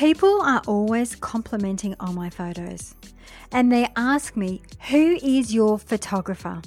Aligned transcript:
People 0.00 0.40
are 0.40 0.62
always 0.66 1.14
complimenting 1.14 1.94
on 2.00 2.14
my 2.14 2.30
photos 2.30 2.94
and 3.52 3.70
they 3.70 3.86
ask 3.96 4.34
me, 4.34 4.62
Who 4.88 5.18
is 5.22 5.52
your 5.52 5.78
photographer? 5.78 6.62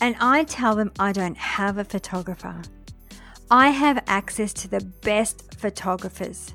And 0.00 0.16
I 0.22 0.44
tell 0.44 0.74
them 0.74 0.90
I 0.98 1.12
don't 1.12 1.36
have 1.36 1.76
a 1.76 1.84
photographer. 1.84 2.62
I 3.50 3.68
have 3.68 4.02
access 4.06 4.54
to 4.54 4.68
the 4.68 4.80
best 4.80 5.54
photographers. 5.58 6.54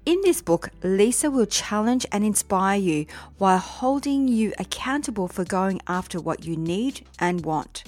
In 0.04 0.20
this 0.24 0.42
book, 0.42 0.70
Lisa 0.82 1.30
will 1.30 1.46
challenge 1.46 2.08
and 2.12 2.24
inspire 2.24 2.80
you 2.80 3.06
while 3.38 3.60
holding 3.60 4.28
you 4.28 4.52
accountable 4.58 5.28
for 5.28 5.46
going 5.46 5.80
after 5.88 6.20
what 6.20 6.44
you 6.44 6.58
need 6.58 7.06
and 7.20 7.46
want. 7.46 7.84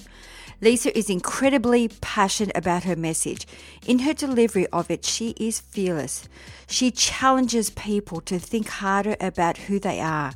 Lisa 0.60 0.96
is 0.96 1.10
incredibly 1.10 1.88
passionate 1.88 2.56
about 2.56 2.84
her 2.84 2.94
message. 2.94 3.46
In 3.84 3.98
her 4.00 4.14
delivery 4.14 4.66
of 4.68 4.90
it, 4.90 5.04
she 5.04 5.30
is 5.30 5.58
fearless. 5.58 6.28
She 6.68 6.90
challenges 6.90 7.70
people 7.70 8.20
to 8.22 8.38
think 8.38 8.68
harder 8.68 9.16
about 9.20 9.58
who 9.58 9.80
they 9.80 10.00
are, 10.00 10.34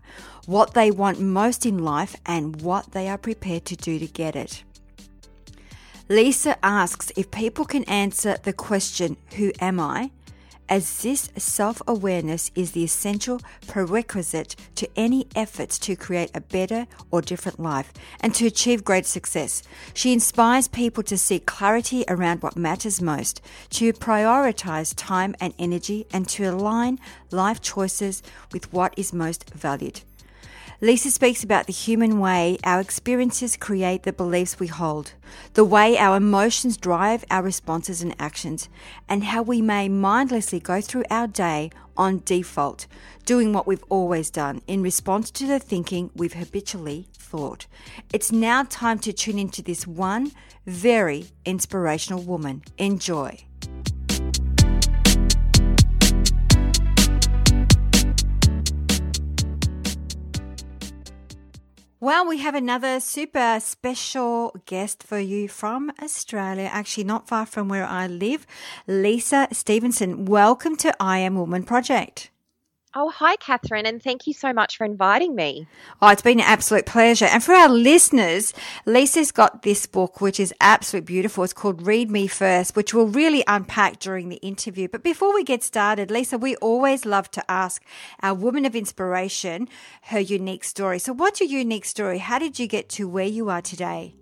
what 0.49 0.73
they 0.73 0.91
want 0.91 1.21
most 1.21 1.67
in 1.67 1.77
life, 1.77 2.17
and 2.25 2.63
what 2.63 2.93
they 2.93 3.07
are 3.07 3.19
prepared 3.19 3.67
to 3.67 3.77
do 3.77 3.99
to 3.99 4.07
get 4.07 4.35
it. 4.35 4.65
Lisa 6.09 6.57
asks 6.65 7.13
if 7.19 7.31
people 7.31 7.67
can 7.67 7.85
answer 7.85 8.39
the 8.45 8.55
question, 8.55 9.19
Who 9.37 9.53
am 9.61 9.79
I? 9.79 10.11
as 10.71 11.03
this 11.03 11.31
self 11.37 11.83
awareness 11.87 12.51
is 12.55 12.73
the 12.73 12.85
essential 12.85 13.41
prerequisite 13.67 14.57
to 14.75 14.89
any 14.97 15.27
efforts 15.35 15.79
to 15.81 15.97
create 15.97 16.31
a 16.35 16.41
better 16.41 16.87
or 17.11 17.21
different 17.21 17.61
life 17.61 17.93
and 18.21 18.35
to 18.35 18.47
achieve 18.47 18.85
great 18.85 19.05
success. 19.05 19.63
She 19.93 20.15
inspires 20.15 20.67
people 20.67 21.03
to 21.05 21.19
seek 21.19 21.45
clarity 21.45 22.05
around 22.09 22.43
what 22.43 22.57
matters 22.57 23.03
most, 23.03 23.43
to 23.71 23.93
prioritize 23.93 24.95
time 24.97 25.35
and 25.41 25.53
energy, 25.59 26.07
and 26.11 26.27
to 26.31 26.45
align 26.45 26.99
life 27.31 27.61
choices 27.61 28.23
with 28.51 28.73
what 28.73 28.95
is 28.97 29.13
most 29.13 29.51
valued. 29.51 30.01
Lisa 30.81 31.11
speaks 31.11 31.43
about 31.43 31.67
the 31.67 31.73
human 31.73 32.21
way 32.21 32.57
our 32.63 32.81
experiences 32.81 33.57
create 33.57 34.05
the 34.05 34.13
beliefs 34.13 34.61
we 34.61 34.69
hold, 34.69 35.13
the 35.55 35.65
way 35.65 35.99
our 35.99 36.17
emotions 36.17 36.77
drive 36.77 37.25
our 37.33 37.43
responses 37.43 38.01
and 38.01 38.15
actions, 38.21 38.69
and 39.09 39.25
how 39.25 39.43
we 39.43 39.61
may 39.61 39.89
mindlessly 39.89 40.61
go 40.61 40.81
through 40.81 41.03
our 41.11 41.27
day 41.27 41.73
on 41.97 42.23
default, 42.25 42.87
doing 43.25 43.53
what 43.53 43.67
we've 43.67 43.83
always 43.89 44.31
done 44.31 44.63
in 44.69 44.81
response 44.81 45.33
to 45.33 45.49
the 45.49 45.59
thinking 45.59 46.11
we've 46.15 46.35
habitually 46.35 47.09
thought. 47.13 47.67
It's 48.13 48.31
now 48.31 48.63
time 48.63 49.01
to 49.01 49.13
tune 49.13 49.41
into 49.41 49.63
this 49.63 49.85
one 49.85 50.31
very 50.65 51.27
inspirational 51.45 52.23
woman. 52.23 52.63
Enjoy. 52.79 53.48
Well, 62.01 62.29
we 62.29 62.39
have 62.39 62.55
another 62.55 63.01
super 63.01 63.59
special 63.59 64.55
guest 64.67 65.03
for 65.03 65.19
you 65.19 65.49
from 65.49 65.91
Australia, 66.01 66.71
actually 66.73 67.03
not 67.03 67.27
far 67.27 67.45
from 67.45 67.69
where 67.69 67.85
I 67.85 68.07
live, 68.07 68.47
Lisa 68.87 69.49
Stephenson. 69.51 70.25
Welcome 70.25 70.77
to 70.77 70.95
I 71.01 71.19
Am 71.19 71.35
Woman 71.35 71.65
Project. 71.65 72.31
Oh, 73.01 73.11
hi, 73.11 73.37
Catherine, 73.37 73.87
and 73.87 74.03
thank 74.03 74.27
you 74.27 74.33
so 74.33 74.53
much 74.53 74.77
for 74.77 74.85
inviting 74.85 75.37
me. 75.37 75.69
Oh, 76.03 76.09
it's 76.09 76.21
been 76.21 76.41
an 76.41 76.45
absolute 76.45 76.85
pleasure. 76.85 77.27
And 77.27 77.45
for 77.45 77.55
our 77.55 77.69
listeners, 77.69 78.53
Lisa's 78.87 79.31
got 79.31 79.63
this 79.63 79.87
book, 79.87 80.21
which 80.21 80.41
is 80.41 80.53
absolutely 80.61 81.07
beautiful. 81.07 81.45
It's 81.45 81.53
called 81.53 81.87
Read 81.87 82.11
Me 82.11 82.27
First, 82.27 82.75
which 82.75 82.93
we'll 82.93 83.07
really 83.07 83.45
unpack 83.47 84.01
during 84.01 84.31
the 84.31 84.39
interview. 84.39 84.89
But 84.89 85.05
before 85.05 85.33
we 85.33 85.45
get 85.45 85.63
started, 85.63 86.11
Lisa, 86.11 86.39
we 86.39 86.57
always 86.57 87.07
love 87.07 87.31
to 87.31 87.49
ask 87.49 87.85
our 88.21 88.35
woman 88.35 88.65
of 88.65 88.75
inspiration 88.75 89.69
her 90.07 90.19
unique 90.19 90.65
story. 90.65 90.99
So, 90.99 91.13
what's 91.13 91.39
your 91.39 91.51
unique 91.51 91.85
story? 91.85 92.19
How 92.19 92.41
did 92.41 92.59
you 92.59 92.67
get 92.67 92.89
to 92.89 93.07
where 93.07 93.27
you 93.27 93.49
are 93.49 93.63
today? 93.63 94.17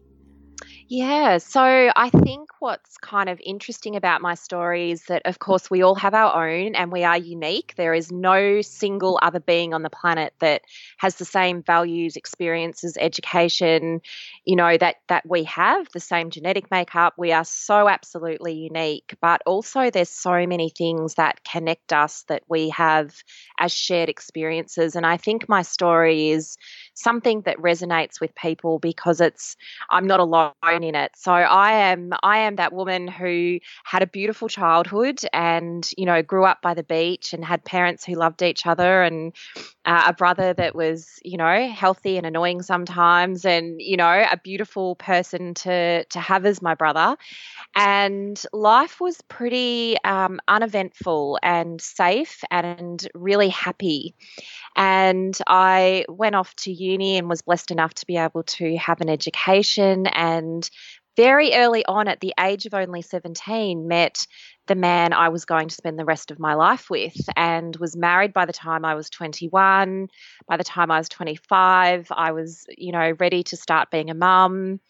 Yeah, 0.89 1.39
so 1.39 1.63
I 1.97 2.11
think 2.11 2.49
what's 2.61 2.97
kind 2.99 3.29
of 3.29 3.41
interesting 3.45 3.97
about 3.97 4.21
my 4.23 4.35
story 4.35 4.93
is 4.93 5.03
that, 5.07 5.23
of 5.25 5.41
course, 5.41 5.69
we 5.69 5.83
all 5.83 5.97
have 5.97 6.15
our 6.15 6.49
own 6.49 6.77
and 6.77 6.93
we 6.93 7.03
are 7.03 7.19
unique. 7.19 7.75
There 7.77 7.93
is 7.93 8.13
no 8.13 8.61
single 8.63 9.19
other 9.21 9.41
being 9.41 9.75
on 9.75 9.83
the 9.83 9.91
planet 9.91 10.33
that 10.39 10.63
has 10.99 11.17
the 11.17 11.25
same 11.25 11.65
values, 11.65 12.15
experiences, 12.15 12.97
education, 13.01 14.01
you 14.45 14.55
know, 14.55 14.77
that 14.79 14.97
that 15.09 15.29
we 15.29 15.43
have, 15.45 15.89
the 15.93 15.99
same 15.99 16.31
genetic 16.31 16.71
makeup. 16.71 17.15
We 17.19 17.33
are 17.33 17.45
so 17.45 17.89
absolutely 17.89 18.53
unique, 18.55 19.17
but 19.21 19.43
also 19.45 19.91
there's 19.91 20.09
so 20.11 20.47
many 20.47 20.71
things 20.71 21.15
that 21.17 21.43
connect 21.43 21.93
us 21.93 22.23
that 22.29 22.45
we 22.49 22.69
have 22.71 23.13
as 23.59 23.73
shared 23.73 24.09
experiences. 24.09 24.95
And 24.95 25.05
I 25.05 25.17
think 25.17 25.49
my 25.49 25.63
story 25.63 26.31
is 26.31 26.57
something 26.97 27.43
that 27.43 27.59
resonates 27.59 28.21
with 28.21 28.35
people 28.35 28.79
because 28.79 29.21
it's 29.21 29.55
I'm 29.91 30.07
not 30.07 30.19
alone 30.19 30.53
in 30.65 30.95
it. 30.95 31.13
So 31.15 31.31
I 31.31 31.73
am 31.91 32.13
I 32.23 32.39
am 32.39 32.57
that 32.57 32.73
woman 32.73 33.07
who 33.07 33.61
had 33.85 34.03
a 34.03 34.07
beautiful 34.07 34.49
childhood 34.49 35.21
and 35.33 35.89
you 35.97 36.07
know 36.07 36.23
grew 36.23 36.45
up 36.45 36.63
by 36.63 36.75
the 36.75 36.83
beach 36.83 37.33
and 37.33 37.45
had 37.45 37.65
parents 37.65 38.05
who 38.05 38.15
loved 38.15 38.43
each 38.43 38.67
other 38.67 39.03
and 39.03 39.35
uh, 39.85 40.05
a 40.09 40.13
brother 40.15 40.55
that 40.55 40.75
was 40.75 41.21
you 41.23 41.37
know 41.37 41.69
healthy 41.69 42.17
and 42.17 42.27
annoying 42.27 42.63
sometimes 42.63 43.45
and 43.45 43.81
you 43.81 43.97
know 43.97 44.27
a 44.33 44.39
beautiful 44.43 44.97
person 44.97 45.55
to 45.55 46.05
to 46.07 46.19
have 46.19 46.47
as 46.47 46.63
my 46.63 46.75
brother 46.75 47.17
and 47.75 48.43
life 48.53 49.01
was 49.01 49.21
pretty 49.29 49.97
um, 50.05 50.41
uneventful 50.49 51.39
and 51.43 51.81
safe 51.81 52.43
and 52.51 53.07
really 53.15 53.49
happy 53.51 54.15
and 54.77 55.37
I 55.47 56.05
went 56.09 56.35
off 56.35 56.55
to 56.57 56.73
uni 56.87 57.19
and 57.19 57.29
was 57.29 57.43
blessed 57.43 57.71
enough 57.71 57.95
to 57.95 58.07
be 58.07 58.17
able 58.17 58.43
to 58.45 58.77
have 58.77 59.01
an 59.01 59.09
education 59.09 60.07
and 60.07 60.69
very 61.17 61.55
early 61.55 61.85
on 61.87 62.09
at 62.09 62.21
the 62.21 62.35
age 62.39 62.67
of 62.67 62.75
only 62.75 63.01
17 63.01 63.89
met 63.89 64.27
the 64.67 64.75
man 64.75 65.13
I 65.13 65.31
was 65.31 65.47
going 65.47 65.69
to 65.69 65.75
spend 65.75 65.99
the 65.99 66.05
rest 66.05 66.31
of 66.31 66.39
my 66.39 66.55
life 66.55 66.91
with 66.91 67.17
and 67.37 67.75
was 67.77 67.97
married 67.97 68.33
by 68.33 68.45
the 68.45 68.53
time 68.53 68.85
I 68.85 68.95
was 68.95 69.09
21 69.11 70.09
by 70.47 70.57
the 70.57 70.65
time 70.65 70.91
I 70.91 70.99
was 70.99 71.09
25 71.09 72.09
I 72.11 72.33
was 72.33 72.67
you 72.77 72.93
know 72.93 73.13
ready 73.19 73.43
to 73.45 73.57
start 73.57 73.91
being 73.91 74.11
a 74.11 74.15
mum 74.15 74.81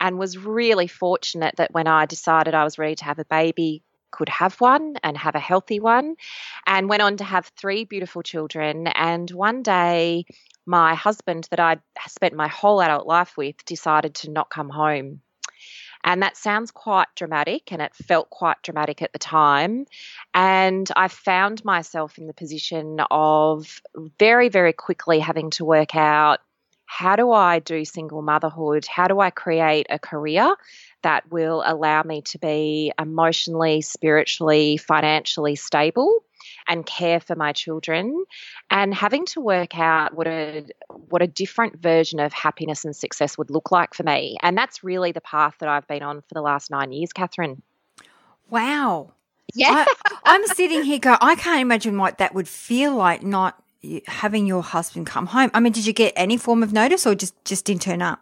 and 0.00 0.18
was 0.18 0.36
really 0.36 0.88
fortunate 0.88 1.54
that 1.56 1.72
when 1.72 1.86
I 1.86 2.06
decided 2.06 2.54
I 2.54 2.64
was 2.64 2.78
ready 2.78 2.96
to 2.96 3.04
have 3.04 3.18
a 3.18 3.24
baby 3.24 3.82
could 4.16 4.28
have 4.30 4.60
one 4.60 4.94
and 5.02 5.16
have 5.16 5.34
a 5.34 5.40
healthy 5.40 5.78
one, 5.78 6.16
and 6.66 6.88
went 6.88 7.02
on 7.02 7.18
to 7.18 7.24
have 7.24 7.52
three 7.56 7.84
beautiful 7.84 8.22
children. 8.22 8.86
And 8.86 9.30
one 9.30 9.62
day, 9.62 10.24
my 10.66 10.94
husband, 10.94 11.48
that 11.50 11.60
I'd 11.60 11.80
spent 12.08 12.34
my 12.34 12.48
whole 12.48 12.82
adult 12.82 13.06
life 13.06 13.36
with, 13.36 13.64
decided 13.64 14.14
to 14.16 14.30
not 14.30 14.50
come 14.50 14.68
home. 14.68 15.20
And 16.04 16.22
that 16.22 16.36
sounds 16.36 16.70
quite 16.70 17.08
dramatic, 17.16 17.72
and 17.72 17.82
it 17.82 17.94
felt 17.94 18.30
quite 18.30 18.62
dramatic 18.62 19.02
at 19.02 19.12
the 19.12 19.18
time. 19.18 19.86
And 20.34 20.88
I 20.94 21.08
found 21.08 21.64
myself 21.64 22.18
in 22.18 22.26
the 22.26 22.32
position 22.32 23.00
of 23.10 23.80
very, 24.18 24.48
very 24.48 24.72
quickly 24.72 25.18
having 25.18 25.50
to 25.50 25.64
work 25.64 25.96
out 25.96 26.40
how 26.86 27.16
do 27.16 27.32
I 27.32 27.58
do 27.58 27.84
single 27.84 28.22
motherhood? 28.22 28.86
How 28.86 29.08
do 29.08 29.20
I 29.20 29.30
create 29.30 29.88
a 29.90 29.98
career 29.98 30.54
that 31.02 31.30
will 31.30 31.62
allow 31.66 32.02
me 32.04 32.22
to 32.22 32.38
be 32.38 32.92
emotionally, 32.98 33.80
spiritually, 33.82 34.76
financially 34.76 35.56
stable? 35.56 36.22
And 36.68 36.86
care 36.86 37.20
for 37.20 37.34
my 37.34 37.52
children 37.52 38.24
and 38.70 38.94
having 38.94 39.26
to 39.26 39.40
work 39.40 39.78
out 39.78 40.14
what 40.14 40.26
a 40.26 40.66
what 41.08 41.22
a 41.22 41.26
different 41.26 41.80
version 41.80 42.20
of 42.20 42.32
happiness 42.32 42.84
and 42.84 42.94
success 42.94 43.36
would 43.38 43.50
look 43.50 43.70
like 43.70 43.94
for 43.94 44.02
me 44.02 44.36
and 44.42 44.56
that's 44.56 44.84
really 44.84 45.12
the 45.12 45.20
path 45.20 45.54
that 45.60 45.68
I've 45.68 45.86
been 45.86 46.02
on 46.02 46.22
for 46.22 46.34
the 46.34 46.42
last 46.42 46.70
9 46.70 46.92
years 46.92 47.12
Catherine 47.12 47.62
wow 48.50 49.12
yeah 49.54 49.84
I, 50.24 50.34
am 50.34 50.46
sitting 50.48 50.82
here 50.82 50.98
go 50.98 51.16
I 51.20 51.36
can't 51.36 51.60
imagine 51.60 51.98
what 51.98 52.18
that 52.18 52.34
would 52.34 52.48
feel 52.48 52.94
like 52.94 53.22
not 53.22 53.62
having 54.06 54.46
your 54.46 54.62
husband 54.62 55.06
come 55.06 55.26
home. 55.26 55.50
I 55.54 55.60
mean, 55.60 55.72
did 55.72 55.86
you 55.86 55.92
get 55.92 56.12
any 56.16 56.36
form 56.36 56.62
of 56.62 56.72
notice 56.72 57.06
or 57.06 57.14
just 57.14 57.34
just 57.44 57.64
didn't 57.64 57.82
turn 57.82 58.02
up? 58.02 58.20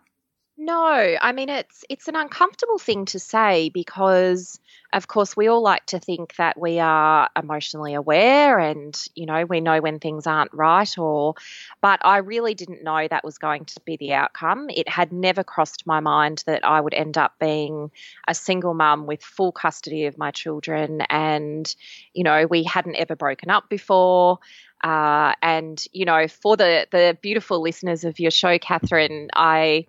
No, 0.56 0.84
I 1.20 1.32
mean 1.32 1.48
it's 1.48 1.84
it's 1.90 2.06
an 2.06 2.14
uncomfortable 2.14 2.78
thing 2.78 3.06
to 3.06 3.18
say 3.18 3.70
because 3.70 4.60
of 4.92 5.08
course 5.08 5.36
we 5.36 5.48
all 5.48 5.62
like 5.62 5.84
to 5.86 5.98
think 5.98 6.36
that 6.36 6.56
we 6.56 6.78
are 6.78 7.28
emotionally 7.36 7.94
aware 7.94 8.60
and 8.60 8.96
you 9.16 9.26
know 9.26 9.44
we 9.46 9.60
know 9.60 9.80
when 9.80 9.98
things 9.98 10.28
aren't 10.28 10.54
right 10.54 10.96
or 10.96 11.34
but 11.80 11.98
I 12.04 12.18
really 12.18 12.54
didn't 12.54 12.84
know 12.84 13.08
that 13.08 13.24
was 13.24 13.36
going 13.38 13.64
to 13.64 13.80
be 13.84 13.96
the 13.96 14.12
outcome. 14.12 14.68
It 14.70 14.88
had 14.88 15.12
never 15.12 15.42
crossed 15.42 15.88
my 15.88 15.98
mind 15.98 16.44
that 16.46 16.64
I 16.64 16.80
would 16.80 16.94
end 16.94 17.18
up 17.18 17.34
being 17.40 17.90
a 18.28 18.34
single 18.34 18.74
mum 18.74 19.06
with 19.06 19.24
full 19.24 19.50
custody 19.50 20.06
of 20.06 20.16
my 20.18 20.30
children 20.30 21.00
and 21.10 21.74
you 22.12 22.22
know 22.22 22.46
we 22.46 22.62
hadn't 22.62 22.94
ever 22.94 23.16
broken 23.16 23.50
up 23.50 23.68
before. 23.68 24.38
Uh, 24.84 25.32
and 25.40 25.82
you 25.92 26.04
know, 26.04 26.28
for 26.28 26.56
the 26.58 26.86
the 26.90 27.16
beautiful 27.22 27.60
listeners 27.62 28.04
of 28.04 28.20
your 28.20 28.30
show, 28.30 28.58
Catherine, 28.58 29.28
I 29.34 29.86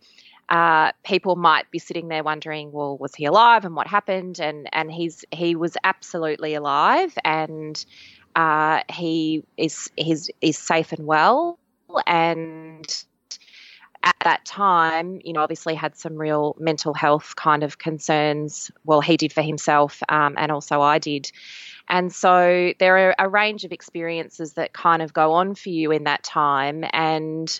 uh, 0.49 0.91
people 1.03 1.35
might 1.35 1.69
be 1.71 1.79
sitting 1.79 2.07
there 2.07 2.23
wondering, 2.23 2.71
well, 2.71 2.97
was 2.97 3.15
he 3.15 3.25
alive 3.25 3.65
and 3.65 3.75
what 3.75 3.87
happened? 3.87 4.39
And 4.39 4.69
and 4.73 4.91
he's 4.91 5.25
he 5.31 5.55
was 5.55 5.75
absolutely 5.83 6.53
alive 6.53 7.17
and 7.23 7.83
uh, 8.35 8.81
he 8.89 9.43
is 9.57 9.89
he's 9.97 10.29
is 10.41 10.57
safe 10.57 10.91
and 10.91 11.05
well 11.05 11.59
and 12.05 13.05
at 14.03 14.15
that 14.23 14.45
time, 14.45 15.19
you 15.23 15.33
know, 15.33 15.41
obviously 15.41 15.73
had 15.73 15.97
some 15.97 16.15
real 16.15 16.55
mental 16.59 16.93
health 16.93 17.35
kind 17.35 17.63
of 17.63 17.79
concerns. 17.79 18.69
Well, 18.85 19.01
he 19.01 19.17
did 19.17 19.33
for 19.33 19.41
himself, 19.41 20.03
um, 20.09 20.35
and 20.37 20.51
also 20.51 20.79
I 20.79 20.99
did. 20.99 21.31
And 21.89 22.13
so 22.13 22.73
there 22.79 23.09
are 23.09 23.15
a 23.17 23.27
range 23.27 23.63
of 23.63 23.71
experiences 23.71 24.53
that 24.53 24.73
kind 24.73 25.01
of 25.01 25.11
go 25.11 25.33
on 25.33 25.55
for 25.55 25.69
you 25.69 25.91
in 25.91 26.03
that 26.03 26.23
time. 26.23 26.85
And 26.93 27.59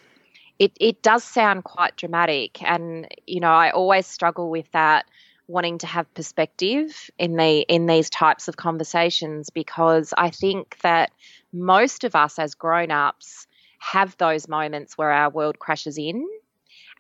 it, 0.59 0.71
it 0.79 1.01
does 1.01 1.23
sound 1.23 1.63
quite 1.63 1.95
dramatic. 1.95 2.61
And, 2.63 3.07
you 3.27 3.39
know, 3.39 3.51
I 3.51 3.71
always 3.71 4.07
struggle 4.07 4.49
with 4.49 4.71
that 4.71 5.05
wanting 5.47 5.77
to 5.79 5.87
have 5.87 6.11
perspective 6.15 7.11
in 7.19 7.35
the 7.35 7.59
in 7.69 7.85
these 7.85 8.09
types 8.09 8.47
of 8.47 8.57
conversations 8.57 9.51
because 9.51 10.11
I 10.17 10.31
think 10.31 10.77
that 10.81 11.11
most 11.53 12.03
of 12.03 12.15
us 12.15 12.39
as 12.39 12.55
grown-ups 12.55 13.45
have 13.77 14.17
those 14.17 14.47
moments 14.47 14.97
where 14.97 15.11
our 15.11 15.29
world 15.29 15.59
crashes 15.59 15.99
in 15.99 16.27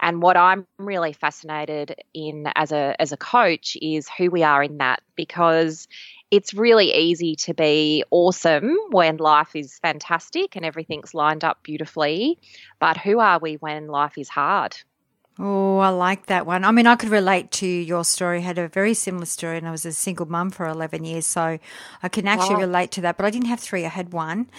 and 0.01 0.21
what 0.21 0.37
I'm 0.37 0.67
really 0.77 1.13
fascinated 1.13 1.95
in 2.13 2.47
as 2.55 2.71
a 2.71 2.95
as 2.99 3.11
a 3.11 3.17
coach 3.17 3.77
is 3.81 4.09
who 4.17 4.29
we 4.29 4.43
are 4.43 4.61
in 4.61 4.77
that 4.77 5.01
because 5.15 5.87
it's 6.31 6.53
really 6.53 6.93
easy 6.93 7.35
to 7.35 7.53
be 7.53 8.03
awesome 8.11 8.77
when 8.89 9.17
life 9.17 9.55
is 9.55 9.79
fantastic 9.79 10.55
and 10.55 10.65
everything's 10.65 11.13
lined 11.13 11.43
up 11.43 11.63
beautifully. 11.63 12.39
But 12.79 12.97
who 12.97 13.19
are 13.19 13.39
we 13.39 13.55
when 13.55 13.87
life 13.87 14.17
is 14.17 14.27
hard? 14.27 14.75
Oh, 15.37 15.79
I 15.79 15.89
like 15.89 16.27
that 16.27 16.45
one. 16.45 16.63
I 16.63 16.71
mean, 16.71 16.87
I 16.87 16.95
could 16.95 17.09
relate 17.09 17.51
to 17.53 17.67
your 17.67 18.05
story. 18.05 18.37
I 18.37 18.41
had 18.41 18.57
a 18.57 18.69
very 18.69 18.93
similar 18.93 19.25
story, 19.25 19.57
and 19.57 19.67
I 19.67 19.71
was 19.71 19.85
a 19.85 19.91
single 19.91 20.25
mum 20.25 20.49
for 20.49 20.65
11 20.65 21.03
years. 21.03 21.25
So 21.25 21.59
I 22.01 22.09
can 22.09 22.25
actually 22.25 22.55
wow. 22.55 22.61
relate 22.61 22.91
to 22.91 23.01
that. 23.01 23.17
But 23.17 23.25
I 23.25 23.31
didn't 23.31 23.49
have 23.49 23.59
three, 23.59 23.85
I 23.85 23.89
had 23.89 24.13
one. 24.13 24.49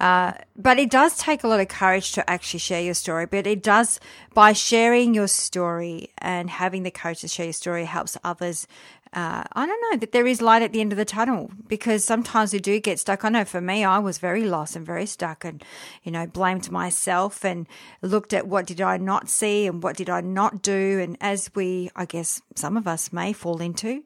Uh, 0.00 0.32
but 0.56 0.78
it 0.78 0.90
does 0.90 1.16
take 1.16 1.42
a 1.42 1.48
lot 1.48 1.60
of 1.60 1.68
courage 1.68 2.12
to 2.12 2.30
actually 2.30 2.60
share 2.60 2.80
your 2.80 2.94
story. 2.94 3.26
But 3.26 3.46
it 3.46 3.62
does, 3.62 3.98
by 4.34 4.52
sharing 4.52 5.14
your 5.14 5.28
story 5.28 6.10
and 6.18 6.48
having 6.50 6.84
the 6.84 6.90
courage 6.90 7.20
to 7.20 7.28
share 7.28 7.46
your 7.46 7.52
story, 7.52 7.84
helps 7.84 8.16
others 8.22 8.66
uh, 9.12 9.44
I 9.52 9.66
don't 9.66 9.92
know 9.92 9.98
that 9.98 10.12
there 10.12 10.26
is 10.26 10.42
light 10.42 10.62
at 10.62 10.72
the 10.72 10.80
end 10.80 10.92
of 10.92 10.98
the 10.98 11.04
tunnel 11.04 11.50
because 11.66 12.04
sometimes 12.04 12.52
we 12.52 12.58
do 12.58 12.78
get 12.80 12.98
stuck. 12.98 13.24
I 13.24 13.28
know 13.28 13.44
for 13.44 13.60
me, 13.60 13.84
I 13.84 13.98
was 13.98 14.18
very 14.18 14.44
lost 14.44 14.76
and 14.76 14.84
very 14.84 15.06
stuck 15.06 15.44
and, 15.44 15.64
you 16.02 16.12
know, 16.12 16.26
blamed 16.26 16.70
myself 16.70 17.44
and 17.44 17.66
looked 18.02 18.32
at 18.32 18.46
what 18.46 18.66
did 18.66 18.80
I 18.80 18.96
not 18.98 19.28
see 19.28 19.66
and 19.66 19.82
what 19.82 19.96
did 19.96 20.10
I 20.10 20.20
not 20.20 20.62
do. 20.62 21.00
And 21.00 21.16
as 21.20 21.50
we, 21.54 21.90
I 21.96 22.04
guess 22.04 22.42
some 22.54 22.76
of 22.76 22.86
us 22.86 23.12
may 23.12 23.32
fall 23.32 23.60
into, 23.60 24.02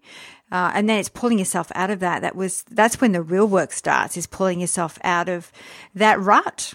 uh, 0.51 0.71
and 0.75 0.89
then 0.89 0.99
it's 0.99 1.09
pulling 1.09 1.39
yourself 1.39 1.73
out 1.75 1.91
of 1.91 2.01
that. 2.01 2.23
That 2.23 2.37
was, 2.37 2.63
that's 2.71 3.01
when 3.01 3.13
the 3.13 3.23
real 3.23 3.47
work 3.49 3.73
starts 3.73 4.17
is 4.17 4.27
pulling 4.27 4.61
yourself 4.61 4.99
out 5.03 5.29
of 5.29 5.51
that 5.95 6.21
rut. 6.21 6.75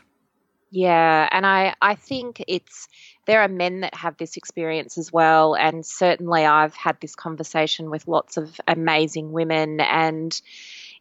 Yeah. 0.69 1.29
And 1.31 1.45
I, 1.45 1.75
I 1.81 1.95
think 1.95 2.43
it's, 2.47 2.87
there 3.27 3.41
are 3.41 3.47
men 3.47 3.81
that 3.81 3.93
have 3.93 4.17
this 4.17 4.37
experience 4.37 4.97
as 4.97 5.13
well. 5.13 5.53
And 5.53 5.85
certainly 5.85 6.45
I've 6.45 6.73
had 6.73 6.99
this 6.99 7.13
conversation 7.13 7.89
with 7.89 8.07
lots 8.07 8.37
of 8.37 8.59
amazing 8.67 9.31
women 9.31 9.79
and 9.81 10.41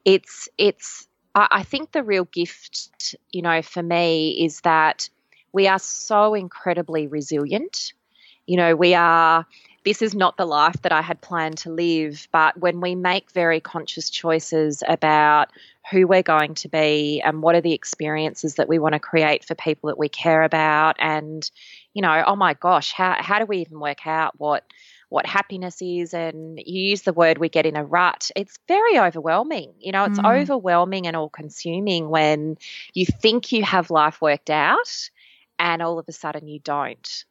it's, 0.04 0.48
it's, 0.58 1.08
I 1.34 1.62
think 1.62 1.92
the 1.92 2.02
real 2.02 2.24
gift, 2.24 3.14
you 3.30 3.42
know, 3.42 3.62
for 3.62 3.82
me 3.82 4.44
is 4.44 4.60
that 4.62 5.08
we 5.52 5.68
are 5.68 5.78
so 5.78 6.34
incredibly 6.34 7.06
resilient. 7.06 7.92
You 8.46 8.56
know, 8.56 8.76
we 8.76 8.94
are, 8.94 9.46
this 9.86 10.02
is 10.02 10.16
not 10.16 10.36
the 10.36 10.44
life 10.44 10.82
that 10.82 10.90
I 10.90 11.00
had 11.00 11.20
planned 11.20 11.58
to 11.58 11.70
live, 11.70 12.26
but 12.32 12.58
when 12.58 12.80
we 12.80 12.96
make 12.96 13.30
very 13.30 13.60
conscious 13.60 14.10
choices 14.10 14.82
about 14.86 15.52
who 15.92 16.08
we're 16.08 16.24
going 16.24 16.54
to 16.54 16.68
be 16.68 17.22
and 17.24 17.40
what 17.40 17.54
are 17.54 17.60
the 17.60 17.72
experiences 17.72 18.56
that 18.56 18.68
we 18.68 18.80
want 18.80 18.94
to 18.94 18.98
create 18.98 19.44
for 19.44 19.54
people 19.54 19.86
that 19.86 19.96
we 19.96 20.08
care 20.08 20.42
about 20.42 20.96
and 20.98 21.48
you 21.94 22.02
know, 22.02 22.24
oh 22.26 22.34
my 22.34 22.54
gosh, 22.54 22.90
how 22.90 23.14
how 23.20 23.38
do 23.38 23.46
we 23.46 23.58
even 23.58 23.78
work 23.78 24.08
out 24.08 24.34
what 24.38 24.64
what 25.08 25.24
happiness 25.24 25.80
is? 25.80 26.12
And 26.12 26.58
you 26.58 26.82
use 26.90 27.02
the 27.02 27.12
word 27.12 27.38
we 27.38 27.48
get 27.48 27.64
in 27.64 27.76
a 27.76 27.84
rut. 27.84 28.32
It's 28.34 28.58
very 28.66 28.98
overwhelming. 28.98 29.72
You 29.78 29.92
know 29.92 30.02
it's 30.02 30.18
mm. 30.18 30.42
overwhelming 30.42 31.06
and 31.06 31.14
all 31.14 31.30
consuming 31.30 32.08
when 32.08 32.58
you 32.92 33.06
think 33.06 33.52
you 33.52 33.62
have 33.62 33.92
life 33.92 34.20
worked 34.20 34.50
out 34.50 35.10
and 35.60 35.80
all 35.80 36.00
of 36.00 36.06
a 36.08 36.12
sudden 36.12 36.48
you 36.48 36.58
don't 36.58 37.24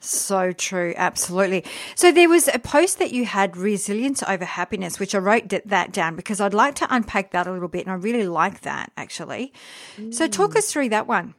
so 0.00 0.52
true, 0.52 0.94
absolutely. 0.96 1.64
So 1.94 2.10
there 2.10 2.28
was 2.28 2.48
a 2.48 2.58
post 2.58 2.98
that 2.98 3.12
you 3.12 3.26
had 3.26 3.56
resilience 3.56 4.22
over 4.22 4.44
happiness, 4.44 4.98
which 4.98 5.14
I 5.14 5.18
wrote 5.18 5.48
that 5.66 5.92
down 5.92 6.16
because 6.16 6.40
I'd 6.40 6.54
like 6.54 6.74
to 6.76 6.86
unpack 6.90 7.32
that 7.32 7.46
a 7.46 7.52
little 7.52 7.68
bit, 7.68 7.86
and 7.86 7.92
I 7.92 7.94
really 7.94 8.26
like 8.26 8.62
that 8.62 8.92
actually. 8.96 9.52
Mm. 9.96 10.12
So 10.12 10.26
talk 10.26 10.56
us 10.56 10.72
through 10.72 10.88
that 10.88 11.06
one. 11.06 11.34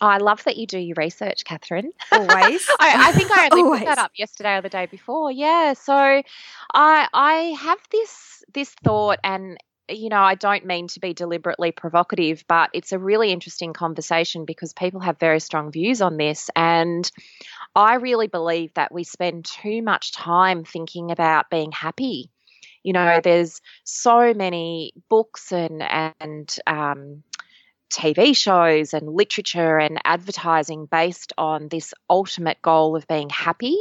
Oh, 0.00 0.08
I 0.08 0.18
love 0.18 0.42
that 0.44 0.56
you 0.56 0.66
do 0.66 0.78
your 0.78 0.96
research, 0.96 1.44
Catherine. 1.44 1.92
Always. 2.12 2.68
I, 2.80 3.08
I, 3.08 3.12
think 3.12 3.30
I 3.30 3.48
only 3.52 3.78
put 3.78 3.86
that 3.86 3.98
up 3.98 4.10
yesterday 4.16 4.56
or 4.56 4.60
the 4.60 4.68
day 4.68 4.86
before. 4.86 5.30
Yeah. 5.30 5.74
So 5.74 5.94
I 5.94 6.22
I 6.74 7.34
have 7.60 7.78
this 7.92 8.42
this 8.52 8.70
thought 8.82 9.20
and 9.22 9.58
you 9.88 10.08
know, 10.08 10.20
I 10.20 10.34
don't 10.34 10.64
mean 10.64 10.88
to 10.88 11.00
be 11.00 11.12
deliberately 11.12 11.72
provocative, 11.72 12.44
but 12.48 12.70
it's 12.72 12.92
a 12.92 12.98
really 12.98 13.30
interesting 13.30 13.72
conversation 13.72 14.44
because 14.44 14.72
people 14.72 15.00
have 15.00 15.18
very 15.18 15.40
strong 15.40 15.72
views 15.72 16.00
on 16.00 16.16
this. 16.16 16.50
And 16.54 17.10
I 17.74 17.94
really 17.94 18.28
believe 18.28 18.72
that 18.74 18.92
we 18.92 19.04
spend 19.04 19.44
too 19.44 19.82
much 19.82 20.12
time 20.12 20.64
thinking 20.64 21.10
about 21.10 21.50
being 21.50 21.72
happy. 21.72 22.30
You 22.82 22.92
know, 22.92 23.20
there's 23.22 23.60
so 23.84 24.34
many 24.34 24.92
books 25.08 25.52
and 25.52 25.82
and 25.82 26.56
um, 26.66 27.22
TV 27.92 28.36
shows 28.36 28.94
and 28.94 29.08
literature 29.08 29.78
and 29.78 30.00
advertising 30.04 30.86
based 30.86 31.32
on 31.38 31.68
this 31.68 31.94
ultimate 32.08 32.60
goal 32.62 32.96
of 32.96 33.06
being 33.06 33.28
happy. 33.30 33.76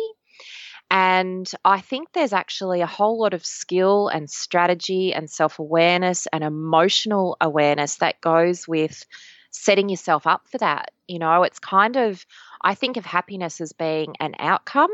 And 0.91 1.50
I 1.63 1.79
think 1.79 2.12
there's 2.12 2.33
actually 2.33 2.81
a 2.81 2.86
whole 2.86 3.17
lot 3.17 3.33
of 3.33 3.45
skill 3.45 4.10
and 4.10 4.29
strategy 4.29 5.13
and 5.13 5.29
self 5.29 5.57
awareness 5.57 6.27
and 6.33 6.43
emotional 6.43 7.38
awareness 7.41 7.95
that 7.98 8.19
goes 8.21 8.67
with 8.67 9.05
setting 9.51 9.89
yourself 9.89 10.27
up 10.27 10.50
for 10.50 10.57
that. 10.57 10.91
You 11.07 11.19
know, 11.19 11.43
it's 11.43 11.60
kind 11.60 11.95
of, 11.95 12.25
I 12.62 12.75
think 12.75 12.98
of 12.98 13.05
happiness 13.05 13.62
as 13.62 13.71
being 13.71 14.15
an 14.19 14.36
outcome 14.38 14.91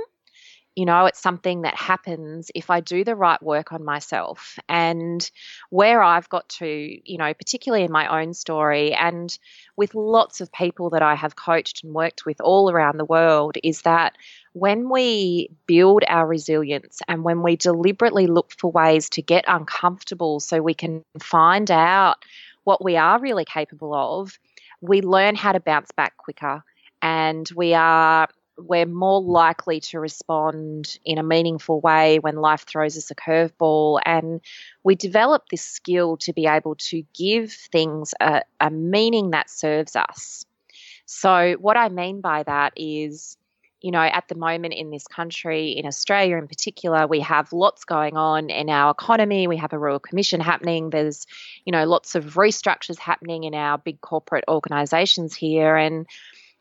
you 0.77 0.86
know, 0.86 1.07
it's 1.07 1.19
something 1.19 1.63
that 1.63 1.74
happens 1.74 2.51
if 2.53 2.69
I 2.69 2.81
do 2.81 3.03
the 3.03 3.15
right 3.15 3.41
work 3.41 3.74
on 3.74 3.84
myself. 3.84 4.60
And 4.69 5.27
where 5.72 6.03
I've 6.03 6.29
got 6.29 6.48
to, 6.50 6.67
you 7.03 7.17
know, 7.17 7.34
particularly 7.34 7.84
in 7.84 7.91
my 7.91 8.22
own 8.22 8.36
story 8.36 8.93
and 8.93 9.36
with 9.75 9.96
lots 9.96 10.39
of 10.39 10.51
people 10.51 10.91
that 10.91 11.01
I 11.01 11.15
have 11.15 11.36
coached 11.36 11.84
and 11.84 11.96
worked 11.96 12.27
with 12.27 12.39
all 12.41 12.69
around 12.69 12.98
the 12.98 13.05
world, 13.05 13.57
is 13.63 13.81
that 13.81 14.19
when 14.53 14.88
we 14.91 15.50
build 15.65 16.03
our 16.07 16.27
resilience 16.27 17.01
and 17.07 17.24
when 17.24 17.41
we 17.41 17.55
deliberately 17.55 18.27
look 18.27 18.51
for 18.51 18.72
ways 18.72 19.10
to 19.10 19.22
get 19.24 19.46
uncomfortable 19.48 20.39
so 20.39 20.62
we 20.62 20.75
can 20.75 21.03
find 21.19 21.72
out 21.72 22.17
what 22.65 22.86
we 22.86 22.98
are 22.98 23.19
really 23.19 23.46
capable 23.46 23.96
of, 23.96 24.38
we 24.81 25.01
learn 25.01 25.34
how 25.34 25.53
to 25.53 25.60
bounce 25.60 25.91
back 25.91 26.17
quicker 26.17 26.63
and 27.01 27.50
we 27.55 27.74
are 27.74 28.27
we're 28.57 28.85
more 28.85 29.21
likely 29.21 29.79
to 29.79 29.99
respond 29.99 30.97
in 31.05 31.17
a 31.17 31.23
meaningful 31.23 31.79
way 31.79 32.19
when 32.19 32.35
life 32.35 32.65
throws 32.65 32.97
us 32.97 33.11
a 33.11 33.15
curveball. 33.15 33.99
And 34.05 34.41
we 34.83 34.95
develop 34.95 35.43
this 35.49 35.61
skill 35.61 36.17
to 36.17 36.33
be 36.33 36.47
able 36.47 36.75
to 36.75 37.03
give 37.13 37.51
things 37.51 38.13
a, 38.19 38.41
a 38.59 38.69
meaning 38.69 39.31
that 39.31 39.49
serves 39.49 39.95
us. 39.95 40.45
So, 41.05 41.55
what 41.59 41.77
I 41.77 41.89
mean 41.89 42.19
by 42.19 42.43
that 42.43 42.73
is, 42.75 43.37
you 43.79 43.91
know, 43.91 44.01
at 44.01 44.27
the 44.27 44.35
moment 44.35 44.73
in 44.73 44.89
this 44.89 45.07
country, 45.07 45.69
in 45.71 45.85
Australia 45.85 46.35
in 46.35 46.47
particular, 46.47 47.07
we 47.07 47.21
have 47.21 47.53
lots 47.53 47.85
going 47.85 48.17
on 48.17 48.49
in 48.49 48.69
our 48.69 48.91
economy. 48.91 49.47
We 49.47 49.57
have 49.57 49.71
a 49.71 49.79
Royal 49.79 49.99
Commission 49.99 50.41
happening. 50.41 50.89
There's, 50.89 51.25
you 51.63 51.71
know, 51.71 51.85
lots 51.85 52.15
of 52.15 52.33
restructures 52.33 52.97
happening 52.97 53.45
in 53.45 53.53
our 53.53 53.77
big 53.77 54.01
corporate 54.01 54.45
organisations 54.49 55.33
here. 55.33 55.77
And 55.77 56.07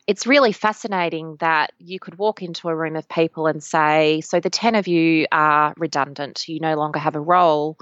it's 0.06 0.26
really 0.26 0.52
fascinating 0.52 1.36
that 1.40 1.72
you 1.78 1.98
could 1.98 2.16
walk 2.16 2.42
into 2.42 2.68
a 2.68 2.76
room 2.76 2.96
of 2.96 3.08
people 3.08 3.46
and 3.46 3.62
say, 3.62 4.20
So 4.20 4.38
the 4.38 4.50
10 4.50 4.76
of 4.76 4.86
you 4.86 5.26
are 5.32 5.74
redundant, 5.76 6.48
you 6.48 6.60
no 6.60 6.76
longer 6.76 6.98
have 6.98 7.16
a 7.16 7.20
role. 7.20 7.76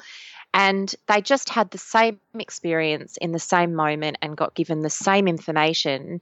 And 0.54 0.95
they 1.09 1.21
just 1.21 1.50
had 1.50 1.71
the 1.71 1.78
same 1.78 2.21
experience 2.38 3.16
in 3.19 3.33
the 3.33 3.40
same 3.40 3.75
moment 3.75 4.19
and 4.23 4.37
got 4.37 4.54
given 4.54 4.81
the 4.81 4.90
same 4.90 5.26
information. 5.26 6.21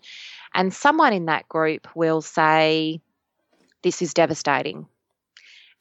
And 0.54 0.72
someone 0.72 1.12
in 1.12 1.26
that 1.26 1.48
group 1.48 1.86
will 1.94 2.20
say, 2.20 3.00
This 3.82 4.02
is 4.02 4.14
devastating. 4.14 4.86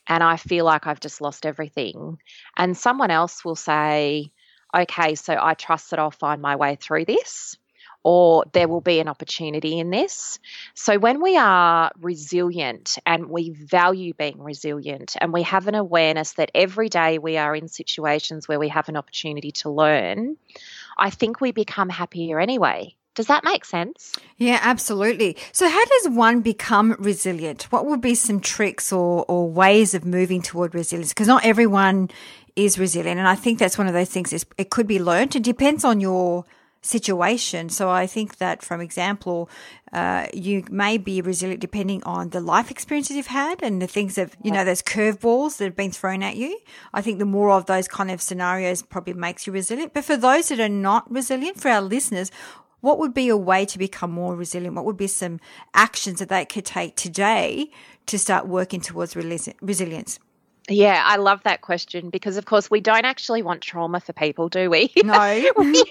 And 0.08 0.24
I 0.24 0.38
feel 0.38 0.66
like 0.66 0.86
I've 0.86 1.00
just 1.00 1.22
lost 1.22 1.46
everything. 1.46 2.20
And 2.58 2.78
someone 2.78 3.10
else 3.10 3.44
will 3.44 3.56
say, 3.56 4.32
Okay, 4.76 5.16
so 5.16 5.36
I 5.42 5.56
trust 5.56 5.90
that 5.90 6.00
I'll 6.00 6.12
find 6.12 6.42
my 6.44 6.58
way 6.58 6.76
through 6.76 7.06
this 7.06 7.58
or 8.04 8.46
there 8.54 8.68
will 8.68 8.82
be 8.82 9.00
an 9.00 9.08
opportunity 9.08 9.80
in 9.80 9.90
this. 9.90 10.40
So, 10.74 10.98
when 10.98 11.22
we 11.22 11.38
are 11.38 11.92
resilient 12.00 12.98
and 13.06 13.30
we 13.30 13.52
value 13.52 14.14
being 14.14 14.42
resilient 14.42 15.16
and 15.20 15.32
we 15.32 15.44
have 15.44 15.68
an 15.68 15.76
awareness 15.76 16.34
that 16.34 16.52
every 16.56 16.90
day 16.90 17.20
we 17.20 17.38
are 17.38 17.56
in 17.56 17.68
situations 17.68 18.48
where 18.48 18.60
we 18.60 18.70
have 18.70 18.90
an 18.90 18.98
opportunity 18.98 19.52
to 19.52 19.70
learn, 19.70 20.38
I 20.98 21.10
think 21.10 21.42
we 21.42 21.52
become 21.52 21.90
happier 21.90 22.40
anyway. 22.40 22.96
Does 23.14 23.28
that 23.28 23.44
make 23.44 23.66
sense? 23.66 24.14
Yeah, 24.38 24.60
absolutely. 24.62 25.36
So, 25.52 25.68
how 25.68 25.86
does 25.86 26.10
one 26.10 26.42
become 26.42 26.96
resilient? 26.98 27.64
What 27.64 27.86
would 27.86 28.00
be 28.00 28.16
some 28.16 28.40
tricks 28.40 28.94
or, 28.94 29.26
or 29.28 29.50
ways 29.50 29.94
of 29.94 30.06
moving 30.06 30.42
toward 30.42 30.74
resilience? 30.74 31.10
Because 31.10 31.28
not 31.28 31.44
everyone 31.44 32.10
is 32.56 32.80
resilient. 32.80 33.20
And 33.20 33.28
I 33.28 33.36
think 33.36 33.60
that's 33.60 33.78
one 33.78 33.88
of 33.88 33.94
those 33.94 34.10
things 34.10 34.32
is 34.34 34.46
it 34.58 34.70
could 34.70 34.88
be 34.88 35.00
learned. 35.00 35.36
It 35.36 35.44
depends 35.44 35.84
on 35.84 36.00
your 36.00 36.46
situation. 36.82 37.70
So 37.70 37.90
I 37.90 38.08
think 38.08 38.38
that, 38.38 38.64
from 38.64 38.82
example, 38.82 39.50
uh, 39.94 40.28
you 40.34 40.64
may 40.70 40.98
be 40.98 41.22
resilient 41.22 41.62
depending 41.62 42.04
on 42.04 42.30
the 42.30 42.42
life 42.42 42.72
experiences 42.72 43.16
you've 43.16 43.28
had 43.28 43.62
and 43.62 43.82
the 43.82 43.88
things 43.88 44.16
that, 44.16 44.36
you 44.44 44.52
know, 44.52 44.66
those 44.66 44.82
curveballs 44.82 45.58
that 45.58 45.66
have 45.66 45.76
been 45.76 45.92
thrown 45.92 46.24
at 46.24 46.38
you. 46.38 46.60
I 46.94 47.02
think 47.02 47.20
the 47.20 47.26
more 47.26 47.52
of 47.52 47.68
those 47.68 47.88
kind 47.88 48.10
of 48.10 48.22
scenarios 48.22 48.82
probably 48.82 49.14
makes 49.14 49.46
you 49.46 49.54
resilient. 49.54 49.94
But 49.94 50.06
for 50.06 50.18
those 50.18 50.50
that 50.50 50.60
are 50.60 50.70
not 50.70 51.10
resilient, 51.12 51.60
for 51.60 51.70
our 51.70 51.82
listeners, 51.82 52.32
what 52.80 52.98
would 52.98 53.14
be 53.14 53.30
a 53.30 53.38
way 53.38 53.66
to 53.66 53.78
become 53.78 54.12
more 54.12 54.36
resilient? 54.36 54.76
What 54.76 54.86
would 54.86 54.98
be 54.98 55.08
some 55.08 55.40
actions 55.76 56.20
that 56.20 56.30
they 56.30 56.46
could 56.46 56.66
take 56.66 56.96
today 56.96 57.70
to 58.08 58.18
start 58.18 58.48
working 58.48 58.82
towards 58.82 59.16
resilience? 59.16 60.20
Yeah, 60.70 61.02
I 61.06 61.18
love 61.18 61.44
that 61.44 61.62
question 61.62 62.10
because, 62.10 62.38
of 62.38 62.46
course, 62.46 62.70
we 62.70 62.82
don't 62.82 63.06
actually 63.06 63.42
want 63.42 63.62
trauma 63.62 64.00
for 64.00 64.14
people, 64.14 64.48
do 64.48 64.70
we? 64.70 64.92
No. 65.04 65.52
we, 65.58 65.84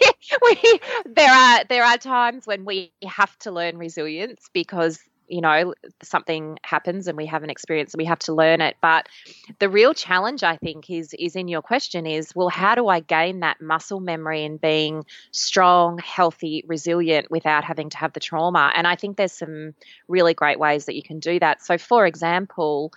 we, 0.42 0.80
there 1.06 1.30
are 1.30 1.64
there 1.64 1.84
are 1.84 1.98
times 1.98 2.46
when 2.46 2.64
we 2.64 2.92
have 3.04 3.36
to 3.40 3.50
learn 3.50 3.76
resilience 3.76 4.48
because 4.52 5.00
you 5.30 5.40
know 5.40 5.75
something 6.02 6.58
happens 6.62 7.06
and 7.06 7.16
we 7.16 7.26
have 7.26 7.42
an 7.42 7.50
experience 7.50 7.94
and 7.94 7.99
we 7.99 8.06
have 8.06 8.18
to 8.20 8.34
learn 8.34 8.60
it. 8.60 8.76
But 8.82 9.08
the 9.58 9.68
real 9.68 9.94
challenge 9.94 10.42
i 10.42 10.56
think 10.56 10.90
is 10.90 11.14
is 11.18 11.37
in 11.37 11.49
your 11.49 11.62
question 11.62 12.06
is 12.06 12.34
well 12.34 12.49
how 12.49 12.75
do 12.75 12.88
i 12.88 13.00
gain 13.00 13.40
that 13.40 13.60
muscle 13.60 14.00
memory 14.00 14.44
and 14.44 14.60
being 14.60 15.04
strong 15.30 15.99
healthy 15.99 16.64
resilient 16.66 17.30
without 17.30 17.64
having 17.64 17.90
to 17.90 17.96
have 17.96 18.12
the 18.12 18.20
trauma? 18.20 18.72
And 18.75 18.87
i 18.87 18.96
think 18.96 19.16
there's 19.16 19.32
some 19.32 19.75
really 20.08 20.34
great 20.34 20.58
ways 20.58 20.87
that 20.87 20.96
you 20.96 21.02
can 21.02 21.20
do 21.20 21.38
that. 21.38 21.62
So 21.62 21.78
for 21.78 22.06
example 22.06 22.92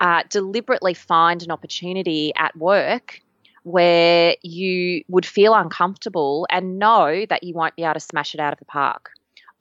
uh, 0.00 0.22
deliberately 0.28 0.94
find 0.94 1.42
an 1.42 1.50
opportunity 1.50 2.32
at 2.36 2.56
work 2.56 3.20
where 3.62 4.36
you 4.42 5.04
would 5.08 5.24
feel 5.24 5.54
uncomfortable 5.54 6.46
and 6.50 6.78
know 6.78 7.24
that 7.28 7.44
you 7.44 7.54
won't 7.54 7.76
be 7.76 7.84
able 7.84 7.94
to 7.94 8.00
smash 8.00 8.34
it 8.34 8.40
out 8.40 8.52
of 8.52 8.58
the 8.58 8.64
park 8.64 9.10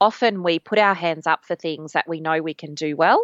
often 0.01 0.43
we 0.43 0.60
put 0.60 0.79
our 0.79 0.96
hands 0.96 1.27
up 1.27 1.46
for 1.46 1.55
things 1.55 1.93
that 1.93 2.10
we 2.10 2.22
know 2.22 2.41
we 2.41 2.55
can 2.55 2.75
do 2.75 2.98
well. 2.98 3.24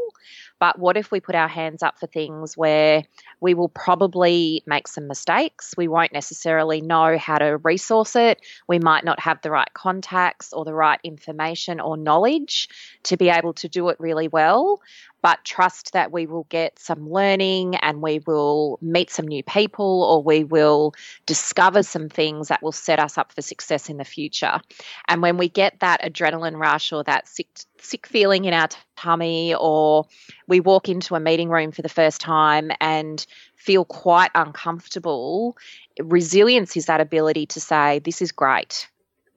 But 0.59 0.79
what 0.79 0.97
if 0.97 1.11
we 1.11 1.19
put 1.19 1.35
our 1.35 1.47
hands 1.47 1.83
up 1.83 1.99
for 1.99 2.07
things 2.07 2.57
where 2.57 3.03
we 3.39 3.53
will 3.53 3.69
probably 3.69 4.63
make 4.65 4.87
some 4.87 5.07
mistakes? 5.07 5.73
We 5.77 5.87
won't 5.87 6.13
necessarily 6.13 6.81
know 6.81 7.17
how 7.17 7.37
to 7.37 7.57
resource 7.57 8.15
it. 8.15 8.41
We 8.67 8.79
might 8.79 9.03
not 9.03 9.19
have 9.19 9.41
the 9.41 9.51
right 9.51 9.71
contacts 9.73 10.53
or 10.53 10.65
the 10.65 10.73
right 10.73 10.99
information 11.03 11.79
or 11.79 11.97
knowledge 11.97 12.69
to 13.03 13.17
be 13.17 13.29
able 13.29 13.53
to 13.53 13.67
do 13.67 13.89
it 13.89 13.99
really 13.99 14.27
well 14.27 14.81
but 15.21 15.43
trust 15.43 15.93
that 15.93 16.11
we 16.11 16.25
will 16.25 16.45
get 16.49 16.79
some 16.79 17.09
learning 17.09 17.75
and 17.75 18.01
we 18.01 18.19
will 18.25 18.77
meet 18.81 19.09
some 19.09 19.27
new 19.27 19.43
people 19.43 20.03
or 20.03 20.23
we 20.23 20.43
will 20.43 20.93
discover 21.25 21.83
some 21.83 22.07
things 22.07 22.47
that 22.47 22.61
will 22.61 22.71
set 22.71 22.99
us 22.99 23.17
up 23.17 23.31
for 23.33 23.41
success 23.41 23.89
in 23.89 23.97
the 23.97 24.05
future. 24.05 24.59
And 25.07 25.21
when 25.21 25.37
we 25.37 25.49
get 25.49 25.79
that 25.79 26.01
adrenaline 26.01 26.57
rush 26.57 26.93
or 26.93 27.03
that 27.03 27.27
sick, 27.27 27.47
sick 27.79 28.07
feeling 28.07 28.45
in 28.45 28.53
our 28.53 28.69
tummy, 28.97 29.55
or 29.55 30.05
we 30.47 30.59
walk 30.59 30.89
into 30.89 31.15
a 31.15 31.19
meeting 31.19 31.49
room 31.49 31.71
for 31.71 31.81
the 31.81 31.89
first 31.89 32.19
time 32.19 32.71
and 32.81 33.25
feel 33.55 33.85
quite 33.85 34.31
uncomfortable, 34.35 35.57
resilience 35.99 36.75
is 36.75 36.87
that 36.87 37.01
ability 37.01 37.45
to 37.47 37.61
say, 37.61 37.99
This 37.99 38.21
is 38.21 38.31
great. 38.31 38.87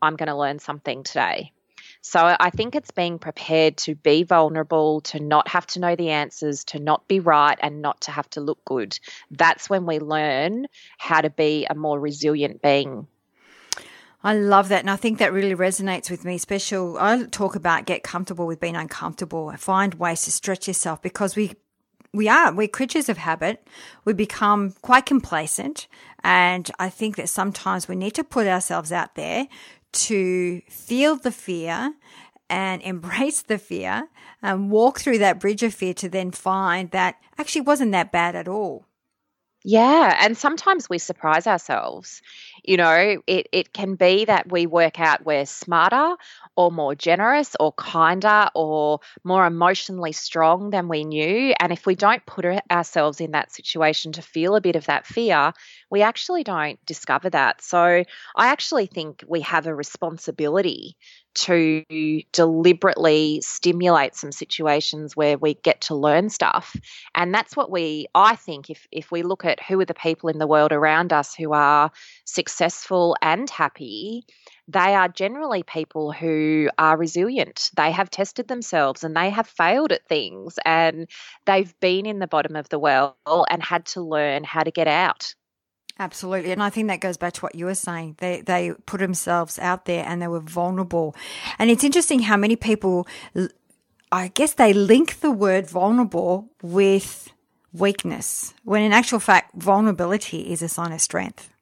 I'm 0.02 0.16
going 0.16 0.28
to 0.28 0.36
learn 0.36 0.58
something 0.58 1.02
today. 1.02 1.52
So 2.02 2.34
I 2.40 2.50
think 2.50 2.74
it's 2.74 2.90
being 2.90 3.18
prepared 3.18 3.76
to 3.78 3.94
be 3.94 4.22
vulnerable, 4.22 5.02
to 5.02 5.20
not 5.20 5.48
have 5.48 5.66
to 5.68 5.80
know 5.80 5.96
the 5.96 6.10
answers, 6.10 6.64
to 6.64 6.78
not 6.78 7.06
be 7.06 7.20
right, 7.20 7.58
and 7.60 7.82
not 7.82 8.02
to 8.02 8.10
have 8.10 8.28
to 8.30 8.40
look 8.40 8.64
good. 8.64 8.98
That's 9.30 9.68
when 9.68 9.84
we 9.84 9.98
learn 9.98 10.66
how 10.96 11.20
to 11.20 11.28
be 11.28 11.66
a 11.68 11.74
more 11.74 12.00
resilient 12.00 12.62
being. 12.62 13.06
I 14.22 14.34
love 14.34 14.68
that. 14.68 14.80
And 14.80 14.90
I 14.90 14.96
think 14.96 15.18
that 15.18 15.32
really 15.32 15.54
resonates 15.54 16.10
with 16.10 16.24
me, 16.24 16.36
special. 16.36 16.98
I 16.98 17.24
talk 17.24 17.56
about 17.56 17.86
get 17.86 18.02
comfortable 18.02 18.46
with 18.46 18.60
being 18.60 18.76
uncomfortable, 18.76 19.52
find 19.56 19.94
ways 19.94 20.22
to 20.22 20.30
stretch 20.30 20.68
yourself 20.68 21.00
because 21.00 21.36
we 21.36 21.54
we 22.12 22.28
are 22.28 22.52
we're 22.52 22.66
creatures 22.66 23.08
of 23.08 23.18
habit 23.18 23.66
we 24.04 24.12
become 24.12 24.72
quite 24.82 25.06
complacent 25.06 25.86
and 26.24 26.70
i 26.78 26.88
think 26.88 27.16
that 27.16 27.28
sometimes 27.28 27.86
we 27.86 27.94
need 27.94 28.12
to 28.12 28.24
put 28.24 28.48
ourselves 28.48 28.90
out 28.90 29.14
there 29.14 29.46
to 29.92 30.60
feel 30.68 31.16
the 31.16 31.30
fear 31.30 31.94
and 32.48 32.82
embrace 32.84 33.42
the 33.42 33.58
fear 33.58 34.08
and 34.42 34.70
walk 34.70 34.98
through 34.98 35.18
that 35.18 35.38
bridge 35.38 35.62
of 35.62 35.72
fear 35.72 35.94
to 35.94 36.08
then 36.08 36.30
find 36.30 36.90
that 36.90 37.16
actually 37.38 37.60
wasn't 37.60 37.92
that 37.92 38.10
bad 38.10 38.34
at 38.34 38.48
all 38.48 38.86
yeah, 39.62 40.16
and 40.20 40.36
sometimes 40.38 40.88
we 40.88 40.98
surprise 40.98 41.46
ourselves. 41.46 42.22
You 42.64 42.76
know, 42.76 43.22
it, 43.26 43.48
it 43.52 43.72
can 43.72 43.94
be 43.94 44.24
that 44.26 44.50
we 44.50 44.66
work 44.66 45.00
out 45.00 45.24
we're 45.24 45.46
smarter 45.46 46.16
or 46.56 46.70
more 46.70 46.94
generous 46.94 47.56
or 47.58 47.72
kinder 47.72 48.48
or 48.54 49.00
more 49.24 49.46
emotionally 49.46 50.12
strong 50.12 50.70
than 50.70 50.88
we 50.88 51.04
knew. 51.04 51.54
And 51.60 51.72
if 51.72 51.86
we 51.86 51.94
don't 51.94 52.24
put 52.26 52.44
ourselves 52.70 53.20
in 53.20 53.32
that 53.32 53.52
situation 53.52 54.12
to 54.12 54.22
feel 54.22 54.56
a 54.56 54.60
bit 54.60 54.76
of 54.76 54.86
that 54.86 55.06
fear, 55.06 55.52
we 55.90 56.02
actually 56.02 56.44
don't 56.44 56.84
discover 56.86 57.30
that. 57.30 57.62
So 57.62 58.04
I 58.36 58.48
actually 58.48 58.86
think 58.86 59.24
we 59.26 59.40
have 59.42 59.66
a 59.66 59.74
responsibility 59.74 60.96
to 61.34 61.84
deliberately 62.32 63.40
stimulate 63.42 64.14
some 64.14 64.32
situations 64.32 65.16
where 65.16 65.38
we 65.38 65.54
get 65.54 65.80
to 65.82 65.94
learn 65.94 66.28
stuff. 66.28 66.74
And 67.14 67.34
that's 67.34 67.56
what 67.56 67.70
we, 67.70 68.06
I 68.14 68.36
think, 68.36 68.70
if, 68.70 68.86
if 68.90 69.10
we 69.10 69.22
look 69.22 69.44
at 69.44 69.62
who 69.62 69.80
are 69.80 69.84
the 69.84 69.94
people 69.94 70.28
in 70.28 70.38
the 70.38 70.46
world 70.46 70.72
around 70.72 71.12
us 71.12 71.34
who 71.34 71.52
are 71.52 71.90
successful 72.24 73.16
and 73.22 73.48
happy, 73.48 74.24
they 74.68 74.94
are 74.94 75.08
generally 75.08 75.62
people 75.62 76.12
who 76.12 76.68
are 76.78 76.96
resilient. 76.96 77.70
They 77.76 77.90
have 77.90 78.10
tested 78.10 78.46
themselves 78.46 79.02
and 79.02 79.16
they 79.16 79.30
have 79.30 79.48
failed 79.48 79.92
at 79.92 80.06
things 80.06 80.58
and 80.64 81.08
they've 81.44 81.74
been 81.80 82.06
in 82.06 82.20
the 82.20 82.28
bottom 82.28 82.54
of 82.54 82.68
the 82.68 82.78
well 82.78 83.16
and 83.50 83.62
had 83.62 83.86
to 83.86 84.00
learn 84.00 84.44
how 84.44 84.62
to 84.62 84.70
get 84.70 84.86
out. 84.86 85.34
Absolutely. 86.00 86.50
And 86.50 86.62
I 86.62 86.70
think 86.70 86.88
that 86.88 87.00
goes 87.00 87.18
back 87.18 87.34
to 87.34 87.40
what 87.42 87.54
you 87.54 87.66
were 87.66 87.74
saying. 87.74 88.16
They, 88.18 88.40
they 88.40 88.72
put 88.86 89.00
themselves 89.00 89.58
out 89.58 89.84
there 89.84 90.02
and 90.06 90.22
they 90.22 90.28
were 90.28 90.40
vulnerable. 90.40 91.14
And 91.58 91.70
it's 91.70 91.84
interesting 91.84 92.20
how 92.20 92.38
many 92.38 92.56
people, 92.56 93.06
I 94.10 94.28
guess 94.28 94.54
they 94.54 94.72
link 94.72 95.20
the 95.20 95.30
word 95.30 95.68
vulnerable 95.68 96.48
with 96.62 97.30
weakness, 97.74 98.54
when 98.64 98.82
in 98.82 98.94
actual 98.94 99.20
fact, 99.20 99.54
vulnerability 99.54 100.50
is 100.50 100.62
a 100.62 100.68
sign 100.68 100.92
of 100.92 101.02
strength. 101.02 101.52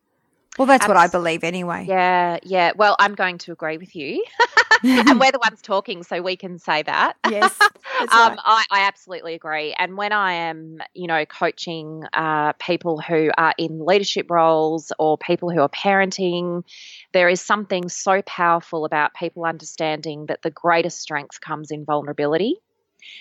Well, 0.58 0.66
that's 0.66 0.84
Abs- 0.84 0.88
what 0.88 0.96
I 0.96 1.06
believe 1.06 1.44
anyway. 1.44 1.86
Yeah, 1.88 2.38
yeah. 2.42 2.72
Well, 2.76 2.96
I'm 2.98 3.14
going 3.14 3.38
to 3.38 3.52
agree 3.52 3.78
with 3.78 3.94
you. 3.94 4.24
and 4.82 5.20
we're 5.20 5.32
the 5.32 5.38
ones 5.38 5.62
talking, 5.62 6.02
so 6.02 6.20
we 6.20 6.36
can 6.36 6.58
say 6.58 6.82
that. 6.82 7.16
Yes. 7.28 7.54
um, 7.60 8.08
right. 8.10 8.38
I, 8.42 8.64
I, 8.70 8.80
absolutely 8.86 9.34
agree. 9.34 9.74
And 9.78 9.96
when 9.98 10.12
I 10.12 10.32
am, 10.32 10.78
you 10.94 11.06
know, 11.06 11.26
coaching 11.26 12.04
uh, 12.12 12.54
people 12.54 13.00
who 13.00 13.30
are 13.36 13.54
in 13.58 13.84
leadership 13.84 14.30
roles 14.30 14.92
or 14.98 15.18
people 15.18 15.50
who 15.50 15.60
are 15.60 15.68
parenting, 15.68 16.64
there 17.12 17.28
is 17.28 17.40
something 17.42 17.88
so 17.90 18.22
powerful 18.22 18.86
about 18.86 19.14
people 19.14 19.44
understanding 19.44 20.26
that 20.26 20.40
the 20.42 20.50
greatest 20.50 21.00
strength 21.00 21.40
comes 21.40 21.70
in 21.70 21.84
vulnerability. 21.84 22.56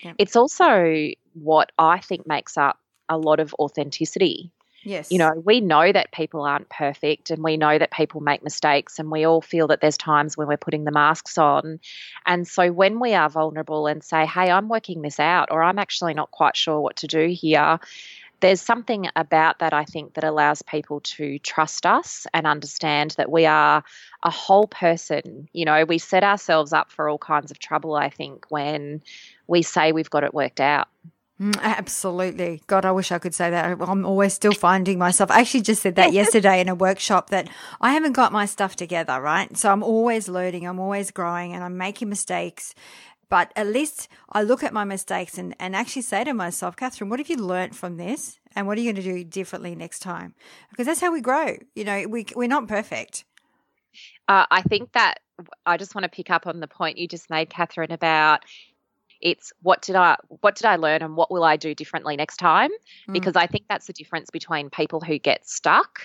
Yep. 0.02 0.14
It's 0.18 0.36
also 0.36 1.10
what 1.34 1.70
I 1.78 1.98
think 1.98 2.26
makes 2.26 2.56
up 2.56 2.78
a 3.10 3.18
lot 3.18 3.40
of 3.40 3.54
authenticity 3.58 4.52
Yes. 4.82 5.10
You 5.10 5.18
know, 5.18 5.32
we 5.44 5.60
know 5.60 5.90
that 5.90 6.12
people 6.12 6.42
aren't 6.42 6.68
perfect 6.68 7.30
and 7.30 7.42
we 7.42 7.56
know 7.56 7.78
that 7.78 7.90
people 7.90 8.20
make 8.20 8.42
mistakes 8.42 8.98
and 8.98 9.10
we 9.10 9.26
all 9.26 9.40
feel 9.40 9.68
that 9.68 9.80
there's 9.80 9.98
times 9.98 10.36
when 10.36 10.48
we're 10.48 10.56
putting 10.56 10.84
the 10.84 10.92
masks 10.92 11.36
on. 11.36 11.80
And 12.24 12.46
so 12.46 12.70
when 12.70 13.00
we 13.00 13.14
are 13.14 13.28
vulnerable 13.28 13.86
and 13.86 14.02
say, 14.02 14.24
hey, 14.24 14.50
I'm 14.50 14.68
working 14.68 15.02
this 15.02 15.18
out 15.18 15.48
or 15.50 15.62
I'm 15.62 15.78
actually 15.78 16.14
not 16.14 16.30
quite 16.30 16.56
sure 16.56 16.80
what 16.80 16.96
to 16.96 17.06
do 17.06 17.26
here, 17.28 17.80
there's 18.40 18.60
something 18.60 19.08
about 19.16 19.58
that 19.58 19.72
I 19.72 19.84
think 19.84 20.14
that 20.14 20.22
allows 20.22 20.62
people 20.62 21.00
to 21.00 21.38
trust 21.40 21.84
us 21.84 22.26
and 22.32 22.46
understand 22.46 23.14
that 23.18 23.30
we 23.30 23.46
are 23.46 23.82
a 24.22 24.30
whole 24.30 24.68
person. 24.68 25.48
You 25.52 25.64
know, 25.64 25.84
we 25.84 25.98
set 25.98 26.22
ourselves 26.22 26.72
up 26.72 26.92
for 26.92 27.08
all 27.08 27.18
kinds 27.18 27.50
of 27.50 27.58
trouble, 27.58 27.94
I 27.94 28.10
think, 28.10 28.46
when 28.48 29.02
we 29.48 29.62
say 29.62 29.90
we've 29.90 30.10
got 30.10 30.22
it 30.22 30.32
worked 30.32 30.60
out. 30.60 30.86
Mm, 31.40 31.56
absolutely. 31.62 32.62
God, 32.66 32.84
I 32.84 32.92
wish 32.92 33.12
I 33.12 33.18
could 33.18 33.34
say 33.34 33.50
that. 33.50 33.78
I'm 33.80 34.06
always 34.06 34.34
still 34.34 34.54
finding 34.54 34.98
myself. 34.98 35.30
I 35.30 35.40
actually 35.40 35.62
just 35.62 35.82
said 35.82 35.96
that 35.96 36.12
yesterday 36.14 36.60
in 36.60 36.68
a 36.68 36.74
workshop 36.74 37.30
that 37.30 37.48
I 37.80 37.92
haven't 37.92 38.14
got 38.14 38.32
my 38.32 38.46
stuff 38.46 38.76
together, 38.76 39.20
right? 39.20 39.56
So 39.56 39.70
I'm 39.70 39.82
always 39.82 40.28
learning, 40.28 40.66
I'm 40.66 40.80
always 40.80 41.10
growing, 41.10 41.52
and 41.54 41.62
I'm 41.62 41.76
making 41.76 42.08
mistakes. 42.08 42.74
But 43.28 43.52
at 43.56 43.66
least 43.66 44.08
I 44.32 44.42
look 44.42 44.64
at 44.64 44.72
my 44.72 44.84
mistakes 44.84 45.38
and, 45.38 45.54
and 45.60 45.76
actually 45.76 46.02
say 46.02 46.24
to 46.24 46.34
myself, 46.34 46.76
Catherine, 46.76 47.10
what 47.10 47.20
have 47.20 47.28
you 47.28 47.36
learned 47.36 47.76
from 47.76 47.98
this? 47.98 48.38
And 48.56 48.66
what 48.66 48.78
are 48.78 48.80
you 48.80 48.92
going 48.92 49.04
to 49.04 49.12
do 49.12 49.24
differently 49.24 49.74
next 49.76 50.00
time? 50.00 50.34
Because 50.70 50.86
that's 50.86 51.00
how 51.00 51.12
we 51.12 51.20
grow. 51.20 51.56
You 51.74 51.84
know, 51.84 52.06
we, 52.08 52.26
we're 52.34 52.48
not 52.48 52.68
perfect. 52.68 53.24
Uh, 54.28 54.46
I 54.50 54.62
think 54.62 54.92
that 54.92 55.20
I 55.66 55.76
just 55.76 55.94
want 55.94 56.04
to 56.04 56.08
pick 56.08 56.30
up 56.30 56.46
on 56.46 56.60
the 56.60 56.68
point 56.68 56.98
you 56.98 57.06
just 57.06 57.30
made, 57.30 57.50
Catherine, 57.50 57.92
about 57.92 58.40
it's 59.20 59.52
what 59.62 59.82
did 59.82 59.96
I 59.96 60.16
what 60.28 60.56
did 60.56 60.66
I 60.66 60.76
learn 60.76 61.02
and 61.02 61.16
what 61.16 61.30
will 61.30 61.44
I 61.44 61.56
do 61.56 61.74
differently 61.74 62.16
next 62.16 62.36
time? 62.36 62.70
Mm. 63.08 63.12
Because 63.12 63.36
I 63.36 63.46
think 63.46 63.64
that's 63.68 63.86
the 63.86 63.92
difference 63.92 64.30
between 64.30 64.70
people 64.70 65.00
who 65.00 65.18
get 65.18 65.48
stuck 65.48 66.00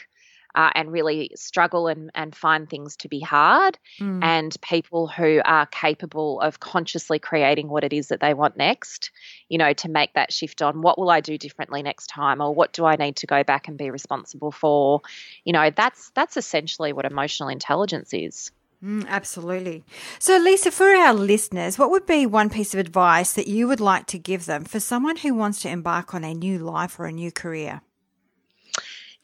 uh, 0.55 0.69
and 0.75 0.91
really 0.91 1.31
struggle 1.35 1.87
and, 1.87 2.11
and 2.13 2.35
find 2.35 2.69
things 2.69 2.95
to 2.97 3.07
be 3.07 3.19
hard, 3.19 3.77
mm. 3.99 4.23
and 4.23 4.55
people 4.61 5.07
who 5.07 5.41
are 5.43 5.65
capable 5.67 6.39
of 6.41 6.59
consciously 6.59 7.19
creating 7.19 7.67
what 7.67 7.83
it 7.83 7.93
is 7.93 8.09
that 8.09 8.19
they 8.19 8.33
want 8.33 8.55
next, 8.55 9.11
you 9.49 9.57
know, 9.57 9.73
to 9.73 9.89
make 9.89 10.13
that 10.13 10.31
shift 10.31 10.61
on 10.61 10.81
what 10.81 10.99
will 10.99 11.09
I 11.09 11.21
do 11.21 11.37
differently 11.37 11.81
next 11.81 12.07
time, 12.07 12.41
or 12.41 12.53
what 12.53 12.73
do 12.73 12.85
I 12.85 12.95
need 12.95 13.15
to 13.17 13.27
go 13.27 13.43
back 13.43 13.67
and 13.67 13.77
be 13.77 13.89
responsible 13.89 14.51
for? 14.51 15.01
You 15.43 15.53
know, 15.53 15.71
that's 15.75 16.11
that's 16.13 16.37
essentially 16.37 16.93
what 16.93 17.05
emotional 17.05 17.49
intelligence 17.49 18.13
is. 18.13 18.51
Mm, 18.83 19.07
absolutely. 19.07 19.85
So, 20.19 20.37
Lisa, 20.37 20.69
for 20.69 20.89
our 20.89 21.13
listeners, 21.13 21.79
what 21.79 21.89
would 21.89 22.05
be 22.05 22.25
one 22.25 22.49
piece 22.49 22.73
of 22.73 22.79
advice 22.81 23.31
that 23.33 23.47
you 23.47 23.67
would 23.67 23.79
like 23.79 24.07
to 24.07 24.19
give 24.19 24.45
them 24.45 24.65
for 24.65 24.79
someone 24.79 25.15
who 25.17 25.33
wants 25.33 25.61
to 25.61 25.69
embark 25.69 26.13
on 26.13 26.25
a 26.25 26.33
new 26.33 26.59
life 26.59 26.99
or 26.99 27.05
a 27.05 27.11
new 27.11 27.31
career? 27.31 27.81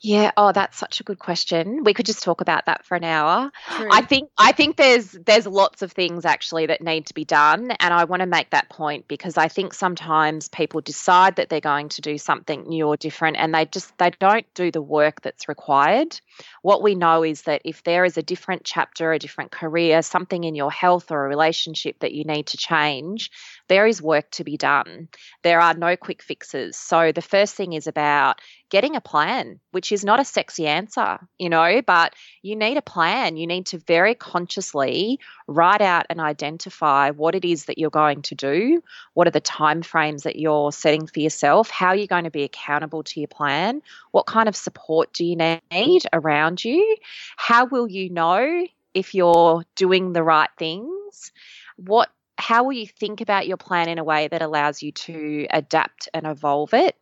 Yeah, 0.01 0.31
oh 0.37 0.53
that's 0.53 0.77
such 0.77 1.01
a 1.01 1.03
good 1.03 1.19
question. 1.19 1.83
We 1.83 1.93
could 1.93 2.05
just 2.05 2.23
talk 2.23 2.39
about 2.39 2.67
that 2.67 2.85
for 2.85 2.95
an 2.95 3.03
hour. 3.03 3.51
True. 3.75 3.89
I 3.91 4.01
think 4.01 4.29
I 4.37 4.53
think 4.53 4.77
there's 4.77 5.11
there's 5.11 5.45
lots 5.45 5.81
of 5.81 5.91
things 5.91 6.23
actually 6.23 6.67
that 6.67 6.81
need 6.81 7.07
to 7.07 7.13
be 7.13 7.25
done 7.25 7.71
and 7.71 7.93
I 7.93 8.05
want 8.05 8.21
to 8.21 8.25
make 8.25 8.51
that 8.51 8.69
point 8.69 9.09
because 9.09 9.35
I 9.35 9.49
think 9.49 9.73
sometimes 9.73 10.47
people 10.47 10.79
decide 10.79 11.35
that 11.35 11.49
they're 11.49 11.59
going 11.59 11.89
to 11.89 12.01
do 12.01 12.17
something 12.17 12.63
new 12.63 12.87
or 12.87 12.95
different 12.95 13.37
and 13.37 13.53
they 13.53 13.65
just 13.65 13.97
they 13.97 14.11
don't 14.11 14.45
do 14.53 14.71
the 14.71 14.81
work 14.81 15.21
that's 15.21 15.49
required. 15.49 16.19
What 16.61 16.81
we 16.81 16.95
know 16.95 17.23
is 17.23 17.41
that 17.41 17.61
if 17.65 17.83
there 17.83 18.05
is 18.05 18.17
a 18.17 18.23
different 18.23 18.63
chapter, 18.63 19.11
a 19.11 19.19
different 19.19 19.51
career, 19.51 20.01
something 20.01 20.45
in 20.45 20.55
your 20.55 20.71
health 20.71 21.11
or 21.11 21.25
a 21.25 21.29
relationship 21.29 21.99
that 21.99 22.13
you 22.13 22.23
need 22.23 22.47
to 22.47 22.57
change, 22.57 23.31
there 23.67 23.85
is 23.85 24.01
work 24.01 24.31
to 24.31 24.45
be 24.45 24.55
done. 24.55 25.09
There 25.43 25.59
are 25.59 25.73
no 25.73 25.97
quick 25.97 26.23
fixes. 26.23 26.77
So 26.77 27.11
the 27.11 27.21
first 27.21 27.55
thing 27.55 27.73
is 27.73 27.87
about 27.87 28.39
getting 28.69 28.95
a 28.95 29.01
plan, 29.01 29.59
which 29.71 29.91
is 29.91 30.05
not 30.05 30.19
a 30.19 30.25
sexy 30.25 30.67
answer, 30.67 31.19
you 31.37 31.49
know, 31.49 31.81
but 31.85 32.13
you 32.41 32.55
need 32.55 32.77
a 32.77 32.81
plan. 32.81 33.35
You 33.35 33.47
need 33.47 33.67
to 33.67 33.79
very 33.79 34.15
consciously 34.15 35.19
write 35.47 35.81
out 35.81 36.05
and 36.09 36.19
identify 36.19 37.11
what 37.11 37.35
it 37.35 37.45
is 37.45 37.65
that 37.65 37.77
you're 37.77 37.89
going 37.89 38.21
to 38.23 38.35
do, 38.35 38.83
what 39.13 39.27
are 39.27 39.31
the 39.31 39.39
time 39.39 39.81
frames 39.81 40.23
that 40.23 40.35
you're 40.35 40.71
setting 40.71 41.07
for 41.07 41.19
yourself, 41.19 41.69
how 41.69 41.87
are 41.87 41.95
you're 41.95 42.07
going 42.07 42.25
to 42.25 42.31
be 42.31 42.43
accountable 42.43 43.03
to 43.03 43.19
your 43.19 43.27
plan, 43.27 43.81
what 44.11 44.25
kind 44.25 44.47
of 44.47 44.55
support 44.55 45.11
do 45.13 45.25
you 45.25 45.35
need 45.71 46.03
around 46.13 46.63
you, 46.63 46.97
how 47.37 47.65
will 47.65 47.89
you 47.89 48.09
know 48.09 48.65
if 48.93 49.13
you're 49.13 49.63
doing 49.75 50.13
the 50.13 50.23
right 50.23 50.49
things, 50.57 51.31
what 51.75 52.09
how 52.39 52.63
will 52.63 52.73
you 52.73 52.87
think 52.87 53.21
about 53.21 53.47
your 53.47 53.57
plan 53.57 53.89
in 53.89 53.99
a 53.99 54.03
way 54.03 54.27
that 54.29 54.41
allows 54.41 54.81
you 54.81 54.91
to 54.93 55.45
adapt 55.51 56.07
and 56.13 56.25
evolve 56.25 56.73
it? 56.73 56.95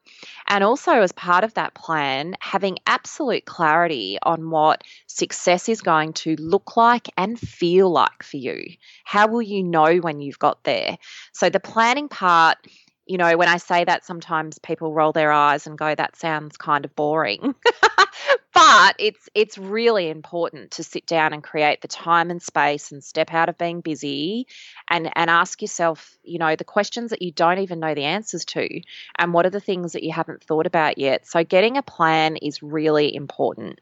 And 0.48 0.64
also, 0.64 0.92
as 0.94 1.12
part 1.12 1.44
of 1.44 1.54
that 1.54 1.76
plan, 1.76 2.36
having 2.40 2.80
absolute 2.88 3.46
clarity 3.46 4.18
on 4.22 4.50
what 4.50 4.84
success 5.06 5.70
is 5.70 5.82
going 5.82 6.14
to 6.14 6.36
look 6.38 6.76
like 6.76 7.10
and 7.18 7.40
feel 7.40 7.90
like 7.90 8.24
for 8.24 8.38
you. 8.38 8.64
How 9.06 9.28
will 9.28 9.42
you 9.42 9.64
know 9.64 9.98
when 9.98 10.22
you've 10.22 10.40
got 10.40 10.64
there? 10.64 10.98
So, 11.34 11.50
the 11.50 11.60
planning 11.60 12.10
part 12.10 12.58
you 13.08 13.18
know, 13.18 13.38
when 13.38 13.48
I 13.48 13.58
say 13.58 13.84
that, 13.84 14.06
sometimes 14.06 14.60
people 14.60 14.94
roll 14.94 15.12
their 15.12 15.32
eyes 15.32 15.68
and 15.68 15.78
go, 15.78 15.94
"That 15.94 16.16
sounds 16.16 16.58
kind 16.58 16.86
of 16.86 16.96
boring." 16.96 17.56
but 18.54 18.96
it's 19.00 19.30
it's 19.36 19.58
really 19.58 20.10
important 20.10 20.72
to 20.72 20.84
sit 20.84 21.06
down 21.06 21.34
and 21.34 21.44
create 21.44 21.82
the 21.82 21.88
time 21.88 22.32
and 22.32 22.42
space 22.42 22.92
and 22.92 23.04
step 23.04 23.34
out 23.34 23.50
of 23.50 23.58
being 23.58 23.82
busy 23.82 24.48
and 24.90 25.12
and 25.16 25.30
ask 25.30 25.62
yourself, 25.62 26.18
you 26.24 26.40
know, 26.40 26.56
the 26.56 26.64
questions 26.64 27.12
that 27.12 27.22
you 27.22 27.32
don't 27.32 27.60
even 27.60 27.80
know 27.80 27.94
the 27.94 28.04
answers 28.04 28.46
to 28.46 28.82
and 29.18 29.34
what 29.34 29.46
are 29.46 29.52
the 29.52 29.60
things 29.60 29.94
that 29.94 30.04
you 30.04 30.12
haven't 30.12 30.44
thought 30.44 30.66
about 30.66 30.98
yet. 30.98 31.28
So 31.28 31.44
getting 31.44 31.78
a 31.78 31.84
plan 31.84 32.38
is 32.38 32.64
really 32.64 33.14
important. 33.14 33.80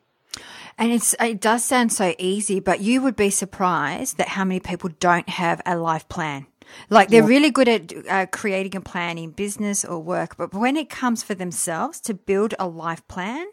And 0.77 0.91
it's 0.91 1.15
it 1.21 1.39
does 1.39 1.63
sound 1.63 1.93
so 1.93 2.13
easy, 2.17 2.59
but 2.59 2.81
you 2.81 3.01
would 3.01 3.15
be 3.15 3.29
surprised 3.29 4.17
that 4.17 4.29
how 4.29 4.43
many 4.43 4.59
people 4.59 4.89
don't 4.99 5.29
have 5.29 5.61
a 5.65 5.77
life 5.77 6.07
plan. 6.09 6.47
Like 6.89 7.09
they're 7.09 7.21
yeah. 7.21 7.27
really 7.27 7.51
good 7.51 7.67
at 7.67 7.93
uh, 8.07 8.25
creating 8.27 8.75
a 8.75 8.81
plan 8.81 9.17
in 9.17 9.31
business 9.31 9.83
or 9.85 9.99
work, 9.99 10.37
but 10.37 10.53
when 10.53 10.75
it 10.75 10.89
comes 10.89 11.23
for 11.23 11.35
themselves 11.35 11.99
to 12.01 12.13
build 12.13 12.53
a 12.59 12.67
life 12.67 13.07
plan 13.07 13.47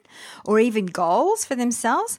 or 0.44 0.60
even 0.60 0.86
goals 0.86 1.44
for 1.44 1.54
themselves, 1.54 2.18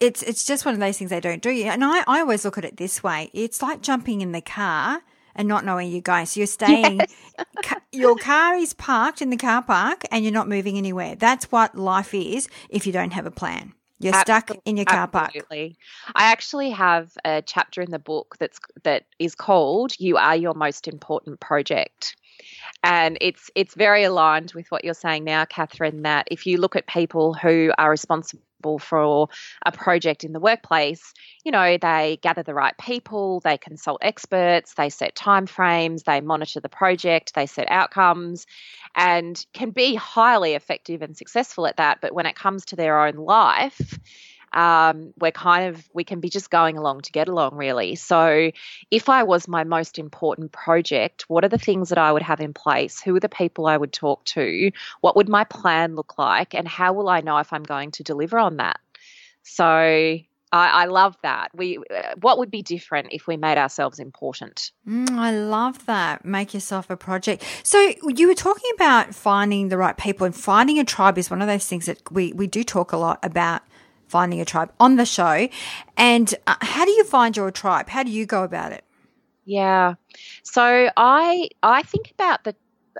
it's 0.00 0.22
it's 0.22 0.44
just 0.44 0.64
one 0.64 0.74
of 0.74 0.80
those 0.80 0.98
things 0.98 1.10
they 1.10 1.20
don't 1.20 1.42
do. 1.42 1.50
And 1.50 1.84
I, 1.84 2.04
I 2.06 2.20
always 2.20 2.44
look 2.44 2.58
at 2.58 2.64
it 2.64 2.76
this 2.76 3.02
way: 3.02 3.30
it's 3.32 3.62
like 3.62 3.82
jumping 3.82 4.20
in 4.20 4.32
the 4.32 4.40
car 4.40 5.02
and 5.34 5.48
not 5.48 5.64
knowing 5.64 5.90
you're 5.90 6.00
going. 6.00 6.26
So 6.26 6.40
you're 6.40 6.46
staying, 6.46 6.98
yes. 6.98 7.46
ca- 7.64 7.80
your 7.92 8.16
car 8.16 8.54
is 8.54 8.72
parked 8.72 9.20
in 9.20 9.30
the 9.30 9.36
car 9.36 9.62
park 9.62 10.04
and 10.10 10.24
you're 10.24 10.32
not 10.32 10.48
moving 10.48 10.78
anywhere. 10.78 11.16
That's 11.16 11.50
what 11.50 11.76
life 11.76 12.14
is 12.14 12.48
if 12.68 12.86
you 12.86 12.92
don't 12.92 13.12
have 13.12 13.26
a 13.26 13.30
plan. 13.30 13.74
You're 14.04 14.20
stuck 14.20 14.50
in 14.64 14.76
your 14.76 14.86
car 14.86 15.08
park. 15.08 15.28
Absolutely. 15.34 15.76
I 16.14 16.30
actually 16.30 16.70
have 16.70 17.12
a 17.24 17.42
chapter 17.42 17.80
in 17.82 17.90
the 17.90 17.98
book 17.98 18.36
that's 18.38 18.58
that 18.82 19.06
is 19.18 19.34
called 19.34 19.98
"You 19.98 20.16
Are 20.16 20.36
Your 20.36 20.54
Most 20.54 20.86
Important 20.88 21.40
Project." 21.40 22.16
And 22.82 23.16
it's 23.20 23.50
it's 23.54 23.74
very 23.74 24.04
aligned 24.04 24.52
with 24.54 24.70
what 24.70 24.84
you're 24.84 24.94
saying 24.94 25.24
now, 25.24 25.44
Catherine, 25.44 26.02
that 26.02 26.28
if 26.30 26.46
you 26.46 26.58
look 26.58 26.76
at 26.76 26.86
people 26.86 27.32
who 27.34 27.72
are 27.78 27.90
responsible 27.90 28.42
for 28.78 29.28
a 29.64 29.72
project 29.72 30.24
in 30.24 30.32
the 30.32 30.40
workplace, 30.40 31.12
you 31.44 31.52
know, 31.52 31.78
they 31.78 32.18
gather 32.22 32.42
the 32.42 32.54
right 32.54 32.76
people, 32.78 33.40
they 33.40 33.58
consult 33.58 33.98
experts, 34.02 34.74
they 34.74 34.90
set 34.90 35.14
timeframes, 35.14 36.04
they 36.04 36.20
monitor 36.20 36.60
the 36.60 36.68
project, 36.68 37.34
they 37.34 37.46
set 37.46 37.70
outcomes, 37.70 38.46
and 38.94 39.44
can 39.52 39.70
be 39.70 39.94
highly 39.94 40.54
effective 40.54 41.02
and 41.02 41.16
successful 41.16 41.66
at 41.66 41.76
that. 41.76 42.00
But 42.00 42.14
when 42.14 42.26
it 42.26 42.36
comes 42.36 42.64
to 42.66 42.76
their 42.76 43.06
own 43.06 43.16
life, 43.16 43.98
um, 44.54 45.12
we're 45.18 45.32
kind 45.32 45.74
of 45.74 45.88
we 45.92 46.04
can 46.04 46.20
be 46.20 46.30
just 46.30 46.48
going 46.48 46.78
along 46.78 47.02
to 47.02 47.12
get 47.12 47.28
along 47.28 47.54
really 47.56 47.94
so 47.96 48.50
if 48.90 49.08
i 49.08 49.22
was 49.22 49.48
my 49.48 49.64
most 49.64 49.98
important 49.98 50.52
project 50.52 51.24
what 51.28 51.44
are 51.44 51.48
the 51.48 51.58
things 51.58 51.88
that 51.88 51.98
i 51.98 52.10
would 52.10 52.22
have 52.22 52.40
in 52.40 52.54
place 52.54 53.00
who 53.00 53.14
are 53.16 53.20
the 53.20 53.28
people 53.28 53.66
i 53.66 53.76
would 53.76 53.92
talk 53.92 54.24
to 54.24 54.70
what 55.00 55.16
would 55.16 55.28
my 55.28 55.44
plan 55.44 55.96
look 55.96 56.16
like 56.16 56.54
and 56.54 56.68
how 56.68 56.92
will 56.92 57.08
i 57.08 57.20
know 57.20 57.38
if 57.38 57.52
i'm 57.52 57.64
going 57.64 57.90
to 57.90 58.02
deliver 58.02 58.38
on 58.38 58.56
that 58.56 58.78
so 59.42 60.18
I, 60.56 60.84
love 60.86 61.16
that. 61.22 61.50
We, 61.54 61.78
uh, 61.78 62.14
what 62.20 62.38
would 62.38 62.50
be 62.50 62.62
different 62.62 63.08
if 63.10 63.26
we 63.26 63.36
made 63.36 63.58
ourselves 63.58 63.98
important? 63.98 64.70
Mm, 64.88 65.18
I 65.18 65.32
love 65.32 65.84
that. 65.86 66.24
Make 66.24 66.54
yourself 66.54 66.90
a 66.90 66.96
project. 66.96 67.42
So 67.62 67.92
you 68.08 68.28
were 68.28 68.34
talking 68.34 68.70
about 68.76 69.14
finding 69.14 69.68
the 69.68 69.76
right 69.76 69.96
people, 69.96 70.24
and 70.24 70.34
finding 70.34 70.78
a 70.78 70.84
tribe 70.84 71.18
is 71.18 71.28
one 71.28 71.42
of 71.42 71.48
those 71.48 71.66
things 71.66 71.86
that 71.86 72.00
we 72.10 72.32
we 72.32 72.46
do 72.46 72.62
talk 72.62 72.92
a 72.92 72.96
lot 72.96 73.18
about 73.22 73.62
finding 74.08 74.40
a 74.40 74.44
tribe 74.44 74.72
on 74.78 74.96
the 74.96 75.06
show. 75.06 75.48
And 75.96 76.34
uh, 76.46 76.56
how 76.60 76.84
do 76.84 76.90
you 76.90 77.04
find 77.04 77.36
your 77.36 77.50
tribe? 77.50 77.88
How 77.88 78.02
do 78.02 78.10
you 78.10 78.26
go 78.26 78.42
about 78.42 78.72
it? 78.72 78.84
Yeah. 79.44 79.94
So 80.42 80.90
I 80.96 81.48
I 81.62 81.82
think 81.82 82.10
about 82.12 82.44
the 82.44 82.54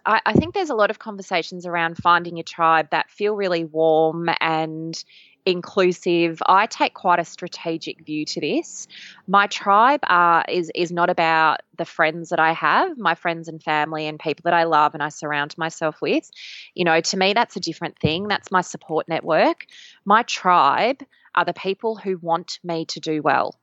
I, 0.04 0.20
I 0.26 0.32
think 0.34 0.54
there's 0.54 0.70
a 0.70 0.74
lot 0.74 0.90
of 0.90 0.98
conversations 0.98 1.66
around 1.66 1.96
finding 1.96 2.38
a 2.38 2.42
tribe 2.42 2.90
that 2.90 3.10
feel 3.10 3.34
really 3.34 3.64
warm 3.64 4.28
and 4.40 5.02
inclusive. 5.46 6.42
I 6.46 6.66
take 6.66 6.94
quite 6.94 7.18
a 7.18 7.24
strategic 7.24 8.04
view 8.04 8.24
to 8.26 8.40
this. 8.40 8.86
My 9.26 9.46
tribe 9.46 10.00
uh, 10.04 10.42
is 10.48 10.70
is 10.74 10.90
not 10.90 11.10
about 11.10 11.60
the 11.76 11.84
friends 11.84 12.30
that 12.30 12.40
I 12.40 12.52
have, 12.52 12.96
my 12.98 13.14
friends 13.14 13.48
and 13.48 13.62
family 13.62 14.06
and 14.06 14.18
people 14.18 14.42
that 14.44 14.54
I 14.54 14.64
love 14.64 14.94
and 14.94 15.02
I 15.02 15.08
surround 15.08 15.56
myself 15.58 16.00
with. 16.00 16.30
You 16.74 16.84
know, 16.84 17.00
to 17.00 17.16
me 17.16 17.32
that's 17.32 17.56
a 17.56 17.60
different 17.60 17.98
thing. 17.98 18.28
That's 18.28 18.50
my 18.50 18.62
support 18.62 19.08
network. 19.08 19.66
My 20.04 20.22
tribe 20.22 21.02
are 21.34 21.44
the 21.44 21.54
people 21.54 21.96
who 21.96 22.16
want 22.18 22.58
me 22.62 22.84
to 22.86 23.00
do 23.00 23.22
well. 23.22 23.54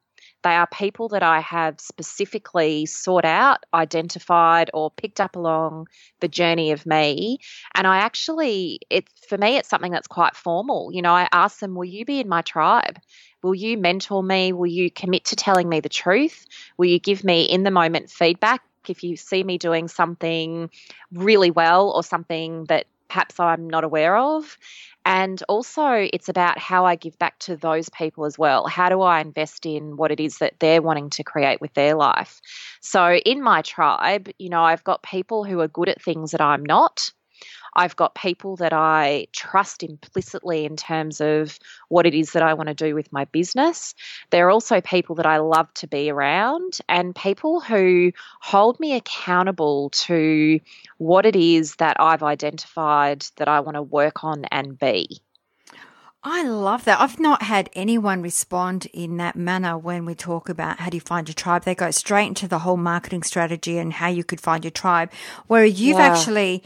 They 0.44 0.56
are 0.56 0.68
people 0.68 1.10
that 1.10 1.24
I 1.24 1.40
have 1.42 1.80
specifically 1.80 2.86
sought 2.88 3.26
out, 3.26 3.66
identified, 3.74 4.72
or 4.74 4.90
picked 4.90 5.22
up 5.22 5.36
along 5.36 5.88
the 6.20 6.28
journey 6.28 6.72
of 6.72 6.86
me. 6.86 7.40
And 7.76 7.86
I 7.86 7.98
actually, 7.98 8.80
it 8.90 9.08
for 9.28 9.38
me, 9.38 9.58
it's 9.58 9.70
something 9.70 9.92
that's 9.92 10.08
quite 10.08 10.36
formal. 10.36 10.92
You 10.92 11.02
know, 11.02 11.14
I 11.14 11.28
ask 11.32 11.60
them, 11.60 11.76
"Will 11.76 11.86
you 11.86 12.06
be 12.06 12.20
in 12.20 12.28
my 12.28 12.42
tribe? 12.42 13.00
Will 13.44 13.56
you 13.56 13.78
mentor 13.78 14.24
me? 14.24 14.54
Will 14.54 14.68
you 14.68 14.90
commit 14.90 15.26
to 15.26 15.36
telling 15.36 15.70
me 15.70 15.80
the 15.80 15.90
truth? 15.90 16.46
Will 16.78 16.88
you 16.88 17.00
give 17.00 17.24
me 17.24 17.44
in 17.44 17.64
the 17.64 17.72
moment 17.72 18.10
feedback?" 18.10 18.64
If 18.88 19.04
you 19.04 19.16
see 19.18 19.44
me 19.44 19.60
doing 19.60 19.88
something 19.88 20.72
really 21.14 21.52
well 21.52 21.92
or 21.92 22.04
something 22.04 22.66
that 22.66 22.88
perhaps 23.12 23.42
I'm 23.42 23.70
not 23.70 23.84
aware 23.84 24.16
of. 24.16 24.58
And 25.04 25.44
also, 25.50 26.08
it's 26.14 26.30
about 26.30 26.58
how 26.58 26.86
I 26.86 26.96
give 26.96 27.20
back 27.20 27.38
to 27.40 27.58
those 27.58 27.90
people 27.90 28.24
as 28.24 28.38
well. 28.38 28.68
How 28.68 28.88
do 28.88 29.02
I 29.02 29.20
invest 29.20 29.66
in 29.66 29.98
what 29.98 30.12
it 30.12 30.22
is 30.22 30.38
that 30.38 30.54
they're 30.60 30.82
wanting 30.82 31.10
to 31.12 31.24
create 31.24 31.60
with 31.60 31.74
their 31.74 31.96
life? 31.96 32.40
So, 32.80 33.16
in 33.16 33.42
my 33.44 33.64
tribe, 33.64 34.30
you 34.40 34.48
know, 34.48 34.64
I've 34.64 34.84
got 34.86 35.04
people 35.04 35.44
who 35.44 35.60
are 35.60 35.68
good 35.68 35.90
at 35.90 36.02
things 36.02 36.32
that 36.32 36.40
I'm 36.40 36.64
not. 36.64 37.12
I've 37.74 37.96
got 37.96 38.16
people 38.16 38.58
that 38.58 38.74
I 38.74 39.28
trust 39.32 39.84
implicitly 39.84 40.66
in 40.66 40.76
terms 40.76 41.22
of 41.22 41.58
what 41.90 42.06
it 42.06 42.14
is 42.14 42.32
that 42.34 42.44
I 42.44 42.54
want 42.54 42.68
to 42.68 42.76
do 42.76 42.96
with 42.96 43.12
my 43.12 43.26
business. 43.26 43.96
There 44.30 44.48
are 44.48 44.52
also 44.52 44.82
people 44.82 45.16
that 45.16 45.26
I 45.26 45.38
love 45.38 45.74
to 45.76 45.88
be 45.88 46.10
around 46.10 46.80
and 46.90 47.16
people 47.16 47.62
who 47.62 48.12
hold 48.42 48.80
me 48.80 48.96
accountable 48.96 49.90
to 49.92 50.60
what 50.98 51.26
it 51.26 51.36
is 51.36 51.76
that 51.76 51.98
I've 52.00 52.24
identified 52.24 53.26
that 53.38 53.48
I 53.48 53.62
want 53.62 53.76
to 53.76 53.82
work 53.82 54.24
on 54.24 54.46
and 54.46 54.78
be. 54.78 55.22
I 56.24 56.44
love 56.44 56.86
that. 56.86 57.02
I've 57.02 57.20
not 57.20 57.42
had 57.42 57.72
anyone 57.74 58.22
respond 58.22 58.86
in 58.94 59.18
that 59.18 59.36
manner 59.36 59.76
when 59.76 60.06
we 60.06 60.14
talk 60.14 60.50
about 60.50 60.80
how 60.80 60.92
do 60.92 60.98
you 60.98 61.02
find 61.02 61.28
your 61.28 61.34
tribe. 61.34 61.64
They 61.64 61.74
go 61.74 61.90
straight 61.90 62.28
into 62.28 62.48
the 62.48 62.60
whole 62.60 62.78
marketing 62.78 63.24
strategy 63.24 63.80
and 63.80 63.94
how 63.94 64.10
you 64.10 64.24
could 64.24 64.40
find 64.40 64.64
your 64.64 64.72
tribe. 64.72 65.12
Where 65.48 65.66
you've 65.66 65.98
yeah. 65.98 66.06
actually 66.06 66.64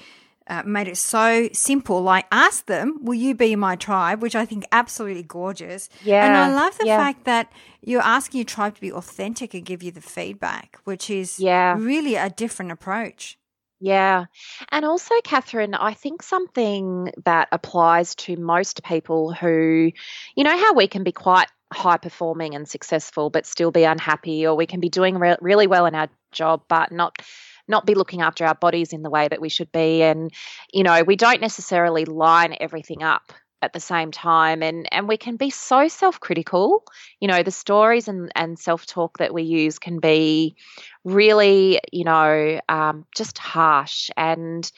uh, 0.48 0.64
made 0.66 0.88
it 0.88 0.98
so 0.98 1.50
simple. 1.54 2.02
Like, 2.02 2.26
ask 2.32 2.66
them, 2.66 3.00
will 3.02 3.16
you 3.16 3.36
be 3.36 3.56
my 3.56 3.76
tribe? 3.76 4.22
Which 4.22 4.36
I 4.36 4.46
think 4.46 4.66
absolutely 4.72 5.24
gorgeous. 5.24 5.90
Yeah. 6.04 6.26
And 6.26 6.36
I 6.36 6.54
love 6.54 6.78
the 6.78 6.86
yeah. 6.86 6.98
fact 6.98 7.26
that 7.26 7.52
you're 7.82 8.02
asking 8.02 8.40
your 8.40 8.46
tribe 8.46 8.76
to 8.76 8.82
be 8.82 8.92
authentic 8.92 9.54
and 9.54 9.66
give 9.66 9.84
you 9.84 9.92
the 9.92 10.02
feedback, 10.02 10.78
which 10.84 11.10
is 11.10 11.40
yeah. 11.40 11.76
really 11.78 12.16
a 12.16 12.30
different 12.30 12.72
approach. 12.72 13.38
Yeah. 13.80 14.26
And 14.72 14.86
also, 14.86 15.14
Catherine, 15.24 15.76
I 15.76 15.94
think 15.94 16.24
something 16.24 17.12
that 17.26 17.50
applies 17.52 18.16
to 18.16 18.38
most 18.38 18.84
people 18.84 19.34
who, 19.34 19.92
you 20.36 20.44
know, 20.44 20.58
how 20.58 20.74
we 20.74 20.88
can 20.88 21.04
be 21.04 21.12
quite 21.12 21.48
high 21.74 21.98
performing 21.98 22.56
and 22.56 22.68
successful, 22.68 23.30
but 23.30 23.46
still 23.46 23.72
be 23.72 23.84
unhappy, 23.84 24.48
or 24.48 24.56
we 24.56 24.66
can 24.66 24.80
be 24.80 24.90
doing 24.90 25.18
re- 25.18 25.38
really 25.42 25.68
well 25.68 25.86
in 25.86 25.96
our 25.96 26.08
job, 26.32 26.62
but 26.70 26.92
not 26.92 27.18
not 27.67 27.86
be 27.86 27.95
looking 27.95 28.21
after 28.21 28.45
our 28.45 28.56
bodies 28.56 28.93
in 28.93 29.01
the 29.01 29.10
way 29.10 29.28
that 29.28 29.41
we 29.41 29.49
should 29.49 29.71
be. 29.71 30.04
And, 30.04 30.32
you 30.71 30.84
know, 30.84 31.04
we 31.04 31.15
don't 31.15 31.41
necessarily 31.41 32.06
line 32.06 32.56
everything 32.60 33.04
up 33.04 33.34
at 33.62 33.73
the 33.73 33.80
same 33.80 34.12
time. 34.12 34.62
And 34.62 34.88
and 34.91 35.08
we 35.08 35.17
can 35.17 35.38
be 35.38 35.49
so 35.49 35.88
self-critical. 35.88 36.84
You 37.19 37.28
know 37.28 37.41
the 37.41 37.51
stories 37.51 38.08
and 38.08 38.32
and 38.36 38.60
self-talk 38.60 39.17
that 39.17 39.34
we 39.34 39.43
use 39.43 39.80
can 39.80 39.99
be 39.99 40.56
really 41.04 41.80
you 41.91 42.04
know 42.04 42.60
um, 42.69 43.06
just 43.15 43.38
harsh. 43.38 44.10
And 44.15 44.71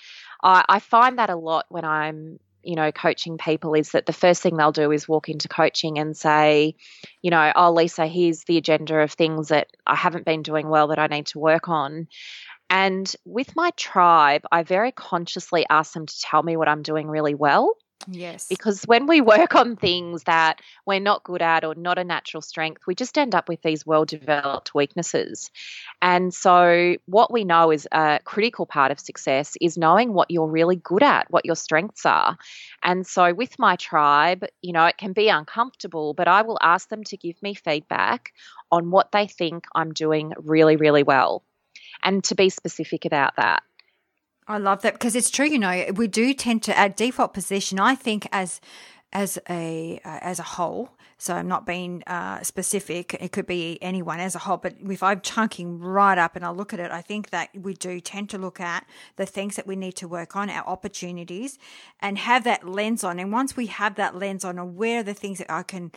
I, 0.43 0.63
I 0.69 0.79
find 0.79 1.19
that 1.19 1.29
a 1.29 1.35
lot 1.35 1.65
when 1.69 1.85
i'm 1.85 2.39
you 2.63 2.75
know 2.75 2.91
coaching 2.91 3.37
people 3.37 3.73
is 3.73 3.91
that 3.91 4.05
the 4.05 4.13
first 4.13 4.41
thing 4.41 4.57
they'll 4.57 4.71
do 4.71 4.91
is 4.91 5.07
walk 5.07 5.29
into 5.29 5.47
coaching 5.47 5.99
and 5.99 6.17
say 6.17 6.75
you 7.21 7.31
know 7.31 7.51
oh 7.55 7.71
lisa 7.71 8.07
here's 8.07 8.43
the 8.43 8.57
agenda 8.57 8.97
of 8.99 9.11
things 9.11 9.49
that 9.49 9.67
i 9.85 9.95
haven't 9.95 10.25
been 10.25 10.41
doing 10.41 10.67
well 10.67 10.87
that 10.87 10.99
i 10.99 11.07
need 11.07 11.27
to 11.27 11.39
work 11.39 11.69
on 11.69 12.07
and 12.69 13.13
with 13.25 13.55
my 13.55 13.71
tribe, 13.77 14.43
I 14.51 14.63
very 14.63 14.91
consciously 14.91 15.65
ask 15.69 15.93
them 15.93 16.05
to 16.05 16.21
tell 16.21 16.43
me 16.43 16.57
what 16.57 16.67
I'm 16.67 16.81
doing 16.81 17.07
really 17.07 17.35
well. 17.35 17.75
Yes. 18.09 18.47
Because 18.47 18.83
when 18.83 19.07
we 19.07 19.21
work 19.35 19.55
on 19.55 19.75
things 19.75 20.23
that 20.23 20.61
we're 20.85 20.99
not 20.99 21.23
good 21.23 21.41
at 21.41 21.63
or 21.63 21.75
not 21.75 21.97
a 21.97 22.03
natural 22.03 22.41
strength, 22.41 22.83
we 22.85 22.95
just 22.95 23.17
end 23.17 23.33
up 23.33 23.49
with 23.49 23.61
these 23.61 23.85
well 23.85 24.05
developed 24.05 24.75
weaknesses. 24.75 25.49
And 26.01 26.33
so, 26.33 26.95
what 27.05 27.31
we 27.31 27.43
know 27.43 27.71
is 27.71 27.87
a 27.91 28.19
critical 28.23 28.65
part 28.65 28.91
of 28.91 28.99
success 28.99 29.57
is 29.59 29.77
knowing 29.77 30.13
what 30.13 30.29
you're 30.29 30.47
really 30.47 30.75
good 30.75 31.03
at, 31.03 31.29
what 31.31 31.45
your 31.45 31.55
strengths 31.55 32.05
are. 32.05 32.37
And 32.83 33.05
so, 33.05 33.33
with 33.33 33.57
my 33.57 33.75
tribe, 33.77 34.45
you 34.61 34.73
know, 34.73 34.85
it 34.85 34.97
can 34.97 35.13
be 35.13 35.29
uncomfortable, 35.29 36.13
but 36.13 36.27
I 36.27 36.43
will 36.43 36.59
ask 36.61 36.89
them 36.89 37.03
to 37.05 37.17
give 37.17 37.41
me 37.41 37.55
feedback 37.55 38.31
on 38.71 38.91
what 38.91 39.11
they 39.11 39.27
think 39.27 39.65
I'm 39.73 39.93
doing 39.93 40.33
really, 40.37 40.75
really 40.75 41.03
well 41.03 41.43
and 42.03 42.23
to 42.25 42.35
be 42.35 42.49
specific 42.49 43.05
about 43.05 43.35
that. 43.37 43.63
I 44.47 44.57
love 44.59 44.81
that 44.83 44.93
because 44.93 45.15
it's 45.15 45.29
true. 45.29 45.45
You 45.45 45.59
know, 45.59 45.85
we 45.95 46.07
do 46.07 46.33
tend 46.33 46.63
to 46.63 46.77
at 46.77 46.95
default 46.95 47.33
position. 47.33 47.79
I 47.79 47.95
think 47.95 48.27
as 48.31 48.61
as 49.13 49.37
a 49.49 49.99
uh, 50.05 50.19
as 50.21 50.39
a 50.39 50.43
whole. 50.43 50.89
So 51.19 51.33
I'm 51.33 51.47
not 51.47 51.65
being 51.65 52.03
uh, 52.05 52.43
specific. 52.43 53.15
It 53.15 53.31
could 53.31 53.47
be 53.47 53.79
anyone 53.81 54.19
as 54.19 54.35
a 54.35 54.39
whole. 54.39 54.57
But 54.57 54.75
if 54.87 55.01
I'm 55.01 55.19
chunking 55.21 55.79
right 55.79 56.17
up 56.17 56.35
and 56.35 56.45
I 56.45 56.51
look 56.51 56.73
at 56.73 56.79
it, 56.79 56.91
I 56.91 57.01
think 57.01 57.31
that 57.31 57.49
we 57.59 57.73
do 57.73 57.99
tend 57.99 58.29
to 58.29 58.37
look 58.37 58.59
at 58.59 58.85
the 59.15 59.25
things 59.25 59.55
that 59.55 59.65
we 59.65 59.75
need 59.75 59.93
to 59.93 60.07
work 60.07 60.35
on, 60.35 60.51
our 60.51 60.63
opportunities, 60.67 61.57
and 61.99 62.19
have 62.19 62.43
that 62.43 62.67
lens 62.67 63.03
on. 63.03 63.19
And 63.19 63.31
once 63.31 63.57
we 63.57 63.65
have 63.65 63.95
that 63.95 64.15
lens 64.15 64.45
on, 64.45 64.59
and 64.59 64.75
where 64.75 64.99
are 64.99 65.03
the 65.03 65.15
things 65.15 65.39
that 65.39 65.51
I 65.51 65.63
can 65.63 65.91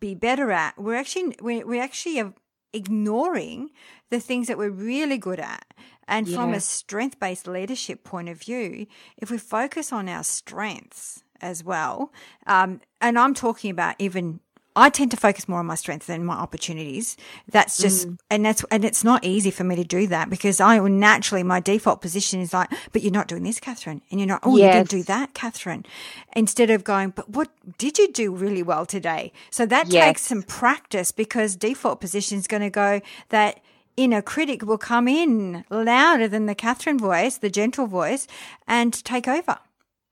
be 0.00 0.16
better 0.16 0.50
at, 0.50 0.76
we're 0.76 0.96
actually 0.96 1.36
we 1.40 1.62
we 1.62 1.78
actually 1.78 2.20
are 2.20 2.34
ignoring 2.74 3.70
the 4.10 4.20
things 4.20 4.48
that 4.48 4.58
we're 4.58 4.70
really 4.70 5.18
good 5.18 5.40
at. 5.40 5.66
And 6.06 6.28
yeah. 6.28 6.36
from 6.36 6.52
a 6.52 6.60
strength 6.60 7.18
based 7.18 7.46
leadership 7.46 8.04
point 8.04 8.28
of 8.28 8.40
view, 8.40 8.86
if 9.16 9.30
we 9.30 9.38
focus 9.38 9.92
on 9.92 10.08
our 10.08 10.24
strengths 10.24 11.22
as 11.40 11.62
well. 11.64 12.12
Um, 12.46 12.80
and 13.00 13.18
I'm 13.18 13.34
talking 13.34 13.70
about 13.70 13.96
even 13.98 14.40
I 14.76 14.90
tend 14.90 15.10
to 15.12 15.16
focus 15.16 15.48
more 15.48 15.60
on 15.60 15.66
my 15.66 15.76
strengths 15.76 16.06
than 16.06 16.24
my 16.24 16.34
opportunities. 16.34 17.16
That's 17.48 17.78
just, 17.78 18.08
mm. 18.08 18.18
and 18.28 18.44
that's, 18.44 18.64
and 18.70 18.84
it's 18.84 19.04
not 19.04 19.24
easy 19.24 19.50
for 19.50 19.62
me 19.62 19.76
to 19.76 19.84
do 19.84 20.06
that 20.08 20.28
because 20.28 20.60
I 20.60 20.80
will 20.80 20.90
naturally, 20.90 21.42
my 21.44 21.60
default 21.60 22.00
position 22.00 22.40
is 22.40 22.52
like, 22.52 22.70
but 22.92 23.02
you're 23.02 23.12
not 23.12 23.28
doing 23.28 23.44
this, 23.44 23.60
Catherine. 23.60 24.02
And 24.10 24.18
you're 24.18 24.26
not, 24.26 24.40
oh, 24.42 24.56
yes. 24.56 24.66
you 24.66 24.80
didn't 24.80 24.90
do 24.90 25.02
that, 25.04 25.34
Catherine. 25.34 25.86
Instead 26.34 26.70
of 26.70 26.82
going, 26.82 27.10
but 27.10 27.28
what 27.30 27.50
did 27.78 27.98
you 27.98 28.10
do 28.10 28.34
really 28.34 28.62
well 28.62 28.84
today? 28.84 29.32
So 29.50 29.64
that 29.66 29.88
yes. 29.88 30.04
takes 30.04 30.22
some 30.22 30.42
practice 30.42 31.12
because 31.12 31.54
default 31.54 32.00
position 32.00 32.38
is 32.38 32.46
going 32.48 32.62
to 32.62 32.70
go 32.70 33.00
that 33.28 33.60
inner 33.96 34.22
critic 34.22 34.62
will 34.62 34.78
come 34.78 35.06
in 35.06 35.64
louder 35.70 36.26
than 36.26 36.46
the 36.46 36.54
Catherine 36.54 36.98
voice, 36.98 37.38
the 37.38 37.50
gentle 37.50 37.86
voice, 37.86 38.26
and 38.66 38.92
take 39.04 39.28
over. 39.28 39.58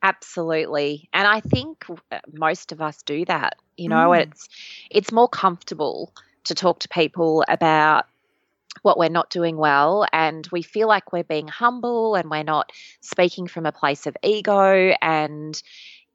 Absolutely. 0.02 1.08
And 1.12 1.28
I 1.28 1.40
think 1.40 1.84
uh, 2.10 2.18
most 2.32 2.72
of 2.72 2.80
us 2.80 3.02
do 3.02 3.24
that. 3.26 3.56
You 3.76 3.88
know, 3.88 4.10
mm. 4.10 4.22
it's 4.22 4.48
it's 4.90 5.12
more 5.12 5.28
comfortable 5.28 6.12
to 6.44 6.54
talk 6.54 6.80
to 6.80 6.88
people 6.88 7.44
about 7.48 8.06
what 8.82 8.98
we're 8.98 9.08
not 9.08 9.30
doing 9.30 9.56
well 9.56 10.06
and 10.12 10.48
we 10.50 10.62
feel 10.62 10.88
like 10.88 11.12
we're 11.12 11.22
being 11.22 11.46
humble 11.46 12.14
and 12.14 12.30
we're 12.30 12.42
not 12.42 12.72
speaking 13.00 13.46
from 13.46 13.66
a 13.66 13.72
place 13.72 14.06
of 14.06 14.16
ego 14.22 14.94
and 15.02 15.62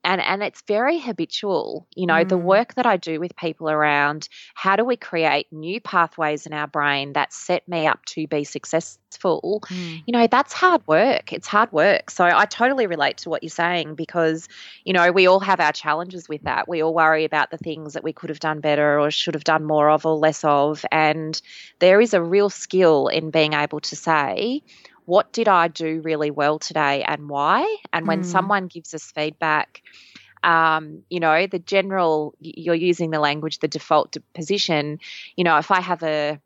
and 0.04 0.20
and 0.20 0.42
it's 0.42 0.62
very 0.62 0.98
habitual 0.98 1.86
you 1.94 2.06
know 2.06 2.24
mm. 2.24 2.28
the 2.28 2.38
work 2.38 2.74
that 2.74 2.86
i 2.86 2.96
do 2.96 3.20
with 3.20 3.34
people 3.36 3.68
around 3.68 4.28
how 4.54 4.76
do 4.76 4.84
we 4.84 4.96
create 4.96 5.46
new 5.52 5.80
pathways 5.80 6.46
in 6.46 6.52
our 6.52 6.66
brain 6.66 7.12
that 7.12 7.32
set 7.32 7.66
me 7.68 7.86
up 7.86 8.04
to 8.04 8.26
be 8.26 8.44
successful? 8.44 9.62
Mm. 9.66 10.02
you 10.06 10.12
know 10.12 10.26
that's 10.26 10.52
hard 10.52 10.86
work. 10.86 11.32
It's 11.32 11.46
hard 11.46 11.72
work. 11.72 12.10
So 12.10 12.24
i 12.24 12.44
totally 12.44 12.86
relate 12.86 13.18
to 13.18 13.30
what 13.30 13.42
you're 13.42 13.50
saying 13.50 13.94
because 13.94 14.48
you 14.84 14.92
know 14.92 15.10
we 15.12 15.26
all 15.26 15.40
have 15.40 15.60
our 15.60 15.72
challenges 15.72 16.28
with 16.28 16.42
that. 16.42 16.68
We 16.68 16.82
all 16.82 16.94
worry 16.94 17.24
about 17.24 17.50
the 17.50 17.58
things 17.58 17.94
that 17.94 18.04
we 18.04 18.12
could 18.12 18.30
have 18.30 18.40
done 18.40 18.60
better 18.60 19.00
or 19.00 19.10
should 19.10 19.34
have 19.34 19.44
done 19.44 19.64
more 19.64 19.90
of 19.90 20.04
or 20.04 20.16
less 20.16 20.44
of. 20.44 20.84
And 20.92 21.40
there 21.78 22.00
is 22.00 22.14
a 22.14 22.22
real 22.22 22.50
skill 22.50 23.08
in 23.08 23.30
being 23.30 23.54
able 23.54 23.80
to 23.80 23.96
say 23.96 24.62
what 25.08 25.32
did 25.32 25.48
I 25.48 25.68
do 25.68 26.02
really 26.02 26.30
well 26.30 26.58
today 26.58 27.02
and 27.02 27.30
why? 27.30 27.78
And 27.94 28.06
when 28.06 28.20
mm. 28.20 28.24
someone 28.26 28.66
gives 28.66 28.92
us 28.92 29.10
feedback, 29.10 29.80
um, 30.44 31.02
you 31.08 31.18
know, 31.18 31.46
the 31.46 31.58
general, 31.58 32.34
you're 32.40 32.74
using 32.74 33.10
the 33.10 33.18
language, 33.18 33.60
the 33.60 33.68
default 33.68 34.18
position, 34.34 35.00
you 35.34 35.44
know, 35.44 35.56
if 35.56 35.70
I 35.70 35.80
have 35.80 36.02
a, 36.02 36.38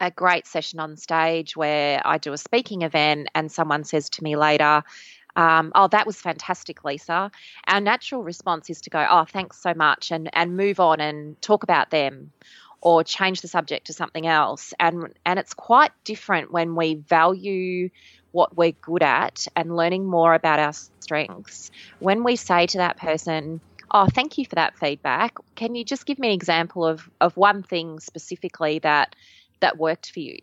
a 0.00 0.10
great 0.10 0.48
session 0.48 0.80
on 0.80 0.96
stage 0.96 1.56
where 1.56 2.02
I 2.04 2.18
do 2.18 2.32
a 2.32 2.38
speaking 2.38 2.82
event 2.82 3.28
and 3.36 3.52
someone 3.52 3.84
says 3.84 4.10
to 4.10 4.24
me 4.24 4.34
later, 4.34 4.82
um, 5.36 5.70
oh, 5.76 5.86
that 5.86 6.08
was 6.08 6.16
fantastic, 6.16 6.82
Lisa. 6.82 7.30
Our 7.68 7.80
natural 7.80 8.24
response 8.24 8.68
is 8.68 8.80
to 8.80 8.90
go, 8.90 9.06
oh, 9.08 9.26
thanks 9.26 9.62
so 9.62 9.74
much, 9.74 10.10
and, 10.10 10.28
and 10.32 10.56
move 10.56 10.80
on 10.80 11.00
and 11.00 11.40
talk 11.40 11.62
about 11.62 11.90
them 11.90 12.32
or 12.86 13.02
change 13.02 13.40
the 13.40 13.48
subject 13.48 13.88
to 13.88 13.92
something 13.92 14.28
else. 14.28 14.72
And 14.78 15.12
and 15.24 15.40
it's 15.40 15.54
quite 15.54 15.90
different 16.04 16.52
when 16.52 16.76
we 16.76 16.94
value 16.94 17.90
what 18.30 18.56
we're 18.56 18.76
good 18.80 19.02
at 19.02 19.48
and 19.56 19.74
learning 19.74 20.06
more 20.06 20.34
about 20.34 20.60
our 20.60 20.72
strengths. 21.00 21.72
When 21.98 22.22
we 22.22 22.36
say 22.36 22.66
to 22.68 22.78
that 22.78 22.96
person, 22.96 23.60
"Oh, 23.90 24.06
thank 24.06 24.38
you 24.38 24.44
for 24.46 24.54
that 24.54 24.78
feedback. 24.78 25.34
Can 25.56 25.74
you 25.74 25.84
just 25.84 26.06
give 26.06 26.20
me 26.20 26.28
an 26.28 26.34
example 26.34 26.86
of 26.86 27.10
of 27.20 27.36
one 27.36 27.64
thing 27.64 27.98
specifically 27.98 28.78
that 28.78 29.16
that 29.58 29.76
worked 29.76 30.12
for 30.12 30.20
you?" 30.20 30.38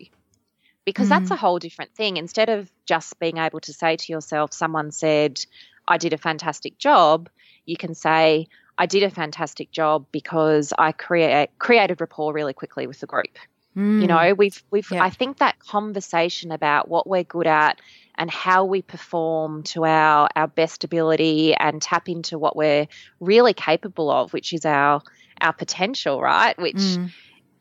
Because 0.84 1.06
mm. 1.06 1.10
that's 1.10 1.30
a 1.30 1.36
whole 1.36 1.58
different 1.58 1.94
thing. 1.94 2.18
Instead 2.18 2.50
of 2.50 2.70
just 2.84 3.18
being 3.18 3.38
able 3.38 3.60
to 3.60 3.72
say 3.72 3.96
to 3.96 4.12
yourself, 4.12 4.52
someone 4.52 4.90
said, 4.90 5.42
I 5.88 5.96
did 5.96 6.12
a 6.12 6.18
fantastic 6.18 6.76
job, 6.76 7.30
you 7.64 7.78
can 7.78 7.94
say, 7.94 8.48
I 8.76 8.86
did 8.86 9.02
a 9.02 9.10
fantastic 9.10 9.70
job 9.70 10.06
because 10.10 10.72
I 10.78 10.92
create, 10.92 11.50
created 11.58 12.00
rapport 12.00 12.32
really 12.32 12.52
quickly 12.52 12.86
with 12.86 13.00
the 13.00 13.06
group. 13.06 13.38
Mm. 13.76 14.02
You 14.02 14.06
know, 14.06 14.34
we've 14.34 14.62
we've 14.70 14.88
yeah. 14.90 15.02
I 15.02 15.10
think 15.10 15.38
that 15.38 15.58
conversation 15.58 16.52
about 16.52 16.88
what 16.88 17.08
we're 17.08 17.24
good 17.24 17.48
at 17.48 17.80
and 18.14 18.30
how 18.30 18.64
we 18.64 18.82
perform 18.82 19.64
to 19.64 19.84
our 19.84 20.28
our 20.36 20.46
best 20.46 20.84
ability 20.84 21.54
and 21.54 21.82
tap 21.82 22.08
into 22.08 22.38
what 22.38 22.54
we're 22.54 22.86
really 23.18 23.52
capable 23.52 24.12
of, 24.12 24.32
which 24.32 24.52
is 24.52 24.64
our 24.64 25.02
our 25.40 25.52
potential, 25.52 26.20
right? 26.20 26.56
Which 26.56 26.76
mm. 26.76 27.10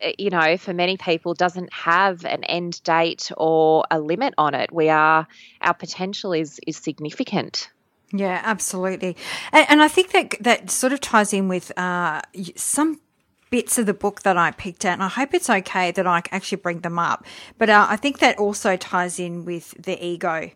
Eh, 0.04 0.14
you 0.18 0.30
know, 0.30 0.58
for 0.58 0.74
many 0.74 0.98
people 0.98 1.34
doesn't 1.34 1.72
have 1.74 2.26
an 2.26 2.44
end 2.44 2.84
date 2.84 3.32
or 3.38 3.86
a 3.90 4.00
limit 4.00 4.34
on 4.38 4.54
it. 4.54 4.72
We 4.72 4.90
are 4.90 5.28
our 5.62 5.74
potential 5.74 6.34
is 6.34 6.60
is 6.68 6.78
significant. 6.78 7.70
Yeah, 8.14 8.40
absolutely. 8.44 9.18
And, 9.52 9.66
and, 9.70 9.82
I 9.82 9.88
think 9.88 10.12
that 10.12 10.36
that 10.42 10.70
sort 10.70 10.94
of 10.94 11.02
ties 11.02 11.34
in 11.34 11.48
with 11.48 11.78
uh, 11.78 12.22
some 12.56 13.02
bits 13.50 13.80
of 13.80 13.88
the 13.88 13.94
book 13.94 14.22
that 14.22 14.38
I 14.38 14.52
picked 14.52 14.86
out, 14.86 14.94
and 14.94 15.04
I 15.04 15.08
hope 15.08 15.34
it's 15.34 15.50
okay 15.50 15.92
that 15.92 16.06
I 16.06 16.22
actually 16.32 16.58
bring 16.58 16.82
them 16.82 17.00
up. 17.00 17.26
But 17.58 17.72
uh, 17.72 17.88
I 17.90 17.96
think 17.96 18.20
that 18.20 18.38
also 18.38 18.78
ties 18.78 19.20
in 19.20 19.46
with 19.46 19.72
the 19.82 20.04
ego. 20.04 20.52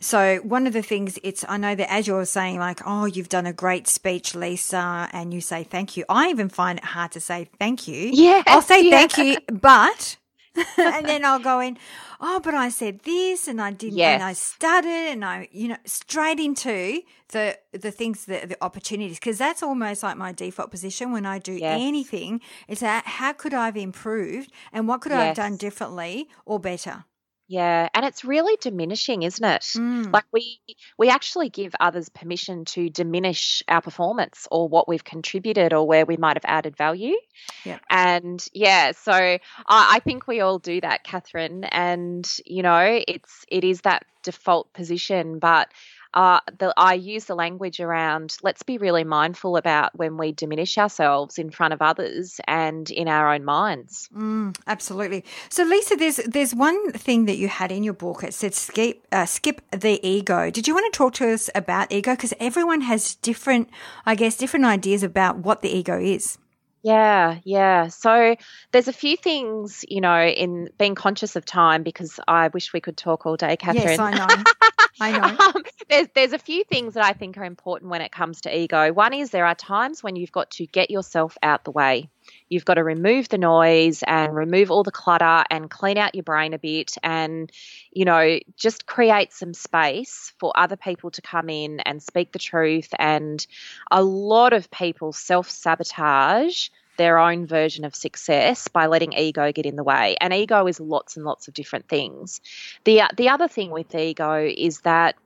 So 0.00 0.36
one 0.42 0.66
of 0.66 0.72
the 0.72 0.82
things 0.82 1.18
it's 1.22 1.44
I 1.48 1.56
know 1.56 1.74
that 1.74 1.90
as 1.92 2.06
you're 2.06 2.24
saying 2.24 2.58
like 2.58 2.80
oh 2.86 3.06
you've 3.06 3.28
done 3.28 3.46
a 3.46 3.52
great 3.52 3.88
speech 3.88 4.34
Lisa 4.34 5.08
and 5.12 5.34
you 5.34 5.40
say 5.40 5.64
thank 5.64 5.96
you 5.96 6.04
I 6.08 6.28
even 6.30 6.48
find 6.48 6.78
it 6.78 6.84
hard 6.84 7.10
to 7.12 7.20
say 7.20 7.50
thank 7.58 7.88
you 7.88 8.10
yeah 8.12 8.44
I'll 8.46 8.62
say 8.62 8.84
yeah. 8.84 8.90
thank 8.90 9.18
you 9.18 9.38
but 9.52 10.16
and 10.76 11.06
then 11.06 11.24
I'll 11.24 11.38
go 11.38 11.60
in 11.60 11.78
oh, 12.20 12.40
but 12.42 12.54
I 12.54 12.68
said 12.68 13.00
this 13.00 13.48
and 13.48 13.60
I 13.60 13.72
didn't, 13.72 13.98
yes. 13.98 14.14
and 14.14 14.22
I 14.22 14.32
started 14.32 15.10
and 15.12 15.24
I, 15.24 15.48
you 15.52 15.68
know, 15.68 15.76
straight 15.84 16.40
into 16.40 17.02
the 17.28 17.58
the 17.72 17.90
things, 17.90 18.24
the, 18.24 18.46
the 18.46 18.56
opportunities, 18.60 19.18
because 19.18 19.38
that's 19.38 19.62
almost 19.62 20.02
like 20.02 20.16
my 20.16 20.32
default 20.32 20.70
position 20.70 21.12
when 21.12 21.26
I 21.26 21.38
do 21.38 21.52
yes. 21.52 21.78
anything. 21.80 22.40
Is 22.66 22.80
that 22.80 23.06
how 23.06 23.32
could 23.32 23.54
I 23.54 23.66
have 23.66 23.76
improved 23.76 24.50
and 24.72 24.88
what 24.88 25.00
could 25.00 25.12
yes. 25.12 25.20
I 25.20 25.24
have 25.26 25.36
done 25.36 25.56
differently 25.56 26.28
or 26.44 26.58
better? 26.58 27.04
Yeah, 27.48 27.88
and 27.94 28.04
it's 28.04 28.26
really 28.26 28.58
diminishing, 28.60 29.22
isn't 29.22 29.44
it? 29.44 29.62
Mm. 29.62 30.12
Like 30.12 30.26
we 30.32 30.60
we 30.98 31.08
actually 31.08 31.48
give 31.48 31.74
others 31.80 32.10
permission 32.10 32.66
to 32.66 32.90
diminish 32.90 33.62
our 33.68 33.80
performance 33.80 34.46
or 34.50 34.68
what 34.68 34.86
we've 34.86 35.02
contributed 35.02 35.72
or 35.72 35.86
where 35.86 36.04
we 36.04 36.18
might 36.18 36.36
have 36.36 36.44
added 36.44 36.76
value. 36.76 37.16
Yeah. 37.64 37.78
And 37.88 38.44
yeah, 38.52 38.92
so 38.92 39.12
I, 39.12 39.38
I 39.66 40.00
think 40.00 40.26
we 40.26 40.40
all 40.40 40.58
do 40.58 40.78
that, 40.82 41.04
Catherine. 41.04 41.64
And 41.64 42.30
you 42.44 42.62
know, 42.62 43.02
it's 43.08 43.46
it 43.48 43.64
is 43.64 43.80
that 43.80 44.04
default 44.22 44.70
position, 44.74 45.38
but 45.38 45.68
uh, 46.14 46.40
the, 46.58 46.72
I 46.76 46.94
use 46.94 47.26
the 47.26 47.34
language 47.34 47.80
around 47.80 48.36
let's 48.42 48.62
be 48.62 48.78
really 48.78 49.04
mindful 49.04 49.56
about 49.56 49.96
when 49.96 50.16
we 50.16 50.32
diminish 50.32 50.78
ourselves 50.78 51.38
in 51.38 51.50
front 51.50 51.74
of 51.74 51.82
others 51.82 52.40
and 52.46 52.90
in 52.90 53.08
our 53.08 53.32
own 53.32 53.44
minds. 53.44 54.08
Mm, 54.14 54.56
absolutely. 54.66 55.24
So, 55.48 55.64
Lisa, 55.64 55.96
there's 55.96 56.16
there's 56.16 56.54
one 56.54 56.92
thing 56.92 57.26
that 57.26 57.36
you 57.36 57.48
had 57.48 57.70
in 57.70 57.82
your 57.82 57.94
book. 57.94 58.22
It 58.22 58.34
said 58.34 58.54
skip 58.54 59.06
uh, 59.12 59.26
skip 59.26 59.60
the 59.70 60.00
ego. 60.06 60.50
Did 60.50 60.66
you 60.66 60.74
want 60.74 60.92
to 60.92 60.96
talk 60.96 61.14
to 61.14 61.32
us 61.32 61.50
about 61.54 61.92
ego? 61.92 62.12
Because 62.12 62.34
everyone 62.40 62.82
has 62.82 63.14
different, 63.16 63.68
I 64.06 64.14
guess, 64.14 64.36
different 64.36 64.64
ideas 64.64 65.02
about 65.02 65.38
what 65.38 65.62
the 65.62 65.68
ego 65.68 66.00
is. 66.00 66.38
Yeah, 66.82 67.40
yeah. 67.44 67.88
So 67.88 68.36
there's 68.70 68.88
a 68.88 68.92
few 68.92 69.16
things, 69.16 69.84
you 69.88 70.00
know, 70.00 70.24
in 70.24 70.70
being 70.78 70.94
conscious 70.94 71.36
of 71.36 71.44
time 71.44 71.82
because 71.82 72.20
I 72.26 72.48
wish 72.48 72.72
we 72.72 72.80
could 72.80 72.96
talk 72.96 73.26
all 73.26 73.36
day, 73.36 73.56
Catherine. 73.56 73.88
Yes, 73.88 73.98
I 73.98 74.12
know. 74.12 74.44
I 75.00 75.12
know. 75.12 75.46
um, 75.54 75.62
there's 75.88 76.08
there's 76.14 76.32
a 76.32 76.38
few 76.38 76.64
things 76.64 76.94
that 76.94 77.04
I 77.04 77.12
think 77.12 77.36
are 77.38 77.44
important 77.44 77.90
when 77.90 78.00
it 78.00 78.12
comes 78.12 78.42
to 78.42 78.56
ego. 78.56 78.92
One 78.92 79.12
is 79.14 79.30
there 79.30 79.46
are 79.46 79.54
times 79.54 80.02
when 80.02 80.16
you've 80.16 80.32
got 80.32 80.50
to 80.52 80.66
get 80.66 80.90
yourself 80.90 81.36
out 81.42 81.64
the 81.64 81.70
way. 81.70 82.08
You've 82.48 82.64
got 82.64 82.74
to 82.74 82.84
remove 82.84 83.28
the 83.28 83.38
noise 83.38 84.02
and 84.06 84.34
remove 84.34 84.70
all 84.70 84.82
the 84.82 84.90
clutter 84.90 85.44
and 85.50 85.70
clean 85.70 85.98
out 85.98 86.14
your 86.14 86.24
brain 86.24 86.54
a 86.54 86.58
bit 86.58 86.96
and, 87.02 87.50
you 87.90 88.04
know, 88.04 88.38
just 88.56 88.86
create 88.86 89.32
some 89.32 89.54
space 89.54 90.32
for 90.38 90.52
other 90.54 90.76
people 90.76 91.10
to 91.12 91.22
come 91.22 91.48
in 91.48 91.80
and 91.80 92.02
speak 92.02 92.32
the 92.32 92.38
truth. 92.38 92.88
And 92.98 93.46
a 93.90 94.02
lot 94.02 94.52
of 94.52 94.70
people 94.70 95.12
self 95.12 95.50
sabotage 95.50 96.68
their 96.98 97.18
own 97.18 97.46
version 97.46 97.84
of 97.86 97.94
success 97.94 98.68
by 98.68 98.86
letting 98.86 99.14
ego 99.14 99.50
get 99.52 99.64
in 99.64 99.76
the 99.76 99.84
way. 99.84 100.16
And 100.20 100.34
ego 100.34 100.66
is 100.66 100.78
lots 100.78 101.16
and 101.16 101.24
lots 101.24 101.48
of 101.48 101.54
different 101.54 101.88
things. 101.88 102.42
The 102.84 103.02
the 103.16 103.30
other 103.30 103.48
thing 103.48 103.70
with 103.70 103.94
ego 103.94 104.46
is 104.46 104.80
that 104.80 105.16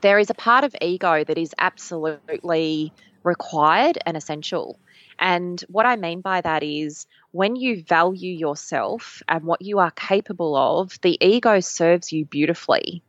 there 0.00 0.20
is 0.20 0.30
a 0.30 0.34
part 0.34 0.62
of 0.62 0.76
ego 0.80 1.24
that 1.24 1.38
is 1.38 1.54
absolutely 1.58 2.92
required 3.24 3.98
and 4.06 4.16
essential. 4.16 4.78
And 5.18 5.60
what 5.68 5.86
I 5.86 5.96
mean 5.96 6.20
by 6.20 6.40
that 6.40 6.62
is 6.62 7.06
when 7.32 7.56
you 7.56 7.82
value 7.82 8.34
yourself 8.34 9.22
and 9.28 9.44
what 9.44 9.62
you 9.62 9.78
are 9.78 9.90
capable 9.90 10.56
of, 10.56 11.00
the 11.02 11.18
ego 11.20 11.60
serves 11.60 12.12
you 12.12 12.24
beautifully 12.24 13.02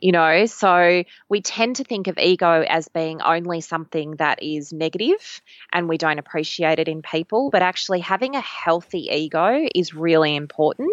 you 0.00 0.12
know 0.12 0.46
so 0.46 1.04
we 1.28 1.40
tend 1.40 1.76
to 1.76 1.84
think 1.84 2.06
of 2.06 2.18
ego 2.18 2.64
as 2.68 2.88
being 2.88 3.20
only 3.22 3.60
something 3.60 4.12
that 4.16 4.42
is 4.42 4.72
negative 4.72 5.40
and 5.72 5.88
we 5.88 5.98
don't 5.98 6.18
appreciate 6.18 6.78
it 6.78 6.88
in 6.88 7.02
people 7.02 7.50
but 7.50 7.62
actually 7.62 8.00
having 8.00 8.34
a 8.34 8.40
healthy 8.40 9.08
ego 9.10 9.68
is 9.74 9.94
really 9.94 10.34
important 10.34 10.90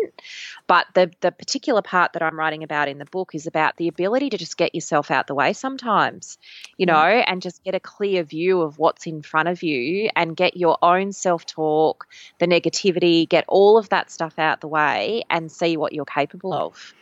but 0.67 0.85
the 0.93 1.11
the 1.21 1.31
particular 1.31 1.81
part 1.81 2.13
that 2.13 2.21
I'm 2.21 2.37
writing 2.37 2.63
about 2.63 2.87
in 2.87 2.97
the 2.97 3.05
book 3.05 3.33
is 3.33 3.47
about 3.47 3.77
the 3.77 3.87
ability 3.87 4.29
to 4.31 4.37
just 4.37 4.57
get 4.57 4.75
yourself 4.75 5.11
out 5.11 5.27
the 5.27 5.35
way 5.35 5.53
sometimes 5.53 6.37
you 6.77 6.85
know 6.85 6.93
mm. 6.93 7.23
and 7.27 7.41
just 7.41 7.63
get 7.63 7.75
a 7.75 7.79
clear 7.79 8.23
view 8.23 8.61
of 8.61 8.77
what's 8.77 9.07
in 9.07 9.21
front 9.21 9.47
of 9.47 9.63
you 9.63 10.09
and 10.15 10.35
get 10.35 10.57
your 10.57 10.77
own 10.81 11.11
self-talk 11.11 12.07
the 12.39 12.47
negativity 12.47 13.27
get 13.27 13.45
all 13.47 13.77
of 13.77 13.89
that 13.89 14.11
stuff 14.11 14.37
out 14.37 14.61
the 14.61 14.67
way 14.67 15.23
and 15.29 15.51
see 15.51 15.77
what 15.77 15.93
you're 15.93 16.05
capable 16.05 16.53
of 16.53 16.93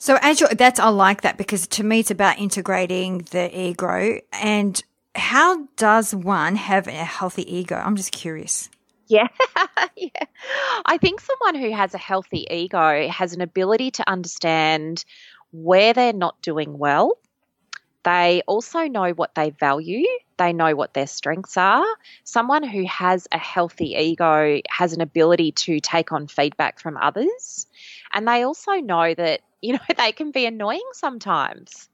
so 0.00 0.18
as 0.22 0.40
you 0.40 0.48
that's 0.48 0.80
I 0.80 0.88
like 0.88 1.20
that 1.20 1.36
because 1.36 1.68
to 1.68 1.84
me 1.84 2.00
it's 2.00 2.10
about 2.10 2.38
integrating 2.38 3.18
the 3.30 3.56
ego 3.56 4.18
and 4.32 4.82
how 5.14 5.66
does 5.76 6.14
one 6.14 6.56
have 6.56 6.86
a 6.86 6.92
healthy 6.92 7.56
ego? 7.56 7.76
I'm 7.76 7.96
just 7.96 8.12
curious. 8.12 8.70
Yeah. 9.06 9.28
yeah. 9.96 10.24
I 10.86 10.98
think 10.98 11.20
someone 11.20 11.60
who 11.60 11.72
has 11.72 11.94
a 11.94 11.98
healthy 11.98 12.46
ego 12.50 13.08
has 13.08 13.34
an 13.34 13.40
ability 13.40 13.90
to 13.92 14.08
understand 14.08 15.04
where 15.52 15.92
they're 15.92 16.12
not 16.12 16.40
doing 16.42 16.78
well. 16.78 17.18
They 18.04 18.42
also 18.46 18.86
know 18.86 19.10
what 19.10 19.34
they 19.34 19.50
value. 19.50 20.06
They 20.38 20.54
know 20.54 20.74
what 20.74 20.94
their 20.94 21.06
strengths 21.06 21.58
are. 21.58 21.84
Someone 22.24 22.62
who 22.62 22.86
has 22.86 23.28
a 23.30 23.36
healthy 23.36 23.94
ego 23.98 24.60
has 24.70 24.94
an 24.94 25.02
ability 25.02 25.52
to 25.52 25.80
take 25.80 26.12
on 26.12 26.26
feedback 26.26 26.80
from 26.80 26.96
others. 26.96 27.66
And 28.14 28.26
they 28.26 28.44
also 28.44 28.76
know 28.76 29.12
that 29.12 29.42
you 29.62 29.72
know, 29.74 29.78
they 29.96 30.12
can 30.12 30.30
be 30.30 30.46
annoying 30.46 30.88
sometimes. 30.92 31.88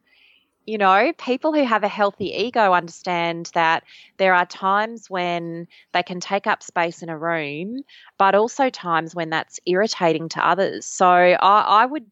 You 0.66 0.79
know, 0.79 1.12
people 1.16 1.52
who 1.52 1.64
have 1.64 1.85
a 1.85 1.88
healthy 1.88 2.33
ego 2.35 2.72
understand 2.72 3.52
that 3.55 3.85
there 4.16 4.35
are 4.35 4.46
times 4.46 5.09
when 5.09 5.68
they 5.92 6.02
can 6.02 6.18
take 6.18 6.48
up 6.48 6.61
space 6.61 7.05
in 7.05 7.09
a 7.09 7.16
room, 7.16 7.83
but 8.18 8.35
also 8.35 8.68
times 8.68 9.14
when 9.14 9.31
that's 9.31 9.61
irritating 9.64 10.29
to 10.31 10.44
others. 10.44 10.85
So 10.85 11.07
I, 11.07 11.37
I 11.83 11.87
would 11.87 12.07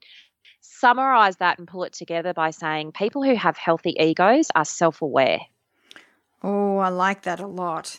summarize 0.61 1.37
that 1.38 1.59
and 1.59 1.67
pull 1.67 1.83
it 1.83 1.95
together 1.95 2.33
by 2.33 2.51
saying 2.51 2.93
people 2.93 3.25
who 3.25 3.35
have 3.35 3.57
healthy 3.57 3.97
egos 3.99 4.49
are 4.55 4.64
self 4.64 5.03
aware. 5.03 5.40
Oh, 6.43 6.79
I 6.79 6.90
like 6.90 7.23
that 7.23 7.40
a 7.40 7.47
lot. 7.47 7.99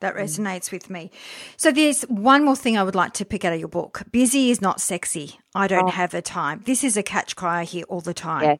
That 0.00 0.14
mm. 0.14 0.22
resonates 0.22 0.70
with 0.70 0.90
me. 0.90 1.10
So 1.56 1.70
there's 1.70 2.02
one 2.02 2.44
more 2.44 2.56
thing 2.56 2.76
I 2.76 2.82
would 2.82 2.94
like 2.94 3.12
to 3.14 3.24
pick 3.24 3.44
out 3.44 3.52
of 3.52 3.58
your 3.58 3.68
book. 3.68 4.02
Busy 4.10 4.50
is 4.50 4.60
not 4.60 4.80
sexy. 4.80 5.38
I 5.54 5.66
don't 5.66 5.88
oh. 5.88 5.90
have 5.90 6.10
the 6.10 6.22
time. 6.22 6.62
This 6.66 6.84
is 6.84 6.96
a 6.96 7.02
catch 7.02 7.36
cry 7.36 7.60
I 7.60 7.64
hear 7.64 7.84
all 7.84 8.00
the 8.00 8.14
time. 8.14 8.42
Yes. 8.42 8.58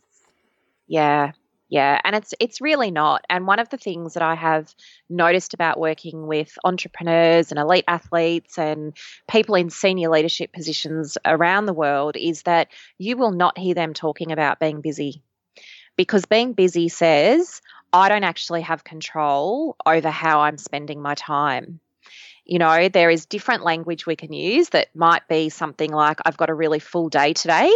Yeah. 0.87 1.33
Yeah, 1.75 2.01
and 2.05 2.15
it's 2.15 2.35
it's 2.39 2.61
really 2.61 2.93
not. 2.93 3.25
And 3.29 3.49
one 3.49 3.59
of 3.59 3.69
the 3.69 3.79
things 3.79 4.15
that 4.15 4.23
I 4.23 4.37
have 4.37 4.73
noticed 5.09 5.55
about 5.55 5.81
working 5.81 6.27
with 6.27 6.57
entrepreneurs 6.63 7.51
and 7.51 7.59
elite 7.59 7.87
athletes 7.89 8.59
and 8.59 8.97
people 9.29 9.55
in 9.55 9.71
senior 9.71 10.09
leadership 10.09 10.53
positions 10.53 11.19
around 11.25 11.67
the 11.67 11.73
world 11.73 12.17
is 12.17 12.43
that 12.43 12.69
you 12.99 13.17
will 13.17 13.33
not 13.33 13.59
hear 13.59 13.75
them 13.75 13.93
talking 13.93 14.31
about 14.31 14.61
being 14.61 14.83
busy. 14.83 15.23
Because 15.97 16.27
being 16.27 16.53
busy 16.53 16.89
says, 16.89 17.61
I 17.95 18.09
don't 18.09 18.25
actually 18.25 18.63
have 18.63 18.83
control 18.83 19.77
over 19.87 20.11
how 20.11 20.41
I'm 20.41 20.59
spending 20.59 21.01
my 21.01 21.15
time. 21.15 21.79
You 22.45 22.59
know, 22.59 22.89
there 22.89 23.09
is 23.09 23.25
different 23.25 23.63
language 23.63 24.05
we 24.05 24.17
can 24.17 24.33
use 24.33 24.71
that 24.71 24.89
might 24.97 25.29
be 25.29 25.49
something 25.49 25.93
like, 25.93 26.19
I've 26.27 26.37
got 26.37 26.51
a 26.51 26.55
really 26.55 26.81
full 26.81 27.09
day 27.09 27.35
today, 27.35 27.73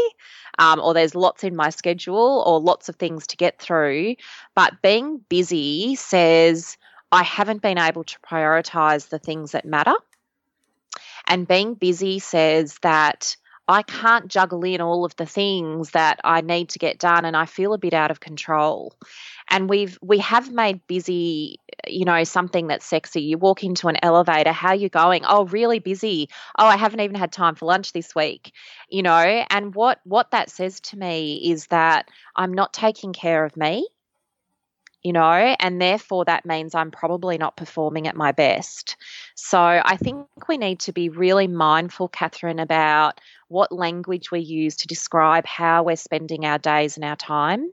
um, 0.59 0.81
or 0.81 0.93
there's 0.93 1.15
lots 1.15 1.45
in 1.45 1.55
my 1.55 1.71
schedule, 1.71 2.43
or 2.45 2.61
lots 2.61 2.89
of 2.89 2.97
things 2.97 3.29
to 3.29 3.37
get 3.37 3.61
through. 3.61 4.17
But 4.57 4.83
being 4.83 5.19
busy 5.29 5.95
says, 5.95 6.77
I 7.13 7.23
haven't 7.23 7.63
been 7.63 7.79
able 7.79 8.03
to 8.03 8.19
prioritize 8.19 9.11
the 9.11 9.21
things 9.21 9.53
that 9.53 9.65
matter. 9.65 9.95
And 11.29 11.47
being 11.47 11.75
busy 11.75 12.19
says 12.19 12.77
that 12.83 13.37
I 13.69 13.83
can't 13.83 14.29
juggle 14.29 14.65
in 14.65 14.81
all 14.81 15.05
of 15.05 15.15
the 15.17 15.27
things 15.27 15.91
that 15.91 16.19
I 16.25 16.41
need 16.41 16.71
to 16.71 16.79
get 16.79 16.99
done 16.99 17.27
and 17.27 17.37
I 17.37 17.45
feel 17.45 17.75
a 17.75 17.79
bit 17.79 17.93
out 17.93 18.11
of 18.11 18.19
control. 18.19 18.95
And 19.51 19.69
we've 19.69 19.99
we 20.01 20.19
have 20.19 20.51
made 20.51 20.87
busy, 20.87 21.61
you 21.87 22.07
know, 22.07 22.25
something 22.25 22.69
that's 22.69 22.87
sexy. 22.87 23.23
You 23.23 23.37
walk 23.37 23.63
into 23.65 23.89
an 23.89 23.99
elevator, 24.03 24.53
how 24.53 24.71
are 24.71 24.75
you 24.75 24.89
going? 24.89 25.25
Oh, 25.29 25.45
really 25.45 25.81
busy. 25.81 26.31
Oh, 26.59 26.67
I 26.67 26.77
haven't 26.79 27.01
even 27.01 27.17
had 27.17 27.31
time 27.31 27.55
for 27.55 27.67
lunch 27.67 27.93
this 27.93 28.15
week. 28.15 28.53
You 28.89 29.03
know, 29.03 29.45
and 29.51 29.75
what 29.75 30.01
what 30.05 30.31
that 30.31 30.51
says 30.51 30.81
to 30.81 30.99
me 30.99 31.51
is 31.51 31.67
that 31.67 32.09
I'm 32.35 32.55
not 32.55 32.73
taking 32.73 33.13
care 33.13 33.45
of 33.45 33.57
me 33.57 33.87
you 35.03 35.13
know, 35.13 35.55
and 35.61 35.81
therefore 35.81 36.25
that 36.25 36.45
means 36.45 36.75
I'm 36.75 36.91
probably 36.91 37.39
not 37.39 37.57
performing 37.57 38.09
at 38.09 38.17
my 38.17 38.33
best. 38.33 38.97
So 39.37 39.59
I 39.59 39.97
think 39.97 40.27
we 40.49 40.59
need 40.59 40.81
to 40.81 40.93
be 40.93 41.09
really 41.09 41.47
mindful, 41.47 42.09
Catherine, 42.09 42.59
about 42.59 43.21
what 43.49 43.73
language 43.73 44.31
we 44.31 44.41
use 44.41 44.77
to 44.77 44.87
describe 44.87 45.47
how 45.47 45.83
we're 45.83 45.97
spending 45.97 46.45
our 46.45 46.59
days 46.59 46.97
and 46.97 47.05
our 47.05 47.17
time. 47.17 47.71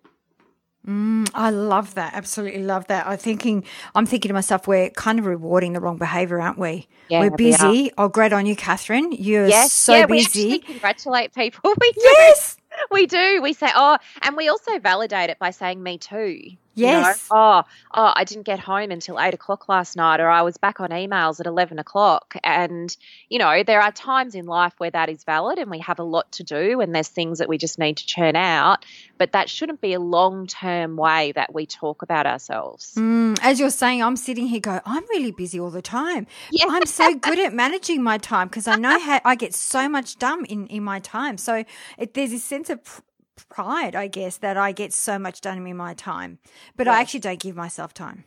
Mm, 0.88 1.29
I 1.33 1.49
love 1.49 1.95
that. 1.95 2.13
Absolutely 2.13 2.63
love 2.63 2.85
that. 2.88 3.07
I'm 3.07 3.17
thinking, 3.17 3.63
I'm 3.95 4.05
thinking 4.05 4.29
to 4.29 4.33
myself, 4.33 4.67
we're 4.67 4.91
kind 4.91 5.17
of 5.17 5.25
rewarding 5.25 5.73
the 5.73 5.79
wrong 5.79 5.97
behaviour, 5.97 6.39
aren't 6.39 6.59
we? 6.59 6.88
Yeah, 7.09 7.21
we're 7.21 7.31
busy. 7.31 7.67
We 7.67 7.91
oh, 7.97 8.07
great 8.07 8.33
on 8.33 8.45
you, 8.45 8.55
Catherine. 8.55 9.11
You're 9.11 9.47
yes, 9.47 9.73
so 9.73 9.95
yeah, 9.95 10.05
busy. 10.05 10.47
We 10.49 10.59
congratulate 10.59 11.33
people. 11.33 11.73
We 11.79 11.91
do. 11.91 12.01
Yes, 12.01 12.57
we 12.91 13.05
do. 13.05 13.41
We 13.41 13.53
say, 13.53 13.69
oh, 13.75 13.97
and 14.21 14.35
we 14.35 14.49
also 14.49 14.79
validate 14.79 15.29
it 15.29 15.39
by 15.39 15.51
saying, 15.51 15.81
me 15.81 15.97
too. 15.97 16.57
Yes. 16.75 17.27
You 17.29 17.35
know, 17.35 17.41
oh, 17.41 17.63
oh, 17.93 18.13
I 18.15 18.23
didn't 18.25 18.43
get 18.43 18.59
home 18.59 18.91
until 18.91 19.19
eight 19.19 19.33
o'clock 19.33 19.69
last 19.69 19.95
night, 19.95 20.19
or 20.19 20.29
I 20.29 20.41
was 20.41 20.57
back 20.57 20.79
on 20.79 20.89
emails 20.89 21.39
at 21.39 21.45
11 21.45 21.79
o'clock. 21.79 22.35
And, 22.43 22.95
you 23.29 23.39
know, 23.39 23.63
there 23.63 23.81
are 23.81 23.91
times 23.91 24.35
in 24.35 24.45
life 24.45 24.73
where 24.77 24.91
that 24.91 25.09
is 25.09 25.23
valid 25.23 25.57
and 25.57 25.71
we 25.71 25.79
have 25.79 25.99
a 25.99 26.03
lot 26.03 26.31
to 26.33 26.43
do 26.43 26.81
and 26.81 26.93
there's 26.93 27.07
things 27.07 27.39
that 27.39 27.47
we 27.47 27.57
just 27.57 27.79
need 27.79 27.97
to 27.97 28.05
churn 28.05 28.35
out. 28.35 28.85
But 29.17 29.31
that 29.31 29.49
shouldn't 29.49 29.79
be 29.79 29.93
a 29.93 29.99
long 29.99 30.47
term 30.47 30.97
way 30.97 31.31
that 31.33 31.53
we 31.53 31.65
talk 31.65 32.01
about 32.01 32.27
ourselves. 32.27 32.93
Mm, 32.97 33.39
as 33.41 33.59
you're 33.59 33.69
saying, 33.69 34.03
I'm 34.03 34.17
sitting 34.17 34.47
here 34.47 34.59
going, 34.59 34.81
I'm 34.85 35.03
really 35.09 35.31
busy 35.31 35.59
all 35.59 35.69
the 35.69 35.81
time. 35.81 36.27
Yeah. 36.51 36.65
I'm 36.67 36.85
so 36.85 37.15
good 37.15 37.39
at 37.39 37.53
managing 37.53 38.03
my 38.03 38.17
time 38.17 38.49
because 38.49 38.67
I 38.67 38.75
know 38.75 38.99
how 38.99 39.21
I 39.23 39.35
get 39.35 39.53
so 39.53 39.88
much 39.88 40.17
done 40.17 40.43
in, 40.45 40.67
in 40.67 40.83
my 40.83 40.99
time. 40.99 41.38
So 41.38 41.63
it, 41.97 42.13
there's 42.13 42.31
this 42.31 42.43
sense 42.43 42.64
of 42.69 43.01
pride, 43.49 43.95
I 43.95 44.08
guess, 44.08 44.38
that 44.38 44.58
I 44.58 44.71
get 44.71 44.93
so 44.93 45.19
much 45.19 45.41
done 45.41 45.65
in 45.65 45.78
my 45.78 45.93
time, 45.93 46.39
but 46.75 46.88
I 46.88 47.01
actually 47.01 47.19
don't 47.21 47.39
give 47.39 47.56
myself 47.56 47.93
time. 47.93 48.25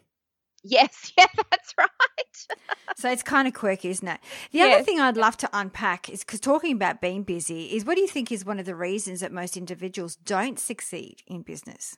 Yes, 0.62 1.12
yeah, 1.18 1.26
that's 1.50 1.74
right. 1.78 1.88
so 2.96 3.10
it's 3.10 3.22
kind 3.22 3.48
of 3.48 3.54
quirky, 3.54 3.88
isn't 3.90 4.08
it? 4.08 4.20
The 4.52 4.58
yes. 4.58 4.74
other 4.74 4.84
thing 4.84 5.00
I'd 5.00 5.16
love 5.16 5.36
to 5.38 5.50
unpack 5.52 6.08
is 6.08 6.24
because 6.24 6.40
talking 6.40 6.74
about 6.74 7.00
being 7.00 7.22
busy 7.22 7.74
is 7.74 7.84
what 7.84 7.94
do 7.94 8.00
you 8.00 8.08
think 8.08 8.32
is 8.32 8.44
one 8.44 8.58
of 8.58 8.66
the 8.66 8.74
reasons 8.74 9.20
that 9.20 9.32
most 9.32 9.56
individuals 9.56 10.16
don't 10.16 10.58
succeed 10.58 11.22
in 11.26 11.42
business? 11.42 11.96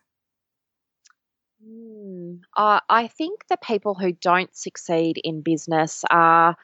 Mm, 1.66 2.40
uh, 2.56 2.80
I 2.88 3.06
think 3.08 3.46
the 3.48 3.58
people 3.58 3.94
who 3.94 4.12
don't 4.12 4.54
succeed 4.56 5.20
in 5.22 5.42
business 5.42 6.04
are, 6.10 6.56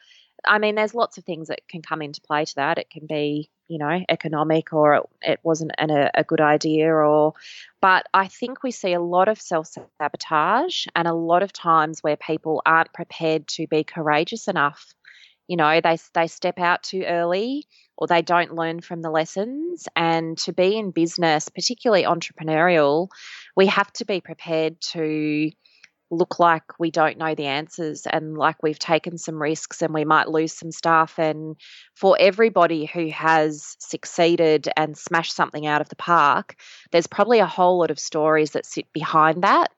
I 0.47 0.59
mean, 0.59 0.75
there's 0.75 0.95
lots 0.95 1.19
of 1.19 1.25
things 1.25 1.49
that 1.49 1.67
can 1.69 1.83
come 1.83 2.03
into 2.03 2.21
play 2.21 2.45
to 2.45 2.55
that. 2.57 2.79
It 2.79 2.91
can 2.91 3.07
be 3.07 3.51
you 3.69 3.79
know, 3.79 4.05
economic 4.09 4.73
or 4.73 4.95
it, 4.95 5.03
it 5.23 5.41
wasn't 5.43 5.73
an, 5.79 5.91
a, 5.91 6.11
a 6.15 6.25
good 6.25 6.41
idea 6.41 6.93
or 6.93 7.35
but 7.81 8.07
I 8.15 8.29
think 8.29 8.63
we 8.63 8.71
see 8.71 8.93
a 8.93 9.01
lot 9.01 9.29
of 9.29 9.41
self 9.41 9.69
sabotage 9.99 10.87
and 10.95 11.09
a 11.09 11.15
lot 11.15 11.43
of 11.43 11.53
times 11.53 12.01
where 12.01 12.17
people 12.17 12.63
aren't 12.65 12.93
prepared 12.93 13.49
to 13.49 13.67
be 13.67 13.85
courageous 13.85 14.49
enough. 14.49 14.95
You 15.49 15.57
know, 15.57 15.81
they 15.81 15.99
they 16.15 16.27
step 16.27 16.59
out 16.59 16.83
too 16.83 17.03
early 17.03 17.67
or 17.97 18.07
they 18.07 18.23
don't 18.23 18.55
learn 18.55 18.81
from 18.81 19.03
the 19.03 19.11
lessons 19.11 19.89
and 19.97 20.37
to 20.39 20.53
be 20.53 20.77
in 20.77 20.91
business, 20.91 21.49
particularly 21.49 22.05
entrepreneurial, 22.05 23.09
we 23.57 23.67
have 23.67 23.91
to 23.95 24.05
be 24.05 24.21
prepared 24.21 24.81
to 24.81 25.51
look 26.11 26.39
like 26.39 26.79
we 26.79 26.91
don't 26.91 27.19
know 27.19 27.35
the 27.35 27.47
answers 27.47 28.07
and 28.07 28.37
like 28.37 28.63
we've 28.63 28.79
taken 28.79 29.19
some 29.19 29.41
risks 29.41 29.83
and 29.83 29.93
we 29.93 30.05
might 30.05 30.29
lose 30.29 30.53
some 30.53 30.71
staff. 30.71 31.19
And 31.19 31.57
for 31.95 32.17
everybody 32.19 32.87
who 32.87 33.09
has 33.09 33.77
succeeded 33.79 34.69
and 34.77 34.97
smashed 34.97 35.35
something 35.35 35.67
out 35.67 35.81
of 35.81 35.89
the 35.89 35.97
park, 35.97 36.57
there's 36.93 37.07
probably 37.07 37.41
a 37.41 37.47
whole 37.47 37.79
lot 37.79 37.91
of 37.91 37.99
stories 37.99 38.53
that 38.53 38.67
sit 38.67 38.93
behind 38.93 39.43
that, 39.43 39.73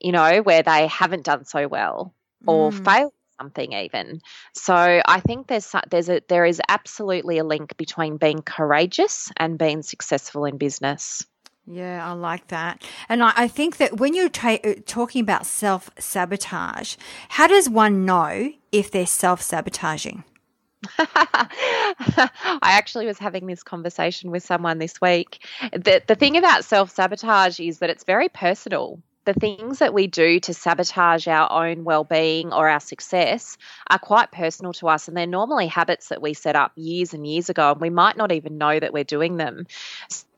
you 0.00 0.12
know, 0.12 0.42
where 0.42 0.62
they 0.62 0.86
haven't 0.86 1.24
done 1.24 1.44
so 1.44 1.66
well 1.66 2.14
or 2.46 2.70
mm. 2.70 2.84
failed 2.84 3.12
something 3.40 3.72
even. 3.72 4.20
So 4.54 4.74
I 4.74 5.20
think 5.20 5.48
there's 5.48 5.74
there's 5.90 6.08
a 6.08 6.22
there 6.28 6.44
is 6.44 6.60
absolutely 6.68 7.38
a 7.38 7.44
link 7.44 7.76
between 7.76 8.16
being 8.16 8.42
courageous 8.42 9.30
and 9.36 9.58
being 9.58 9.82
successful 9.82 10.44
in 10.44 10.56
business. 10.56 11.26
Yeah, 11.66 12.06
I 12.06 12.12
like 12.12 12.48
that. 12.48 12.82
And 13.08 13.22
I, 13.22 13.32
I 13.36 13.48
think 13.48 13.78
that 13.78 13.98
when 13.98 14.14
you're 14.14 14.28
tra- 14.28 14.60
uh, 14.64 14.74
talking 14.86 15.22
about 15.22 15.46
self 15.46 15.90
sabotage, 15.98 16.96
how 17.30 17.46
does 17.46 17.68
one 17.68 18.04
know 18.04 18.52
if 18.70 18.90
they're 18.90 19.06
self 19.06 19.40
sabotaging? 19.40 20.24
I 20.98 22.58
actually 22.62 23.06
was 23.06 23.18
having 23.18 23.46
this 23.46 23.62
conversation 23.62 24.30
with 24.30 24.44
someone 24.44 24.78
this 24.78 25.00
week. 25.00 25.46
The, 25.72 26.02
the 26.06 26.14
thing 26.14 26.36
about 26.36 26.64
self 26.66 26.90
sabotage 26.90 27.58
is 27.58 27.78
that 27.78 27.88
it's 27.88 28.04
very 28.04 28.28
personal 28.28 29.00
the 29.24 29.34
things 29.34 29.78
that 29.78 29.94
we 29.94 30.06
do 30.06 30.38
to 30.40 30.54
sabotage 30.54 31.26
our 31.26 31.50
own 31.50 31.84
well-being 31.84 32.52
or 32.52 32.68
our 32.68 32.80
success 32.80 33.56
are 33.88 33.98
quite 33.98 34.30
personal 34.32 34.72
to 34.74 34.88
us 34.88 35.08
and 35.08 35.16
they're 35.16 35.26
normally 35.26 35.66
habits 35.66 36.08
that 36.08 36.22
we 36.22 36.34
set 36.34 36.56
up 36.56 36.72
years 36.76 37.14
and 37.14 37.26
years 37.26 37.48
ago 37.48 37.72
and 37.72 37.80
we 37.80 37.90
might 37.90 38.16
not 38.16 38.32
even 38.32 38.58
know 38.58 38.78
that 38.78 38.92
we're 38.92 39.04
doing 39.04 39.36
them 39.36 39.66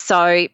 so 0.06 0.46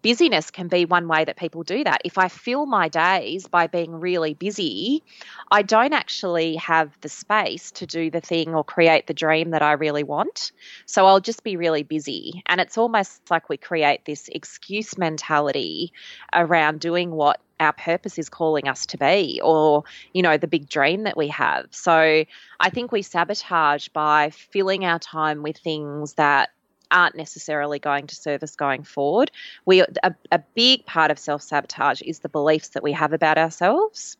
busyness 0.00 0.50
can 0.50 0.68
be 0.68 0.86
one 0.86 1.06
way 1.06 1.22
that 1.24 1.36
people 1.36 1.62
do 1.62 1.84
that. 1.84 2.00
If 2.04 2.16
i 2.16 2.28
fill 2.28 2.64
my 2.64 2.88
days 2.88 3.46
by 3.46 3.66
being 3.66 3.92
really 3.92 4.32
busy 4.32 5.02
i 5.50 5.62
don't 5.62 5.92
actually 5.92 6.56
have 6.56 6.88
the 7.02 7.08
space 7.08 7.72
to 7.72 7.86
do 7.86 8.10
the 8.10 8.20
thing 8.20 8.54
or 8.54 8.64
create 8.64 9.06
the 9.06 9.14
dream 9.14 9.50
that 9.50 9.62
i 9.62 9.72
really 9.72 10.02
want. 10.02 10.52
So 10.86 11.06
i'll 11.06 11.20
just 11.20 11.44
be 11.44 11.56
really 11.56 11.82
busy. 11.82 12.42
And 12.46 12.60
it's 12.60 12.78
almost 12.78 13.20
like 13.30 13.48
we 13.50 13.58
create 13.58 14.04
this 14.06 14.28
excuse 14.32 14.96
mentality 14.96 15.92
around 16.32 16.80
doing 16.80 17.10
what 17.10 17.40
our 17.60 17.72
purpose 17.72 18.18
is 18.18 18.28
calling 18.28 18.68
us 18.68 18.86
to 18.86 18.98
be 18.98 19.40
or 19.42 19.84
you 20.12 20.22
know 20.22 20.36
the 20.38 20.46
big 20.46 20.68
dream 20.68 21.04
that 21.04 21.16
we 21.16 21.28
have. 21.28 21.66
So 21.70 22.24
i 22.60 22.70
think 22.70 22.92
we 22.92 23.02
sabotage 23.02 23.88
by 23.88 24.30
filling 24.30 24.86
our 24.86 24.98
time 24.98 25.42
with 25.42 25.58
things 25.58 26.14
that 26.14 26.50
aren't 26.90 27.16
necessarily 27.16 27.78
going 27.78 28.06
to 28.06 28.14
serve 28.14 28.42
us 28.42 28.56
going 28.56 28.82
forward 28.82 29.30
we 29.64 29.80
a, 29.80 30.14
a 30.30 30.38
big 30.54 30.84
part 30.86 31.10
of 31.10 31.18
self-sabotage 31.18 32.02
is 32.02 32.20
the 32.20 32.28
beliefs 32.28 32.68
that 32.70 32.82
we 32.82 32.92
have 32.92 33.12
about 33.12 33.38
ourselves 33.38 34.16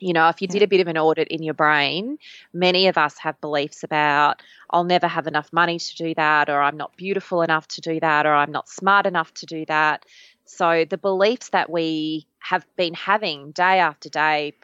you 0.00 0.14
know, 0.14 0.28
if 0.28 0.40
you 0.40 0.48
did 0.48 0.62
a 0.62 0.66
bit 0.66 0.80
of 0.80 0.88
an 0.88 0.96
audit 0.96 1.28
in 1.28 1.42
your 1.42 1.54
brain, 1.54 2.18
many 2.54 2.88
of 2.88 2.96
us 2.96 3.18
have 3.18 3.40
beliefs 3.40 3.82
about, 3.82 4.42
I'll 4.70 4.84
never 4.84 5.06
have 5.06 5.26
enough 5.26 5.52
money 5.52 5.78
to 5.78 5.96
do 5.96 6.14
that, 6.14 6.48
or 6.48 6.62
I'm 6.62 6.78
not 6.78 6.96
beautiful 6.96 7.42
enough 7.42 7.68
to 7.68 7.80
do 7.82 8.00
that, 8.00 8.26
or 8.26 8.32
I'm 8.32 8.50
not 8.50 8.68
smart 8.68 9.06
enough 9.06 9.32
to 9.34 9.46
do 9.46 9.66
that. 9.66 10.06
So 10.46 10.86
the 10.88 10.98
beliefs 10.98 11.50
that 11.50 11.70
we 11.70 12.26
have 12.38 12.66
been 12.76 12.94
having 12.94 13.52
day 13.52 13.78
after 13.78 14.08
day, 14.08 14.54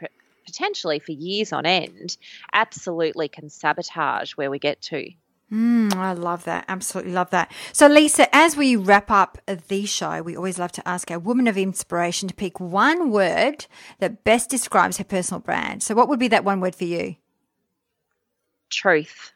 potentially 0.46 1.00
for 1.00 1.12
years 1.12 1.52
on 1.52 1.66
end, 1.66 2.16
absolutely 2.52 3.28
can 3.28 3.50
sabotage 3.50 4.32
where 4.32 4.50
we 4.50 4.58
get 4.58 4.80
to. 4.82 5.10
Mm, 5.52 5.94
I 5.94 6.12
love 6.12 6.44
that. 6.44 6.64
Absolutely 6.68 7.12
love 7.12 7.30
that. 7.30 7.52
So, 7.72 7.86
Lisa, 7.86 8.34
as 8.34 8.56
we 8.56 8.74
wrap 8.74 9.10
up 9.10 9.38
the 9.46 9.86
show, 9.86 10.20
we 10.22 10.36
always 10.36 10.58
love 10.58 10.72
to 10.72 10.88
ask 10.88 11.10
our 11.10 11.20
woman 11.20 11.46
of 11.46 11.56
inspiration 11.56 12.28
to 12.28 12.34
pick 12.34 12.58
one 12.58 13.10
word 13.10 13.66
that 14.00 14.24
best 14.24 14.50
describes 14.50 14.96
her 14.98 15.04
personal 15.04 15.40
brand. 15.40 15.84
So, 15.84 15.94
what 15.94 16.08
would 16.08 16.18
be 16.18 16.28
that 16.28 16.44
one 16.44 16.60
word 16.60 16.74
for 16.74 16.84
you? 16.84 17.16
Truth. 18.70 19.32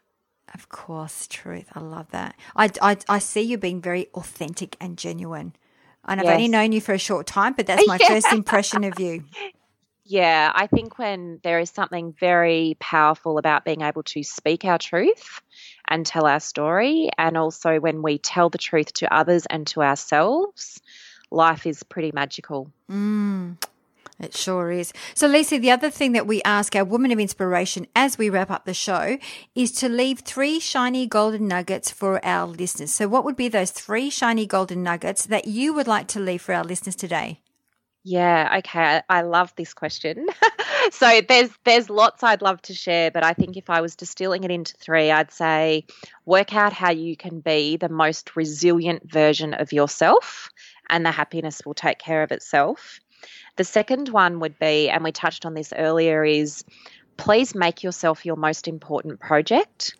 Of 0.53 0.67
course, 0.67 1.27
truth. 1.27 1.69
I 1.73 1.79
love 1.79 2.11
that. 2.11 2.35
I, 2.57 2.69
I, 2.81 2.97
I 3.07 3.19
see 3.19 3.41
you 3.41 3.57
being 3.57 3.81
very 3.81 4.07
authentic 4.13 4.75
and 4.81 4.97
genuine. 4.97 5.55
And 6.05 6.19
I've 6.19 6.25
yes. 6.25 6.33
only 6.33 6.47
known 6.49 6.73
you 6.73 6.81
for 6.81 6.93
a 6.93 6.97
short 6.97 7.25
time, 7.25 7.53
but 7.53 7.67
that's 7.67 7.87
my 7.87 7.97
yeah. 8.01 8.09
first 8.09 8.33
impression 8.33 8.83
of 8.83 8.99
you. 8.99 9.23
Yeah, 10.03 10.51
I 10.53 10.67
think 10.67 10.97
when 10.97 11.39
there 11.43 11.59
is 11.59 11.69
something 11.69 12.13
very 12.19 12.75
powerful 12.81 13.37
about 13.37 13.63
being 13.63 13.81
able 13.81 14.03
to 14.03 14.23
speak 14.23 14.65
our 14.65 14.77
truth 14.77 15.41
and 15.87 16.05
tell 16.05 16.25
our 16.25 16.39
story, 16.39 17.09
and 17.17 17.37
also 17.37 17.79
when 17.79 18.01
we 18.01 18.17
tell 18.17 18.49
the 18.49 18.57
truth 18.57 18.93
to 18.93 19.13
others 19.13 19.45
and 19.45 19.67
to 19.67 19.81
ourselves, 19.81 20.81
life 21.29 21.65
is 21.65 21.83
pretty 21.83 22.11
magical. 22.13 22.71
Mm. 22.89 23.57
It 24.21 24.37
sure 24.37 24.71
is. 24.71 24.93
So, 25.15 25.27
Lisa, 25.27 25.57
the 25.57 25.71
other 25.71 25.89
thing 25.89 26.11
that 26.11 26.27
we 26.27 26.43
ask 26.43 26.75
our 26.75 26.85
woman 26.85 27.11
of 27.11 27.19
inspiration 27.19 27.87
as 27.95 28.19
we 28.19 28.29
wrap 28.29 28.51
up 28.51 28.65
the 28.65 28.73
show 28.73 29.17
is 29.55 29.71
to 29.73 29.89
leave 29.89 30.19
three 30.19 30.59
shiny 30.59 31.07
golden 31.07 31.47
nuggets 31.47 31.89
for 31.89 32.23
our 32.23 32.45
listeners. 32.45 32.91
So, 32.91 33.07
what 33.07 33.25
would 33.25 33.35
be 33.35 33.47
those 33.47 33.71
three 33.71 34.11
shiny 34.11 34.45
golden 34.45 34.83
nuggets 34.83 35.25
that 35.25 35.47
you 35.47 35.73
would 35.73 35.87
like 35.87 36.07
to 36.09 36.19
leave 36.19 36.43
for 36.43 36.53
our 36.53 36.63
listeners 36.63 36.95
today? 36.95 37.39
Yeah, 38.03 38.57
okay. 38.59 39.01
I 39.07 39.21
love 39.21 39.53
this 39.55 39.73
question. 39.75 40.27
so 40.91 41.21
there's 41.27 41.51
there's 41.65 41.89
lots 41.89 42.23
I'd 42.23 42.41
love 42.41 42.61
to 42.63 42.73
share, 42.73 43.11
but 43.11 43.23
I 43.23 43.33
think 43.33 43.57
if 43.57 43.69
I 43.69 43.81
was 43.81 43.95
distilling 43.95 44.43
it 44.43 44.49
into 44.49 44.75
three, 44.77 45.11
I'd 45.11 45.31
say 45.31 45.85
work 46.25 46.55
out 46.55 46.73
how 46.73 46.91
you 46.91 47.15
can 47.15 47.41
be 47.41 47.77
the 47.77 47.89
most 47.89 48.35
resilient 48.35 49.09
version 49.11 49.53
of 49.53 49.71
yourself 49.71 50.49
and 50.89 51.05
the 51.05 51.11
happiness 51.11 51.61
will 51.65 51.75
take 51.75 51.99
care 51.99 52.23
of 52.23 52.31
itself. 52.31 52.99
The 53.57 53.63
second 53.63 54.09
one 54.09 54.39
would 54.39 54.57
be, 54.57 54.89
and 54.89 55.03
we 55.03 55.11
touched 55.11 55.45
on 55.45 55.53
this 55.53 55.71
earlier, 55.75 56.25
is 56.25 56.63
please 57.17 57.53
make 57.53 57.83
yourself 57.83 58.25
your 58.25 58.35
most 58.35 58.67
important 58.67 59.19
project. 59.19 59.95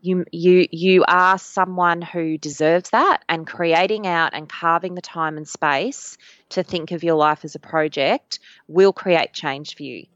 You, 0.00 0.24
you, 0.30 0.68
you 0.70 1.04
are 1.08 1.38
someone 1.38 2.02
who 2.02 2.38
deserves 2.38 2.90
that, 2.90 3.24
and 3.28 3.46
creating 3.46 4.06
out 4.06 4.32
and 4.32 4.48
carving 4.48 4.94
the 4.94 5.00
time 5.00 5.36
and 5.36 5.48
space 5.48 6.16
to 6.50 6.62
think 6.62 6.92
of 6.92 7.02
your 7.02 7.16
life 7.16 7.44
as 7.44 7.54
a 7.54 7.58
project 7.58 8.38
will 8.68 8.92
create 8.92 9.32
change 9.32 9.76
for 9.76 9.82
you. 9.82 10.06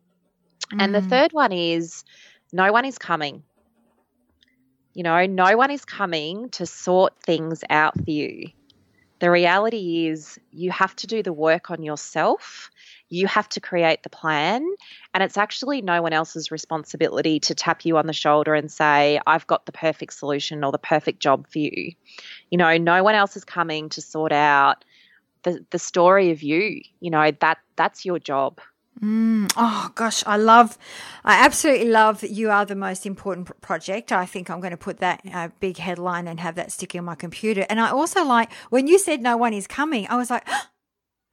Mm. 0.72 0.82
And 0.82 0.94
the 0.94 1.00
mm. 1.00 1.08
third 1.08 1.32
one 1.32 1.52
is 1.52 2.04
no 2.52 2.72
one 2.72 2.84
is 2.84 2.98
coming. 2.98 3.42
You 4.94 5.02
know, 5.02 5.26
no 5.26 5.56
one 5.56 5.70
is 5.70 5.84
coming 5.84 6.50
to 6.50 6.66
sort 6.66 7.14
things 7.22 7.64
out 7.68 7.94
for 7.94 8.10
you. 8.10 8.50
The 9.22 9.30
reality 9.30 10.08
is, 10.08 10.36
you 10.50 10.72
have 10.72 10.96
to 10.96 11.06
do 11.06 11.22
the 11.22 11.32
work 11.32 11.70
on 11.70 11.84
yourself. 11.84 12.72
You 13.08 13.28
have 13.28 13.48
to 13.50 13.60
create 13.60 14.02
the 14.02 14.10
plan. 14.10 14.66
And 15.14 15.22
it's 15.22 15.36
actually 15.36 15.80
no 15.80 16.02
one 16.02 16.12
else's 16.12 16.50
responsibility 16.50 17.38
to 17.38 17.54
tap 17.54 17.84
you 17.84 17.98
on 17.98 18.08
the 18.08 18.12
shoulder 18.12 18.52
and 18.52 18.68
say, 18.68 19.20
I've 19.24 19.46
got 19.46 19.64
the 19.64 19.70
perfect 19.70 20.14
solution 20.14 20.64
or 20.64 20.72
the 20.72 20.78
perfect 20.78 21.20
job 21.20 21.46
for 21.46 21.60
you. 21.60 21.92
You 22.50 22.58
know, 22.58 22.76
no 22.78 23.04
one 23.04 23.14
else 23.14 23.36
is 23.36 23.44
coming 23.44 23.90
to 23.90 24.00
sort 24.00 24.32
out 24.32 24.84
the, 25.44 25.64
the 25.70 25.78
story 25.78 26.32
of 26.32 26.42
you. 26.42 26.82
You 26.98 27.12
know, 27.12 27.30
that 27.42 27.58
that's 27.76 28.04
your 28.04 28.18
job. 28.18 28.60
Mm, 29.00 29.50
oh 29.56 29.90
gosh, 29.94 30.22
I 30.26 30.36
love, 30.36 30.78
I 31.24 31.44
absolutely 31.44 31.88
love 31.88 32.20
that 32.20 32.30
You 32.30 32.50
Are 32.50 32.64
the 32.64 32.76
Most 32.76 33.06
Important 33.06 33.60
Project. 33.60 34.12
I 34.12 34.26
think 34.26 34.50
I'm 34.50 34.60
going 34.60 34.72
to 34.72 34.76
put 34.76 34.98
that 34.98 35.22
uh, 35.32 35.48
big 35.60 35.78
headline 35.78 36.28
and 36.28 36.38
have 36.38 36.54
that 36.56 36.70
sticking 36.70 37.00
on 37.00 37.04
my 37.04 37.14
computer. 37.14 37.66
And 37.68 37.80
I 37.80 37.90
also 37.90 38.24
like 38.24 38.52
when 38.70 38.86
you 38.86 38.98
said 38.98 39.22
no 39.22 39.36
one 39.36 39.54
is 39.54 39.66
coming, 39.66 40.06
I 40.08 40.16
was 40.16 40.30
like, 40.30 40.46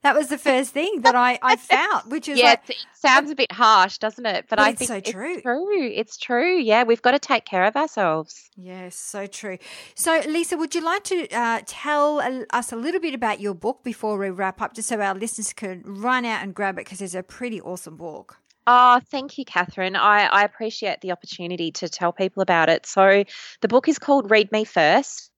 that 0.02 0.14
was 0.14 0.28
the 0.28 0.38
first 0.38 0.72
thing 0.72 1.02
that 1.02 1.14
I, 1.14 1.38
I 1.42 1.56
found, 1.56 2.10
which 2.10 2.28
is 2.28 2.38
yeah, 2.38 2.50
like, 2.50 2.70
it 2.70 2.76
sounds 2.94 3.30
a 3.30 3.34
bit 3.34 3.52
harsh, 3.52 3.98
doesn't 3.98 4.24
it? 4.24 4.46
But, 4.48 4.56
but 4.56 4.58
I 4.60 4.72
think 4.72 4.88
so 4.88 4.96
it's 4.96 5.10
true. 5.10 5.40
true. 5.40 5.90
It's 5.94 6.16
true. 6.16 6.58
Yeah, 6.58 6.84
we've 6.84 7.02
got 7.02 7.12
to 7.12 7.18
take 7.18 7.44
care 7.44 7.64
of 7.64 7.76
ourselves. 7.76 8.50
Yes, 8.56 8.96
so 8.96 9.26
true. 9.26 9.58
So, 9.94 10.22
Lisa, 10.26 10.56
would 10.56 10.74
you 10.74 10.80
like 10.80 11.04
to 11.04 11.28
uh, 11.30 11.60
tell 11.66 12.22
us 12.50 12.72
a 12.72 12.76
little 12.76 13.00
bit 13.00 13.14
about 13.14 13.40
your 13.40 13.54
book 13.54 13.84
before 13.84 14.18
we 14.18 14.30
wrap 14.30 14.62
up, 14.62 14.74
just 14.74 14.88
so 14.88 15.00
our 15.00 15.14
listeners 15.14 15.52
can 15.52 15.82
run 15.84 16.24
out 16.24 16.42
and 16.42 16.54
grab 16.54 16.78
it 16.78 16.84
because 16.84 17.00
it's 17.00 17.14
a 17.14 17.22
pretty 17.22 17.60
awesome 17.60 17.96
book. 17.96 18.38
Oh, 18.66 19.00
thank 19.10 19.36
you, 19.36 19.44
Catherine. 19.44 19.96
I, 19.96 20.26
I 20.26 20.44
appreciate 20.44 21.00
the 21.00 21.12
opportunity 21.12 21.72
to 21.72 21.88
tell 21.88 22.12
people 22.12 22.42
about 22.42 22.68
it. 22.68 22.86
So, 22.86 23.24
the 23.60 23.68
book 23.68 23.88
is 23.88 23.98
called 23.98 24.30
Read 24.30 24.50
Me 24.52 24.64
First 24.64 25.30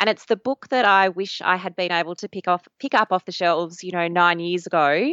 and 0.00 0.08
it's 0.08 0.24
the 0.24 0.36
book 0.36 0.66
that 0.70 0.86
I 0.86 1.10
wish 1.10 1.42
I 1.42 1.56
had 1.56 1.76
been 1.76 1.92
able 1.92 2.14
to 2.16 2.28
pick 2.28 2.48
off 2.48 2.66
pick 2.80 2.94
up 2.94 3.12
off 3.12 3.26
the 3.26 3.32
shelves, 3.32 3.84
you 3.84 3.92
know, 3.92 4.08
nine 4.08 4.40
years 4.40 4.66
ago. 4.66 5.12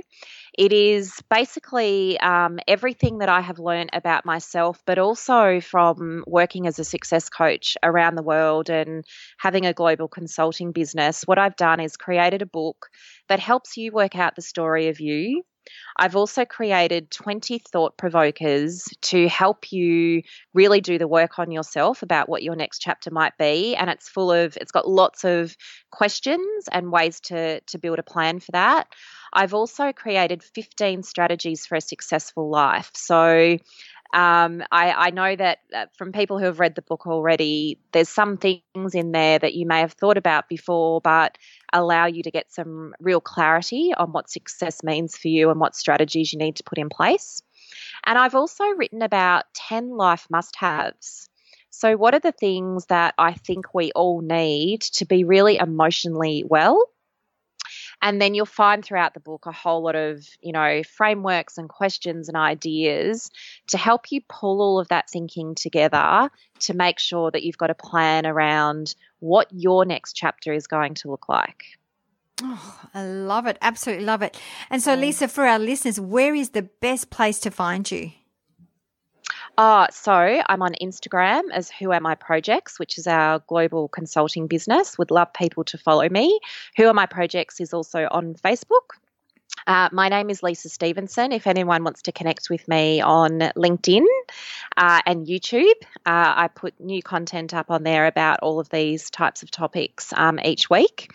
It 0.58 0.74
is 0.74 1.14
basically 1.30 2.18
um, 2.22 2.60
everything 2.68 3.18
that 3.20 3.30
I 3.30 3.42
have 3.42 3.60
learned 3.60 3.90
about 3.94 4.26
myself, 4.26 4.82
but 4.86 4.98
also 4.98 5.60
from 5.60 6.24
working 6.26 6.68
as 6.68 6.80
a 6.80 6.86
success 6.86 7.30
coach 7.30 7.78
around 7.84 8.16
the 8.16 8.24
world 8.24 8.70
and 8.70 9.04
having 9.38 9.66
a 9.66 9.74
global 9.74 10.08
consulting 10.08 10.72
business. 10.72 11.24
What 11.24 11.38
I've 11.38 11.58
done 11.58 11.82
is 11.82 11.98
created 11.98 12.42
a 12.42 12.48
book 12.48 12.88
that 13.28 13.40
helps 13.42 13.76
you 13.76 13.92
work 13.92 14.16
out 14.16 14.36
the 14.36 14.42
story 14.42 14.88
of 14.88 15.02
you 15.02 15.44
I've 15.96 16.16
also 16.16 16.46
created 16.46 17.12
20 17.12 17.60
thought 17.60 17.98
provokers 17.98 18.86
to 19.04 19.28
help 19.28 19.72
you 19.72 20.22
really 20.54 20.82
do 20.82 20.98
the 20.98 21.08
work 21.08 21.40
on 21.40 21.52
yourself 21.52 22.04
about 22.04 22.30
what 22.30 22.44
your 22.44 22.56
next 22.56 22.80
chapter 22.80 23.12
might 23.12 23.38
be. 23.38 23.76
And 23.76 23.90
it's 23.90 24.10
full 24.10 24.32
of, 24.32 24.58
it's 24.58 24.72
got 24.72 24.88
lots 24.88 25.24
of 25.24 25.56
questions 25.92 26.70
and 26.72 26.92
ways 26.92 27.20
to, 27.22 27.62
to 27.62 27.78
build 27.78 28.00
a 28.00 28.04
plan 28.04 28.40
for 28.40 28.52
that. 28.52 28.88
I've 29.34 29.54
also 29.54 29.92
created 29.92 30.44
15 30.44 31.04
strategies 31.04 31.66
for 31.66 31.76
a 31.76 31.82
successful 31.82 32.50
life. 32.50 32.92
So 32.94 33.58
um, 34.14 34.64
I, 34.72 34.92
I, 34.92 35.10
know 35.12 35.36
that 35.36 35.60
uh, 35.74 35.86
from 35.98 36.12
people 36.12 36.40
who 36.40 36.46
have 36.46 36.60
read 36.60 36.76
the 36.76 36.82
book 36.82 37.06
already, 37.06 37.80
there's 37.92 38.10
some 38.10 38.38
things 38.38 38.96
in 38.96 39.12
there 39.12 39.38
that 39.38 39.54
you 39.54 39.66
may 39.66 39.82
have 39.82 39.94
thought 39.94 40.18
about 40.18 40.48
before, 40.48 41.02
but 41.02 41.38
allow 41.74 42.06
you 42.06 42.24
to 42.24 42.32
get 42.32 42.52
some 42.52 42.94
real 43.00 43.20
clarity 43.20 43.94
on 43.96 44.14
what 44.14 44.30
success 44.30 44.82
means 44.84 45.18
for 45.18 45.28
you 45.28 45.50
and 45.50 45.60
what 45.60 45.76
strategies 45.76 46.32
you 46.32 46.40
need 46.40 46.56
to 46.56 46.64
put 46.64 46.78
in 46.78 46.90
place. 46.90 47.42
And 48.06 48.18
I've 48.18 48.36
also 48.36 48.64
written 48.66 49.02
about 49.02 49.46
10 49.56 49.98
life 49.98 50.28
must 50.30 50.56
haves. 50.56 51.30
So, 51.70 51.98
what 51.98 52.16
are 52.16 52.20
the 52.20 52.32
things 52.32 52.86
that 52.86 53.14
I 53.18 53.34
think 53.34 53.74
we 53.74 53.92
all 53.92 54.22
need 54.22 54.82
to 54.82 55.06
be 55.06 55.26
really 55.26 55.58
emotionally 55.58 56.44
well? 56.48 56.90
And 58.02 58.22
then 58.22 58.36
you'll 58.36 58.46
find 58.46 58.86
throughout 58.86 59.14
the 59.14 59.20
book 59.20 59.46
a 59.46 59.52
whole 59.52 59.82
lot 59.82 59.96
of, 59.96 60.28
you 60.42 60.52
know, 60.52 60.84
frameworks 60.84 61.58
and 61.58 61.68
questions 61.68 62.28
and 62.28 62.38
ideas 62.38 63.32
to 63.68 63.78
help 63.78 64.12
you 64.12 64.22
pull 64.30 64.62
all 64.62 64.80
of 64.80 64.88
that 64.90 65.10
thinking 65.10 65.56
together 65.56 66.30
to 66.60 66.74
make 66.76 67.00
sure 67.00 67.32
that 67.32 67.44
you've 67.44 67.58
got 67.58 67.72
a 67.72 67.76
plan 67.76 68.26
around 68.26 68.94
what 69.20 69.48
your 69.52 69.84
next 69.84 70.14
chapter 70.14 70.54
is 70.54 70.68
going 70.68 70.94
to 70.96 71.10
look 71.10 71.28
like. 71.28 71.64
Oh, 72.44 72.80
I 72.94 73.04
love 73.04 73.48
it. 73.48 73.58
Absolutely 73.62 74.06
love 74.06 74.22
it. 74.22 74.40
And 74.70 74.82
so, 74.82 74.96
mm. 74.96 75.02
Lisa, 75.02 75.28
for 75.28 75.46
our 75.46 75.58
listeners, 75.58 76.00
where 76.00 76.36
is 76.36 76.52
the 76.52 76.64
best 76.64 77.10
place 77.10 77.40
to 77.40 77.52
find 77.52 77.90
you? 77.90 78.12
Uh, 79.58 79.88
so 79.90 80.14
I'm 80.14 80.62
on 80.62 80.76
Instagram 80.80 81.44
as 81.52 81.72
Who 81.72 81.92
Am 81.92 82.06
I 82.06 82.14
Projects, 82.14 82.78
which 82.78 83.00
is 83.00 83.08
our 83.08 83.40
global 83.48 83.88
consulting 83.88 84.46
business. 84.46 85.00
Would 85.00 85.10
love 85.10 85.34
people 85.34 85.64
to 85.66 85.80
follow 85.80 86.08
me. 86.10 86.40
Who 86.76 86.88
Am 86.88 87.00
I 87.00 87.08
Projects 87.08 87.60
is 87.60 87.74
also 87.74 88.08
on 88.12 88.36
Facebook. 88.36 88.98
Uh, 89.68 89.90
my 89.92 90.08
name 90.08 90.30
is 90.30 90.42
Lisa 90.42 90.70
Stephenson. 90.70 91.34
If 91.34 91.46
anyone 91.46 91.84
wants 91.84 92.04
to 92.04 92.14
connect 92.14 92.50
with 92.50 92.66
me 92.70 93.02
on 93.02 93.40
LinkedIn 93.40 94.06
uh, 94.78 95.02
and 95.06 95.28
YouTube, 95.28 95.74
uh, 96.06 96.34
I 96.36 96.48
put 96.48 96.80
new 96.80 97.04
content 97.04 97.54
up 97.54 97.70
on 97.70 97.84
there 97.84 98.08
about 98.08 98.40
all 98.44 98.62
of 98.62 98.70
these 98.70 99.10
types 99.10 99.44
of 99.44 99.52
topics 99.52 100.14
um, 100.14 100.40
each 100.44 100.70
week. 100.70 101.12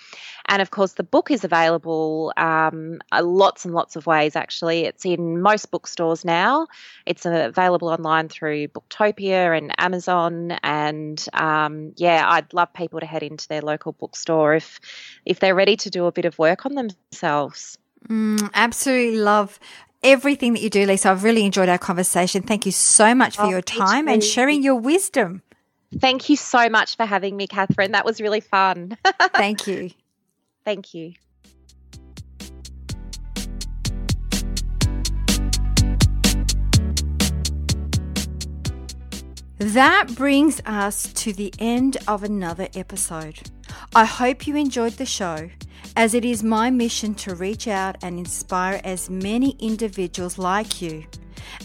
And 0.47 0.61
of 0.61 0.71
course, 0.71 0.93
the 0.93 1.03
book 1.03 1.31
is 1.31 1.45
available 1.45 2.35
um, 2.37 3.01
uh, 3.11 3.23
lots 3.23 3.65
and 3.65 3.73
lots 3.73 3.97
of 3.97 4.07
ways, 4.07 4.37
actually. 4.37 4.85
It's 4.85 5.07
in 5.07 5.41
most 5.41 5.71
bookstores 5.71 6.23
now. 6.23 6.67
It's 7.07 7.25
available 7.25 7.89
online 7.89 8.29
through 8.29 8.69
Booktopia 8.69 9.57
and 9.57 9.73
Amazon. 9.79 10.51
And 10.63 11.25
um, 11.33 11.95
yeah, 11.97 12.29
I'd 12.29 12.53
love 12.53 12.75
people 12.75 13.01
to 13.01 13.07
head 13.07 13.23
into 13.23 13.49
their 13.49 13.63
local 13.63 13.93
bookstore 13.93 14.55
if, 14.55 14.79
if 15.25 15.41
they're 15.41 15.55
ready 15.55 15.77
to 15.77 15.91
do 15.91 16.05
a 16.05 16.13
bit 16.13 16.27
of 16.27 16.39
work 16.39 16.67
on 16.67 16.75
themselves. 16.75 17.79
Mm, 18.09 18.51
absolutely 18.55 19.19
love 19.19 19.59
everything 20.03 20.55
that 20.55 20.63
you 20.63 20.71
do, 20.71 20.85
Lisa. 20.87 21.11
I've 21.11 21.25
really 21.25 21.45
enjoyed 21.45 21.69
our 21.69 21.79
conversation. 21.79 22.43
Thank 22.43 22.67
you 22.67 22.73
so 22.73 23.15
much 23.15 23.37
for 23.37 23.45
oh, 23.45 23.51
your 23.51 23.63
time 23.63 24.09
and 24.09 24.23
sharing 24.23 24.63
your 24.63 24.77
wisdom. 24.77 25.43
Thank 25.99 26.29
you 26.29 26.37
so 26.37 26.69
much 26.69 26.97
for 26.97 27.05
having 27.05 27.37
me, 27.37 27.47
Catherine. 27.47 27.93
That 27.93 28.05
was 28.05 28.21
really 28.21 28.41
fun. 28.41 28.97
Thank 29.35 29.67
you. 29.67 29.91
Thank 30.65 30.95
you. 30.95 31.13
That 39.59 40.09
brings 40.17 40.61
us 40.67 41.13
to 41.13 41.33
the 41.33 41.55
end 41.61 41.97
of 42.09 42.25
another 42.25 42.69
episode. 42.75 43.39
I 43.95 44.07
hope 44.07 44.49
you 44.49 44.57
enjoyed 44.57 44.95
the 44.95 45.07
show, 45.07 45.51
as 45.97 46.15
it 46.15 46.25
is 46.25 46.43
my 46.43 46.71
mission 46.71 47.15
to 47.15 47.35
reach 47.35 47.69
out 47.69 47.97
and 48.03 48.19
inspire 48.19 48.81
as 48.85 49.11
many 49.11 49.51
individuals 49.59 50.39
like 50.39 50.81
you. 50.81 51.05